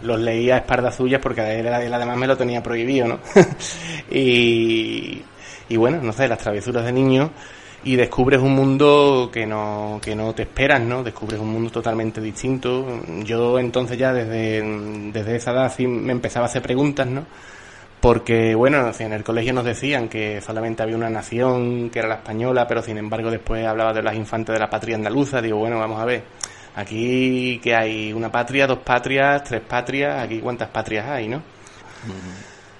los 0.01 0.19
leía 0.19 0.55
a 0.55 0.57
espaldas 0.57 0.95
suyas 0.95 1.21
porque 1.21 1.41
él, 1.59 1.67
él 1.67 1.93
además 1.93 2.17
me 2.17 2.25
lo 2.25 2.35
tenía 2.35 2.63
prohibido, 2.63 3.07
¿no? 3.07 3.19
y, 4.09 5.21
y 5.69 5.77
bueno, 5.77 5.99
no 6.01 6.11
sé, 6.11 6.27
las 6.27 6.39
travesuras 6.39 6.85
de 6.85 6.91
niño 6.91 7.29
y 7.87 7.95
descubres 7.95 8.41
un 8.41 8.53
mundo 8.53 9.29
que 9.31 9.45
no, 9.45 10.01
que 10.03 10.13
no 10.13 10.35
te 10.35 10.43
esperas, 10.43 10.81
¿no? 10.81 11.03
Descubres 11.03 11.39
un 11.39 11.47
mundo 11.47 11.69
totalmente 11.69 12.19
distinto. 12.19 12.85
Yo 13.23 13.57
entonces 13.57 13.97
ya 13.97 14.11
desde, 14.11 14.61
desde 15.13 15.37
esa 15.37 15.51
edad 15.51 15.73
sí 15.73 15.87
me 15.87 16.11
empezaba 16.11 16.47
a 16.47 16.49
hacer 16.49 16.61
preguntas, 16.61 17.07
¿no? 17.07 17.25
Porque, 18.01 18.55
bueno, 18.55 18.91
en 18.99 19.13
el 19.13 19.23
colegio 19.23 19.53
nos 19.53 19.63
decían 19.63 20.09
que 20.09 20.41
solamente 20.41 20.83
había 20.83 20.97
una 20.97 21.09
nación, 21.09 21.89
que 21.89 21.99
era 21.99 22.09
la 22.09 22.15
española, 22.15 22.67
pero 22.67 22.83
sin 22.83 22.97
embargo 22.97 23.31
después 23.31 23.65
hablaba 23.65 23.93
de 23.93 24.03
las 24.03 24.15
infantes 24.15 24.53
de 24.53 24.59
la 24.59 24.69
patria 24.69 24.97
andaluza. 24.97 25.41
Digo, 25.41 25.57
bueno, 25.57 25.79
vamos 25.79 26.01
a 26.01 26.05
ver, 26.05 26.23
aquí 26.75 27.61
que 27.63 27.73
hay 27.73 28.11
una 28.11 28.29
patria, 28.29 28.67
dos 28.67 28.79
patrias, 28.79 29.45
tres 29.45 29.61
patrias, 29.61 30.21
aquí 30.21 30.39
cuántas 30.39 30.67
patrias 30.67 31.07
hay, 31.07 31.29
¿no? 31.29 31.41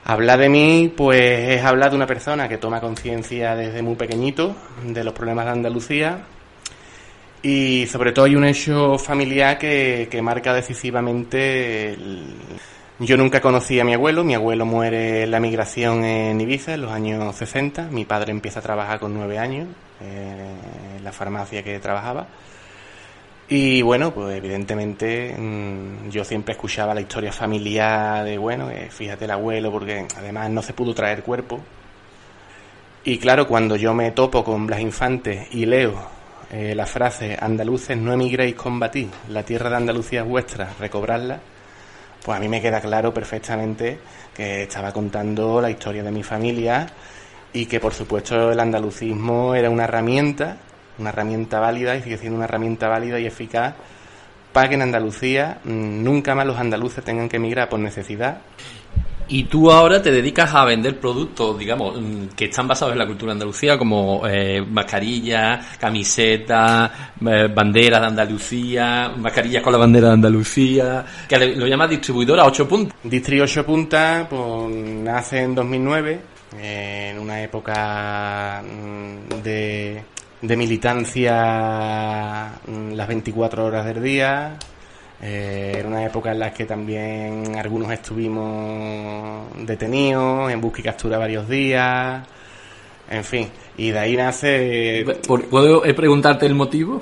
Hablar 0.10 0.39
de 0.39 0.47
mí, 0.47 0.93
pues 0.95 1.20
es 1.20 1.66
hablar 1.66 1.89
de 1.89 1.97
una 1.97 2.08
persona 2.08 2.47
que 2.47 2.58
toma 2.58 2.80
conciencia 2.80 3.58
desde 3.58 3.82
muy 3.82 3.95
pequeñito 3.95 4.55
de 4.86 5.03
los 5.03 5.14
problemas 5.14 5.43
de 5.43 5.51
Andalucía 5.51 6.20
y 7.41 7.86
sobre 7.88 8.14
todo 8.14 8.24
hay 8.24 8.38
un 8.38 8.45
hecho 8.45 8.97
familiar 8.97 9.58
que, 9.58 10.08
que 10.10 10.22
marca 10.22 10.53
decisivamente 10.53 11.97
yo 12.99 13.18
nunca 13.18 13.41
conocí 13.41 13.82
a 13.82 13.84
mi 13.84 13.95
abuelo, 13.95 14.24
mi 14.24 14.34
abuelo 14.34 14.66
muere 14.66 15.24
en 15.24 15.32
la 15.32 15.41
migración 15.41 16.05
en 16.05 16.39
Ibiza 16.39 16.76
en 16.76 16.84
los 16.84 16.91
años 16.93 17.36
60, 17.36 17.89
mi 17.91 18.05
padre 18.05 18.32
empieza 18.32 18.62
a 18.62 18.64
trabajar 18.64 19.01
con 19.01 19.14
nueve 19.14 19.38
años 19.38 19.68
eh, 19.99 20.53
en 20.99 21.03
la 21.03 21.12
farmacia 21.12 21.62
que 21.64 21.80
trabajaba. 21.80 22.28
Y 23.50 23.82
bueno, 23.82 24.14
pues 24.14 24.36
evidentemente 24.36 25.34
mm, 25.38 26.10
yo 26.10 26.26
siempre 26.26 26.54
escuchaba 26.54 26.93
la 26.93 27.02
historia 27.02 27.32
familiar 27.32 28.26
de, 28.26 28.38
bueno, 28.38 28.70
eh, 28.70 28.89
fíjate 28.89 29.26
el 29.26 29.32
abuelo, 29.32 29.72
porque 29.72 30.06
además 30.18 30.50
no 30.50 30.62
se 30.62 30.74
pudo 30.74 30.93
traer 30.93 31.24
cuerpo. 31.24 31.62
Y 33.06 33.20
claro, 33.20 33.48
cuando 33.48 33.78
yo 33.78 33.93
me 33.93 34.12
topo 34.12 34.43
con 34.43 34.68
Blas 34.68 34.82
Infantes 34.82 35.48
y 35.52 35.66
leo 35.66 35.95
eh, 36.52 36.76
la 36.76 36.86
frase, 36.86 37.38
andaluces 37.39 37.98
no 37.98 38.12
emigréis, 38.12 38.56
combatí, 38.56 39.10
la 39.30 39.43
tierra 39.43 39.70
de 39.70 39.78
Andalucía 39.78 40.22
es 40.22 40.28
vuestra, 40.28 40.74
recobradla, 40.78 41.39
pues 42.24 42.38
a 42.38 42.41
mí 42.41 42.50
me 42.50 42.62
queda 42.62 42.82
claro 42.82 43.14
perfectamente 43.14 44.00
que 44.36 44.64
estaba 44.64 44.91
contando 44.91 45.62
la 45.62 45.70
historia 45.70 46.04
de 46.04 46.12
mi 46.12 46.24
familia 46.24 46.88
y 47.54 47.66
que 47.66 47.80
por 47.80 47.93
supuesto 47.93 48.52
el 48.52 48.60
andalucismo 48.60 49.56
era 49.56 49.70
una 49.70 49.86
herramienta, 49.86 50.58
una 51.00 51.10
herramienta 51.10 51.60
válida 51.60 51.95
y 51.95 52.02
sigue 52.02 52.18
siendo 52.18 52.38
una 52.38 52.45
herramienta 52.45 52.88
válida 52.88 53.20
y 53.20 53.26
eficaz 53.26 53.76
para 54.54 54.70
que 54.70 54.76
en 54.76 54.82
Andalucía 54.82 55.60
mm, 55.64 56.04
nunca 56.04 56.36
más 56.36 56.45
los 56.45 56.58
andaluces 56.58 57.04
tengan 57.04 57.30
que 57.30 57.38
emigrar 57.38 57.70
por 57.70 57.80
necesidad 57.80 58.39
y 59.30 59.43
tú 59.43 59.70
ahora 59.72 60.02
te 60.02 60.12
dedicas 60.12 60.54
a 60.54 60.64
vender 60.64 61.00
productos, 61.00 61.60
digamos, 61.60 62.00
mm, 62.00 62.28
que 62.36 62.45
están 62.45 62.68
basados 62.68 62.93
en 62.93 63.00
la 63.00 63.06
cultura 63.06 63.34
andalucía, 63.34 63.78
como 63.78 64.22
eh, 64.26 64.62
mascarillas, 64.62 65.78
camisetas, 65.78 66.91
eh, 67.26 67.50
banderas 67.54 68.02
de 68.02 68.08
Andalucía, 68.08 69.12
mascarillas 69.18 69.62
con 69.62 69.74
la 69.74 69.80
bandera 69.80 70.08
de 70.08 70.14
Andalucía, 70.14 71.06
que 71.28 71.56
lo 71.56 71.68
llamas 71.68 71.89
distribuidora 71.89 72.45
8 72.45 72.68
puntas. 72.68 72.98
Distri 73.04 73.41
8 73.41 73.66
puntas, 73.66 74.28
pues 74.30 74.74
nace 74.74 75.41
en 75.41 75.56
2009, 75.56 76.20
eh, 76.58 77.10
en 77.12 77.20
una 77.20 77.41
época 77.41 78.64
mm, 78.64 79.43
de, 79.43 80.04
de 80.42 80.56
militancia 80.56 81.34
mm, 82.68 82.92
las 82.94 83.08
24 83.08 83.66
horas 83.66 83.86
del 83.86 84.04
día, 84.04 84.58
eh, 85.22 85.76
era 85.78 85.88
una 85.88 86.06
época 86.06 86.32
en 86.32 86.40
la 86.40 86.54
que 86.54 86.66
también 86.66 87.56
algunos 87.58 87.92
estuvimos 87.92 89.48
detenidos, 89.66 90.52
en 90.52 90.62
busca 90.62 90.82
y 90.82 90.84
captura 90.84 91.18
varios 91.18 91.50
días, 91.50 92.28
en 93.10 93.24
fin, 93.24 93.50
y 93.78 93.92
de 93.92 94.00
ahí 94.00 94.18
nace... 94.18 95.06
¿Puedo 95.28 95.82
preguntarte 95.96 96.46
el 96.46 96.56
motivo? 96.56 97.02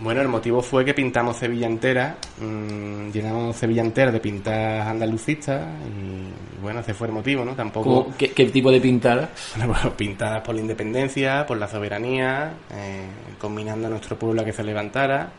Bueno, 0.00 0.22
el 0.22 0.28
motivo 0.28 0.62
fue 0.62 0.84
que 0.84 0.94
pintamos 0.94 1.36
Sevilla 1.36 1.66
entera, 1.66 2.16
mmm, 2.38 3.10
llenamos 3.10 3.54
Sevilla 3.54 3.82
entera 3.82 4.10
de 4.10 4.18
pintas 4.18 4.86
andalucistas 4.86 5.62
y 5.86 6.60
bueno, 6.62 6.80
ese 6.80 6.94
fue 6.94 7.08
el 7.08 7.12
motivo, 7.12 7.44
¿no? 7.44 7.54
Tampoco... 7.54 8.08
¿Qué, 8.16 8.30
qué 8.30 8.46
tipo 8.46 8.70
de 8.70 8.80
pintadas? 8.80 9.28
Bueno, 9.56 9.94
pintadas 9.96 10.42
por 10.42 10.54
la 10.54 10.62
independencia, 10.62 11.44
por 11.46 11.58
la 11.58 11.68
soberanía, 11.68 12.54
eh, 12.72 13.06
combinando 13.38 13.88
a 13.88 13.90
nuestro 13.90 14.18
pueblo 14.18 14.40
a 14.40 14.44
que 14.44 14.52
se 14.52 14.64
levantara 14.64 15.30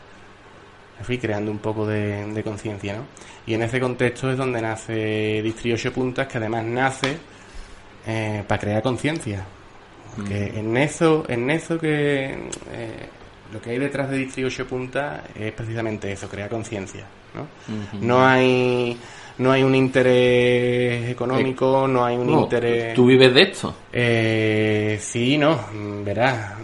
fui 1.04 1.18
creando 1.18 1.52
un 1.52 1.60
poco 1.60 1.86
de, 1.86 2.42
conciencia, 2.44 2.96
¿no? 2.96 3.06
Y 3.46 3.54
en 3.54 3.64
ese 3.64 3.80
contexto 3.80 4.32
es 4.32 4.38
donde 4.38 4.62
nace 4.62 5.42
Distri 5.42 5.74
8 5.74 5.92
Puntas, 5.92 6.28
que 6.28 6.38
además 6.38 6.64
nace 6.66 7.18
eh, 8.06 8.44
para 8.48 8.62
crear 8.62 8.82
conciencia. 8.82 9.46
Que 10.28 10.52
mm. 10.52 10.58
en 10.58 10.78
eso, 10.78 11.26
en 11.28 11.50
eso 11.50 11.80
que 11.80 12.26
eh, 12.72 13.10
lo 13.52 13.62
que 13.62 13.72
hay 13.72 13.80
detrás 13.80 14.10
de 14.10 14.18
Distri 14.18 14.44
8 14.44 14.68
Puntas 14.68 15.22
es 15.36 15.52
precisamente 15.52 16.12
eso, 16.12 16.28
crear 16.28 16.50
conciencia, 16.50 17.06
¿no? 17.36 17.48
No 18.00 18.26
hay 18.26 18.98
no 19.38 19.52
hay 19.52 19.64
un 19.64 19.74
interés 19.74 21.10
económico, 21.10 21.88
no 21.88 22.06
hay 22.06 22.16
un 22.16 22.30
interés... 22.30 22.94
¿Tú 22.94 23.08
vives 23.08 23.34
de 23.34 23.42
esto? 23.42 23.74
Eh, 23.92 25.00
sí, 25.02 25.38
no, 25.38 25.60
verás, 26.04 26.58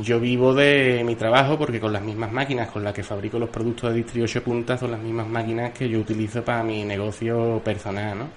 yo 0.00 0.18
vivo 0.18 0.52
de 0.52 1.02
mi 1.04 1.14
trabajo 1.14 1.56
porque 1.56 1.78
con 1.78 1.92
las 1.92 2.02
mismas 2.02 2.32
máquinas 2.32 2.70
con 2.70 2.82
las 2.82 2.92
que 2.92 3.02
fabrico 3.02 3.38
los 3.38 3.50
productos 3.50 3.90
de 3.90 3.96
Distri 3.96 4.22
8 4.22 4.42
puntas 4.42 4.80
son 4.80 4.90
las 4.90 5.00
mismas 5.00 5.28
máquinas 5.28 5.72
que 5.72 5.88
yo 5.88 6.00
utilizo 6.00 6.44
para 6.44 6.64
mi 6.64 6.84
negocio 6.84 7.60
personal, 7.64 8.18
¿no? 8.18 8.28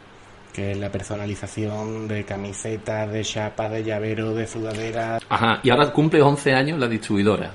Que 0.53 0.72
es 0.72 0.78
la 0.78 0.91
personalización 0.91 2.08
de 2.08 2.24
camisetas, 2.24 3.12
de 3.12 3.24
chapas, 3.24 3.72
de 3.72 3.84
llaveros, 3.84 4.36
de 4.36 4.47
sudaderas. 4.47 5.24
Ajá, 5.30 5.60
y 5.64 5.70
ahora 5.70 5.91
cumple 5.91 6.22
11 6.22 6.53
años 6.53 6.80
la 6.80 6.88
distribuidora. 6.88 7.51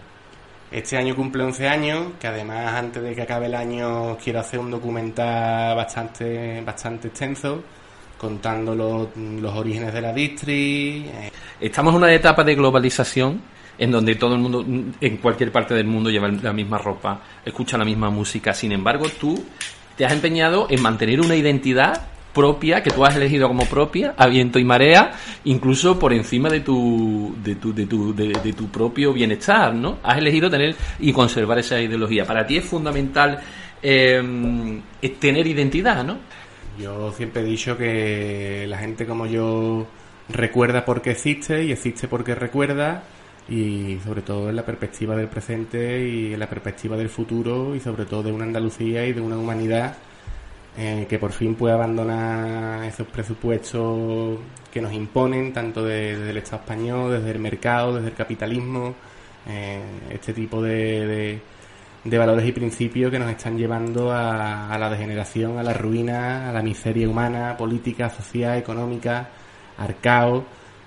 Este 0.72 0.96
año 0.96 1.14
cumple 1.14 1.44
11 1.44 1.68
años, 1.68 2.06
que 2.18 2.26
además 2.26 2.72
antes 2.72 3.02
de 3.02 3.14
que 3.14 3.20
acabe 3.20 3.44
el 3.44 3.54
año 3.54 4.16
quiero 4.16 4.40
hacer 4.40 4.58
un 4.58 4.70
documental 4.70 5.76
bastante, 5.76 6.62
bastante 6.62 7.08
extenso 7.08 7.62
contando 8.16 8.74
los, 8.74 9.54
orígenes 9.54 9.92
de 9.92 10.00
la 10.00 10.14
distri. 10.14 11.10
Eh. 11.12 11.30
Estamos 11.60 11.92
en 11.92 11.98
una 11.98 12.14
etapa 12.14 12.42
de 12.42 12.54
globalización 12.54 13.42
en 13.76 13.90
donde 13.90 14.14
todo 14.14 14.34
el 14.34 14.40
mundo, 14.40 14.64
en 14.98 15.16
cualquier 15.18 15.52
parte 15.52 15.74
del 15.74 15.86
mundo, 15.86 16.08
lleva 16.08 16.28
la 16.28 16.52
misma 16.52 16.78
ropa, 16.78 17.20
escucha 17.44 17.76
la 17.76 17.84
misma 17.84 18.08
música. 18.08 18.54
Sin 18.54 18.72
embargo, 18.72 19.06
tú 19.20 19.44
te 19.96 20.06
has 20.06 20.12
empeñado 20.12 20.68
en 20.70 20.80
mantener 20.80 21.20
una 21.20 21.34
identidad 21.34 22.11
propia 22.32 22.82
que 22.82 22.90
tú 22.90 23.04
has 23.04 23.16
elegido 23.16 23.48
como 23.48 23.66
propia 23.66 24.14
a 24.16 24.26
viento 24.26 24.58
y 24.58 24.64
marea 24.64 25.12
incluso 25.44 25.98
por 25.98 26.12
encima 26.12 26.48
de 26.48 26.60
tu 26.60 27.34
de 27.42 27.56
tu 27.56 27.72
de 27.72 27.86
tu, 27.86 28.14
de, 28.14 28.52
tu 28.52 28.68
propio 28.68 29.12
bienestar 29.12 29.74
no 29.74 29.98
has 30.02 30.18
elegido 30.18 30.50
tener 30.50 30.74
y 30.98 31.12
conservar 31.12 31.58
esa 31.58 31.80
ideología. 31.80 32.24
Para 32.24 32.46
ti 32.46 32.56
es 32.56 32.64
fundamental 32.64 33.40
eh, 33.82 34.80
tener 35.18 35.46
identidad 35.46 36.04
no 36.04 36.18
yo 36.78 37.12
siempre 37.12 37.42
he 37.42 37.44
dicho 37.44 37.76
que 37.76 38.64
la 38.68 38.78
gente 38.78 39.06
como 39.06 39.26
yo 39.26 39.86
recuerda 40.28 40.84
porque 40.84 41.10
existe 41.10 41.64
y 41.64 41.72
existe 41.72 42.08
porque 42.08 42.34
recuerda 42.34 43.02
y 43.48 43.98
sobre 44.04 44.22
todo 44.22 44.48
en 44.50 44.56
la 44.56 44.64
perspectiva 44.64 45.16
del 45.16 45.28
presente 45.28 46.08
y 46.08 46.32
en 46.32 46.40
la 46.40 46.48
perspectiva 46.48 46.96
del 46.96 47.08
futuro 47.08 47.74
y 47.74 47.80
sobre 47.80 48.04
todo 48.06 48.22
de 48.22 48.32
una 48.32 48.44
Andalucía 48.44 49.04
y 49.06 49.12
de 49.12 49.20
una 49.20 49.36
humanidad 49.36 49.96
eh, 50.76 51.06
que 51.08 51.18
por 51.18 51.32
fin 51.32 51.54
puede 51.54 51.74
abandonar 51.74 52.84
esos 52.84 53.06
presupuestos 53.06 54.38
que 54.72 54.80
nos 54.80 54.92
imponen, 54.92 55.52
tanto 55.52 55.84
desde 55.84 56.30
el 56.30 56.36
Estado 56.38 56.62
español, 56.62 57.12
desde 57.12 57.30
el 57.32 57.38
mercado, 57.38 57.96
desde 57.96 58.08
el 58.08 58.14
capitalismo, 58.14 58.94
eh, 59.46 59.80
este 60.10 60.32
tipo 60.32 60.62
de, 60.62 61.40
de, 62.04 62.18
valores 62.18 62.46
y 62.46 62.52
principios 62.52 63.10
que 63.10 63.18
nos 63.18 63.30
están 63.30 63.58
llevando 63.58 64.12
a, 64.12 64.76
la 64.78 64.90
degeneración, 64.90 65.58
a 65.58 65.62
la 65.62 65.74
ruina, 65.74 66.48
a 66.48 66.52
la 66.52 66.62
miseria 66.62 67.08
humana, 67.08 67.56
política, 67.56 68.08
social, 68.08 68.56
económica, 68.56 69.28
al 69.76 69.98
caos 70.00 70.44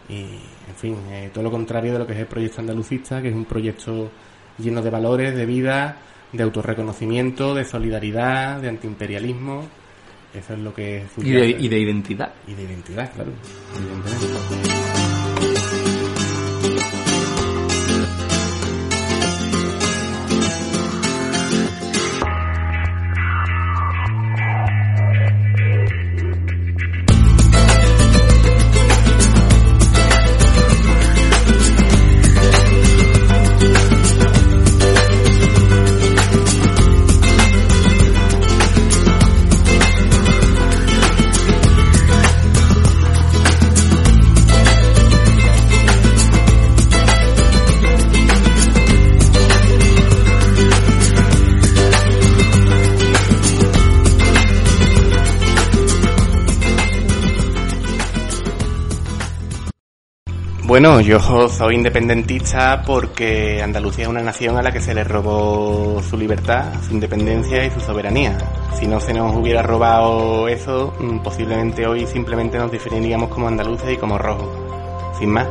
y, 0.09 0.21
en 0.21 0.75
fin, 0.75 0.97
eh, 1.11 1.29
todo 1.33 1.43
lo 1.43 1.51
contrario 1.51 1.93
de 1.93 1.99
lo 1.99 2.07
que 2.07 2.13
es 2.13 2.19
el 2.19 2.27
proyecto 2.27 2.61
andalucista, 2.61 3.21
que 3.21 3.29
es 3.29 3.35
un 3.35 3.45
proyecto 3.45 4.09
lleno 4.57 4.81
de 4.81 4.89
valores, 4.89 5.35
de 5.35 5.45
vida, 5.45 5.97
de 6.35 6.43
autorreconocimiento, 6.43 7.55
de 7.55 7.65
solidaridad, 7.65 8.61
de 8.61 8.69
antiimperialismo. 8.69 9.65
Eso 10.33 10.53
es 10.53 10.59
lo 10.59 10.73
que 10.73 10.97
es. 10.97 11.05
Y 11.17 11.31
de, 11.31 11.49
y 11.49 11.67
de 11.67 11.79
identidad. 11.79 12.33
Y 12.47 12.53
de 12.53 12.63
identidad, 12.63 13.11
claro. 13.13 13.31
Bueno, 60.85 61.01
yo 61.01 61.49
soy 61.49 61.73
independentista 61.73 62.83
porque 62.85 63.59
Andalucía 63.59 64.03
es 64.03 64.07
una 64.07 64.21
nación 64.21 64.55
a 64.55 64.61
la 64.61 64.71
que 64.71 64.79
se 64.79 64.93
le 64.93 65.03
robó 65.03 65.99
su 66.07 66.15
libertad, 66.15 66.73
su 66.87 66.93
independencia 66.93 67.65
y 67.65 67.71
su 67.71 67.79
soberanía. 67.79 68.37
Si 68.79 68.85
no 68.85 68.99
se 68.99 69.11
nos 69.11 69.35
hubiera 69.35 69.63
robado 69.63 70.47
eso, 70.47 70.93
mm, 70.99 71.23
posiblemente 71.23 71.87
hoy 71.87 72.05
simplemente 72.05 72.59
nos 72.59 72.71
definiríamos 72.71 73.29
como 73.29 73.47
andaluces 73.47 73.93
y 73.93 73.97
como 73.97 74.19
rojos, 74.19 74.47
sin 75.17 75.29
más. 75.29 75.47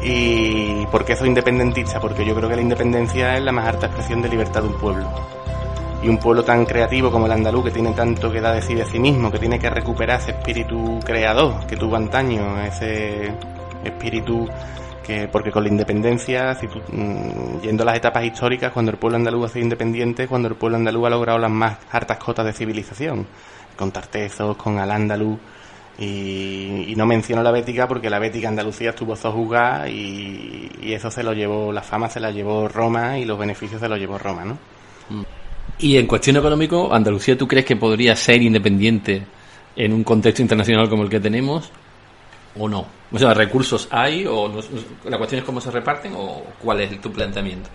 ¿Y 0.00 0.86
por 0.86 1.04
qué 1.04 1.16
soy 1.16 1.30
independentista? 1.30 1.98
Porque 1.98 2.24
yo 2.24 2.36
creo 2.36 2.48
que 2.48 2.54
la 2.54 2.62
independencia 2.62 3.36
es 3.36 3.42
la 3.42 3.50
más 3.50 3.66
alta 3.66 3.86
expresión 3.86 4.22
de 4.22 4.28
libertad 4.28 4.62
de 4.62 4.68
un 4.68 4.78
pueblo. 4.78 5.10
Y 6.04 6.08
un 6.08 6.18
pueblo 6.18 6.44
tan 6.44 6.64
creativo 6.66 7.10
como 7.10 7.26
el 7.26 7.32
andaluz, 7.32 7.64
que 7.64 7.70
tiene 7.72 7.90
tanto 7.94 8.30
que 8.30 8.40
da 8.40 8.52
decir 8.52 8.78
de 8.78 8.84
sí 8.84 9.00
mismo, 9.00 9.32
que 9.32 9.40
tiene 9.40 9.58
que 9.58 9.70
recuperar 9.70 10.20
ese 10.20 10.30
espíritu 10.30 11.00
creador 11.04 11.66
que 11.66 11.76
tuvo 11.76 11.96
antaño, 11.96 12.62
ese 12.62 13.32
espíritu 13.84 14.48
que, 15.02 15.28
porque 15.28 15.50
con 15.50 15.64
la 15.64 15.68
independencia, 15.68 16.54
si 16.54 16.68
tú, 16.68 16.80
mm, 16.92 17.60
yendo 17.62 17.82
a 17.82 17.86
las 17.86 17.96
etapas 17.96 18.24
históricas, 18.24 18.72
cuando 18.72 18.92
el 18.92 18.98
pueblo 18.98 19.16
andaluz 19.16 19.46
ha 19.46 19.48
sido 19.54 19.64
independiente, 19.64 20.28
cuando 20.28 20.48
el 20.48 20.54
pueblo 20.54 20.76
andaluz 20.76 21.06
ha 21.06 21.10
logrado 21.10 21.38
las 21.38 21.50
más 21.50 21.78
hartas 21.90 22.18
cotas 22.18 22.46
de 22.46 22.52
civilización, 22.52 23.26
con 23.76 23.90
Tartezos, 23.90 24.56
con 24.56 24.78
Al-Ándalus, 24.78 25.38
y, 25.98 26.94
no 26.96 27.06
menciono 27.06 27.42
la 27.42 27.50
Bética 27.50 27.86
porque 27.86 28.08
la 28.08 28.18
Bética 28.18 28.48
Andalucía 28.48 28.90
estuvo 28.90 29.14
sojuzgada 29.14 29.88
y, 29.88 30.70
y 30.80 30.92
eso 30.92 31.10
se 31.10 31.22
lo 31.22 31.32
llevó, 31.32 31.72
la 31.72 31.82
fama 31.82 32.08
se 32.08 32.20
la 32.20 32.30
llevó 32.30 32.68
Roma 32.68 33.18
y 33.18 33.24
los 33.24 33.38
beneficios 33.38 33.80
se 33.80 33.88
los 33.88 33.98
llevó 33.98 34.18
Roma, 34.18 34.44
¿no? 34.44 34.58
Y 35.78 35.96
en 35.96 36.06
cuestión 36.06 36.36
económico, 36.36 36.92
Andalucía, 36.92 37.36
¿tú 37.36 37.46
crees 37.46 37.66
que 37.66 37.76
podría 37.76 38.16
ser 38.16 38.40
independiente 38.40 39.26
en 39.76 39.92
un 39.92 40.04
contexto 40.04 40.42
internacional 40.42 40.88
como 40.88 41.02
el 41.02 41.10
que 41.10 41.20
tenemos? 41.20 41.70
¿O 42.58 42.68
no? 42.68 42.86
O 43.10 43.18
sea, 43.18 43.34
¿recursos 43.34 43.88
hay? 43.90 44.26
¿O 44.26 44.48
la 45.04 45.18
cuestión 45.18 45.40
es 45.40 45.44
cómo 45.44 45.60
se 45.60 45.70
reparten? 45.70 46.12
¿O 46.16 46.42
cuál 46.62 46.80
es 46.80 47.00
tu 47.00 47.10
planteamiento? 47.10 47.68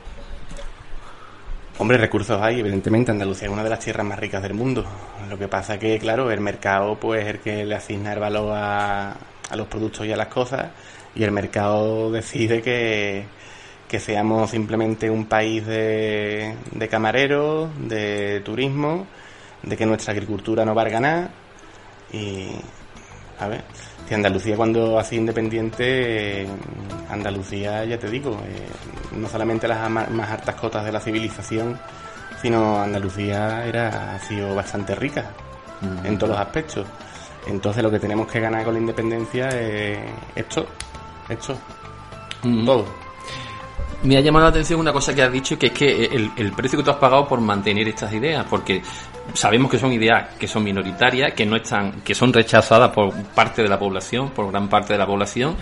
Hombre, 1.79 1.97
recursos 1.97 2.41
hay, 2.41 2.59
evidentemente. 2.59 3.11
Andalucía 3.11 3.47
es 3.47 3.53
una 3.53 3.63
de 3.63 3.69
las 3.69 3.79
tierras 3.79 4.05
más 4.05 4.19
ricas 4.19 4.41
del 4.41 4.53
mundo. 4.53 4.85
Lo 5.29 5.37
que 5.37 5.47
pasa 5.47 5.77
que, 5.77 5.99
claro, 5.99 6.31
el 6.31 6.41
mercado 6.41 6.95
pues 6.95 7.23
es 7.23 7.29
el 7.35 7.39
que 7.39 7.65
le 7.65 7.75
asigna 7.75 8.13
el 8.13 8.19
valor 8.19 8.51
a, 8.55 9.11
a 9.49 9.55
los 9.55 9.67
productos 9.67 10.05
y 10.05 10.11
a 10.11 10.17
las 10.17 10.27
cosas 10.27 10.67
y 11.15 11.23
el 11.23 11.31
mercado 11.31 12.11
decide 12.11 12.61
que, 12.61 13.25
que 13.87 13.99
seamos 13.99 14.51
simplemente 14.51 15.09
un 15.09 15.25
país 15.25 15.65
de, 15.65 16.55
de 16.71 16.87
camareros, 16.87 17.69
de 17.87 18.41
turismo, 18.41 19.07
de 19.63 19.75
que 19.75 19.85
nuestra 19.85 20.13
agricultura 20.13 20.63
no 20.63 20.75
valga 20.75 20.99
nada 20.99 21.29
y, 22.13 22.49
a 23.39 23.47
ver, 23.47 23.63
que 24.07 24.15
Andalucía 24.15 24.55
cuando 24.55 24.97
ha 24.97 25.03
sido 25.03 25.21
independiente, 25.21 26.47
Andalucía, 27.09 27.83
ya 27.85 27.99
te 27.99 28.09
digo, 28.09 28.39
eh, 28.45 28.67
no 29.17 29.27
solamente 29.27 29.67
las 29.67 29.89
más 29.89 30.31
altas 30.31 30.55
cotas 30.55 30.85
de 30.85 30.91
la 30.91 30.99
civilización, 30.99 31.77
sino 32.41 32.79
Andalucía 32.81 33.65
era, 33.65 34.15
ha 34.15 34.19
sido 34.19 34.55
bastante 34.55 34.95
rica 34.95 35.31
en 36.03 36.17
todos 36.17 36.31
los 36.31 36.39
aspectos. 36.39 36.85
Entonces 37.47 37.81
lo 37.83 37.91
que 37.91 37.99
tenemos 37.99 38.27
que 38.27 38.39
ganar 38.39 38.63
con 38.63 38.73
la 38.73 38.79
independencia 38.79 39.47
es 39.49 39.99
esto, 40.35 40.67
esto, 41.29 41.57
todo. 42.65 43.06
Me 44.03 44.15
ha 44.15 44.21
llamado 44.21 44.45
la 44.45 44.49
atención 44.49 44.79
una 44.79 44.93
cosa 44.93 45.13
que 45.15 45.23
has 45.23 45.31
dicho, 45.31 45.57
que 45.57 45.67
es 45.67 45.73
que 45.73 46.05
el, 46.05 46.51
precio 46.51 46.77
que 46.77 46.83
tú 46.83 46.91
has 46.91 46.97
pagado 46.97 47.27
por 47.27 47.41
mantener 47.41 47.87
estas 47.87 48.13
ideas, 48.13 48.45
porque 48.47 48.81
sabemos 49.33 49.71
que 49.71 49.79
son 49.79 49.91
ideas 49.91 50.35
que 50.35 50.47
son 50.47 50.63
minoritarias, 50.63 51.33
que 51.33 51.45
no 51.47 51.55
están, 51.55 52.01
que 52.01 52.13
son 52.13 52.31
rechazadas 52.31 52.91
por 52.91 53.11
parte 53.33 53.63
de 53.63 53.67
la 53.67 53.79
población, 53.79 54.29
por 54.29 54.51
gran 54.51 54.67
parte 54.67 54.93
de 54.93 54.99
la 54.99 55.07
población. 55.07 55.55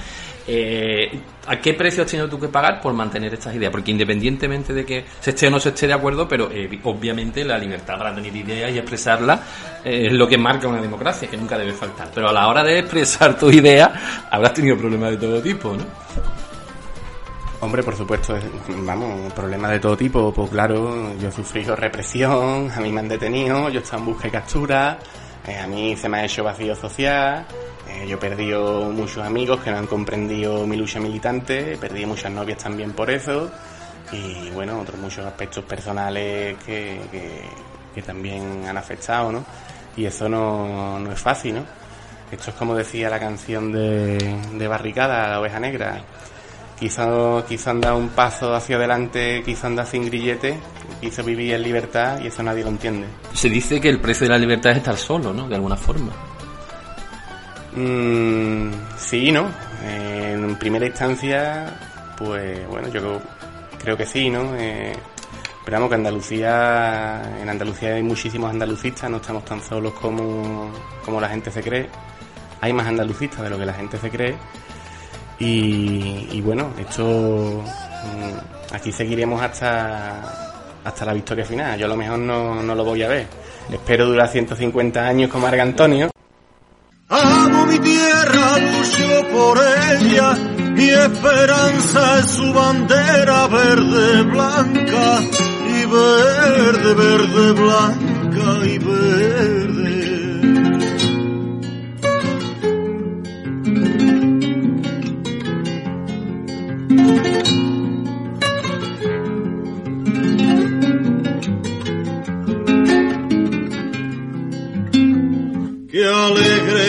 Eh, 0.47 1.17
¿A 1.47 1.59
qué 1.59 1.73
precio 1.73 2.03
has 2.03 2.11
tenido 2.11 2.27
tú 2.29 2.39
que 2.39 2.49
pagar 2.49 2.81
por 2.81 2.93
mantener 2.93 3.33
estas 3.33 3.55
ideas? 3.55 3.71
Porque 3.71 3.91
independientemente 3.91 4.73
de 4.73 4.85
que 4.85 5.05
se 5.19 5.29
esté 5.31 5.47
o 5.47 5.49
no 5.49 5.59
se 5.59 5.69
esté 5.69 5.87
de 5.87 5.93
acuerdo, 5.93 6.27
pero 6.27 6.51
eh, 6.51 6.79
obviamente 6.83 7.43
la 7.45 7.57
libertad 7.57 7.97
para 7.97 8.13
tener 8.13 8.35
ideas 8.35 8.69
y 8.71 8.77
expresarlas 8.77 9.39
eh, 9.83 10.07
es 10.07 10.13
lo 10.13 10.27
que 10.27 10.37
marca 10.37 10.67
una 10.67 10.81
democracia, 10.81 11.29
que 11.29 11.37
nunca 11.37 11.57
debe 11.57 11.71
faltar. 11.71 12.09
Pero 12.13 12.29
a 12.29 12.33
la 12.33 12.47
hora 12.49 12.63
de 12.63 12.79
expresar 12.79 13.39
tu 13.39 13.49
idea, 13.49 14.27
habrás 14.29 14.53
tenido 14.53 14.77
problemas 14.77 15.11
de 15.11 15.17
todo 15.17 15.41
tipo, 15.41 15.73
¿no? 15.73 16.44
Hombre, 17.61 17.83
por 17.83 17.95
supuesto, 17.95 18.37
vamos, 18.67 19.31
problemas 19.33 19.71
de 19.71 19.79
todo 19.79 19.95
tipo. 19.95 20.33
Pues 20.33 20.49
claro, 20.49 21.17
yo 21.17 21.29
he 21.29 21.31
sufrido 21.31 21.75
represión, 21.75 22.69
a 22.71 22.79
mí 22.81 22.91
me 22.91 22.99
han 22.99 23.07
detenido, 23.07 23.69
yo 23.69 23.79
he 23.79 23.83
estado 23.83 23.99
en 23.99 24.05
busca 24.05 24.27
y 24.27 24.31
captura, 24.31 24.99
eh, 25.47 25.57
a 25.57 25.65
mí 25.65 25.95
se 25.95 26.09
me 26.09 26.19
ha 26.19 26.25
hecho 26.25 26.43
vacío 26.43 26.75
social, 26.75 27.45
eh, 27.89 28.05
yo 28.07 28.17
he 28.17 28.19
perdido 28.19 28.91
muchos 28.91 29.23
amigos 29.23 29.61
que 29.61 29.71
no 29.71 29.77
han 29.77 29.87
comprendido 29.87 30.67
mi 30.67 30.75
lucha 30.75 30.99
militante, 30.99 31.77
perdido 31.77 32.09
muchas 32.09 32.31
novias 32.31 32.57
también 32.57 32.91
por 32.91 33.09
eso, 33.09 33.49
y 34.11 34.49
bueno, 34.51 34.79
otros 34.81 34.99
muchos 34.99 35.25
aspectos 35.25 35.63
personales 35.63 36.57
que, 36.65 36.99
que, 37.93 38.01
también 38.01 38.65
han 38.67 38.75
afectado, 38.75 39.31
¿no? 39.31 39.45
Y 39.95 40.05
eso 40.05 40.27
no, 40.27 40.99
no 40.99 41.11
es 41.13 41.19
fácil, 41.19 41.55
¿no? 41.55 41.65
Esto 42.29 42.51
es 42.51 42.55
como 42.57 42.75
decía 42.75 43.09
la 43.09 43.19
canción 43.19 43.71
de, 43.71 44.17
de 44.53 44.67
Barricada, 44.67 45.29
La 45.29 45.39
Oveja 45.39 45.59
Negra 45.61 46.03
Quizá, 46.79 47.45
quizá 47.47 47.71
anda 47.71 47.95
un 47.95 48.09
paso 48.09 48.53
hacia 48.53 48.75
adelante, 48.75 49.41
quizá 49.45 49.67
anda 49.67 49.85
sin 49.85 50.05
grillete, 50.05 50.57
quiso 50.99 51.23
vivir 51.23 51.53
en 51.53 51.63
libertad 51.63 52.19
y 52.21 52.27
eso 52.27 52.43
nadie 52.43 52.63
lo 52.63 52.69
entiende. 52.69 53.07
Se 53.33 53.49
dice 53.49 53.79
que 53.79 53.89
el 53.89 54.01
precio 54.01 54.25
de 54.25 54.33
la 54.33 54.37
libertad 54.37 54.71
es 54.71 54.79
estar 54.79 54.97
solo, 54.97 55.31
¿no? 55.33 55.47
De 55.47 55.55
alguna 55.55 55.77
forma. 55.77 56.11
Mm, 57.75 58.71
sí, 58.97 59.31
¿no? 59.31 59.49
en 59.87 60.55
primera 60.55 60.85
instancia, 60.87 61.77
pues 62.17 62.67
bueno, 62.67 62.87
yo 62.87 63.21
creo 63.77 63.95
que 63.95 64.05
sí, 64.05 64.29
¿no? 64.29 64.55
Eh, 64.57 64.93
pero 65.63 65.77
vamos 65.77 65.89
que 65.89 65.95
Andalucía, 65.95 67.39
en 67.41 67.49
Andalucía 67.49 67.95
hay 67.95 68.03
muchísimos 68.03 68.49
andalucistas, 68.49 69.09
no 69.09 69.17
estamos 69.17 69.45
tan 69.45 69.61
solos 69.61 69.93
como, 69.93 70.71
como 71.03 71.19
la 71.19 71.29
gente 71.29 71.51
se 71.51 71.61
cree. 71.61 71.89
Hay 72.61 72.73
más 72.73 72.87
andalucistas 72.87 73.41
de 73.41 73.49
lo 73.49 73.57
que 73.57 73.65
la 73.65 73.73
gente 73.73 73.97
se 73.97 74.09
cree 74.09 74.35
y, 75.39 76.41
bueno, 76.41 76.73
esto 76.79 77.63
mm, 77.63 78.73
aquí 78.75 78.91
seguiremos 78.91 79.41
hasta, 79.41 80.79
hasta 80.83 81.05
la 81.05 81.13
victoria 81.13 81.45
final. 81.45 81.77
Yo 81.77 81.85
a 81.85 81.89
lo 81.89 81.97
mejor 81.97 82.19
no, 82.19 82.61
no 82.61 82.75
lo 82.75 82.83
voy 82.83 83.03
a 83.03 83.07
ver. 83.07 83.27
Espero 83.71 84.05
durar 84.05 84.29
150 84.29 85.05
años 85.05 85.29
como 85.29 85.47
Marc 85.47 85.59
Antonio. 85.59 86.09
Amo 87.07 87.65
mi 87.67 87.77
tierra, 87.79 88.57
lucho 88.57 89.27
por 89.31 89.59
ella, 89.91 90.33
mi 90.73 90.89
esperanza 90.89 92.19
es 92.19 92.25
su 92.31 92.51
bandera 92.51 93.47
verde, 93.47 94.23
blanca 94.23 95.21
y 95.69 95.85
verde, 95.85 96.93
verde, 96.95 97.51
blanca 97.53 98.65
y 98.65 98.77
verde. 98.79 99.54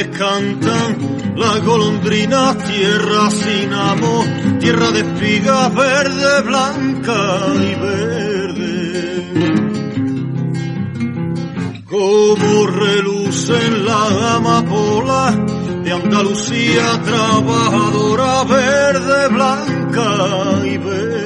Cantan 0.05 1.35
las 1.37 1.65
golondrinas, 1.65 2.59
tierra 2.59 3.31
sin 3.31 3.73
amor, 3.73 4.27
tierra 4.61 4.91
de 4.91 5.01
espigas 5.01 5.75
verde, 5.75 6.43
blanca 6.43 7.39
y 7.55 7.75
verde. 7.75 8.77
Como 11.89 12.67
relucen 12.67 13.87
la 13.87 14.35
amapola 14.37 15.35
de 15.85 15.93
Andalucía, 15.93 17.01
trabajadora 17.03 18.45
verde, 18.45 19.29
blanca 19.29 20.67
y 20.67 20.77
verde. 20.79 21.26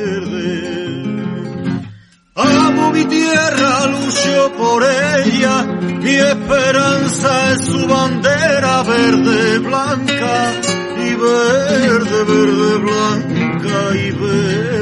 Mi 3.00 3.06
tierra, 3.06 3.86
lucho 3.86 4.52
por 4.58 4.82
ella, 4.84 5.62
mi 6.02 6.14
esperanza 6.14 7.52
es 7.52 7.64
su 7.64 7.86
bandera 7.86 8.82
verde, 8.82 9.58
blanca 9.58 10.52
y 10.96 11.14
verde, 11.14 12.24
verde, 12.24 12.78
blanca 12.78 13.94
y 13.94 14.10
verde. 14.10 14.79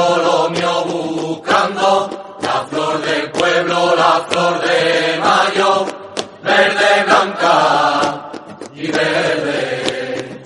Vengo 0.00 0.16
lo 0.16 0.50
mío 0.50 0.84
buscando, 0.84 2.38
la 2.40 2.66
flor 2.68 3.00
del 3.02 3.30
pueblo, 3.30 3.94
la 3.96 4.26
flor 4.28 4.60
de 4.60 5.18
mar. 5.18 5.50
blanca 7.06 8.30
y 8.74 8.86
verde. 8.90 10.42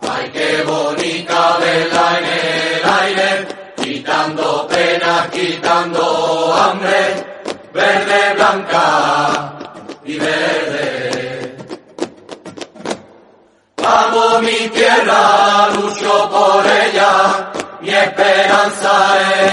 Ay, 0.00 0.30
qué 0.32 0.62
bonita 0.62 1.58
verla 1.58 2.18
en 2.18 2.24
el 2.24 2.88
aire, 3.00 3.48
quitando 3.76 4.66
penas, 4.68 5.28
quitando 5.28 6.54
hambre, 6.54 7.42
verde, 7.72 8.34
blanca 8.34 8.99
tierra, 14.80 15.68
lucho 15.74 16.30
por 16.30 16.64
ella, 16.66 17.52
mi 17.82 17.90
esperanza 17.90 18.92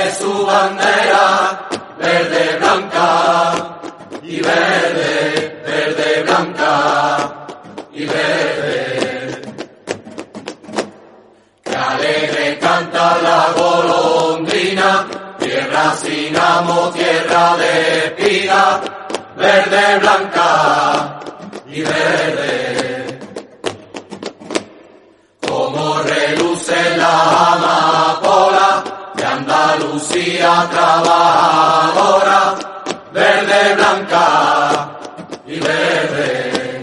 es 0.05 0.17
su 0.17 0.45
bandera, 0.45 1.67
verde, 1.99 2.57
blanca 2.59 3.79
y 4.23 4.39
verde, 4.41 5.61
verde, 5.65 6.23
blanca 6.23 7.45
y 7.91 8.05
verde. 8.05 9.41
Que 11.63 11.75
alegre 11.75 12.57
canta 12.59 13.17
la 13.21 13.53
golondrina, 13.57 15.07
tierra 15.39 15.93
sin 15.95 16.37
amo, 16.37 16.89
tierra 16.91 17.57
de 17.57 18.05
espiga, 18.05 18.81
verde, 19.35 19.99
blanca 19.99 21.19
y 21.67 21.81
verde. 21.81 22.86
Reluce 26.67 26.97
la 26.97 27.53
amapola 27.53 28.83
de 29.15 29.25
Andalucía 29.25 30.67
trabajadora, 30.69 32.55
verde, 33.13 33.75
blanca 33.75 34.89
y 35.45 35.59
verde. 35.59 36.81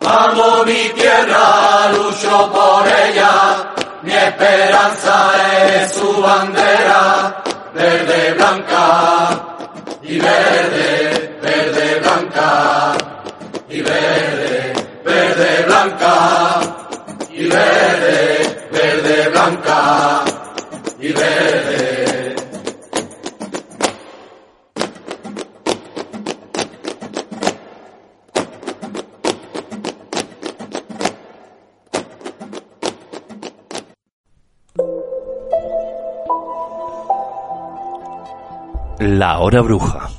Amo 0.00 0.64
mi 0.64 0.88
tierra, 0.90 1.92
lucho 1.92 2.50
por 2.52 2.86
ella, 2.86 3.72
mi 4.02 4.12
esperanza 4.12 5.32
es 5.66 5.92
su 5.92 6.20
bandera, 6.20 7.42
verde, 7.74 8.34
blanca 8.34 9.30
y 10.02 10.18
verde, 10.18 11.07
blanca 19.48 20.24
y 21.00 21.12
verde. 21.12 22.36
La 38.98 39.38
hora 39.38 39.60
bruja. 39.62 40.17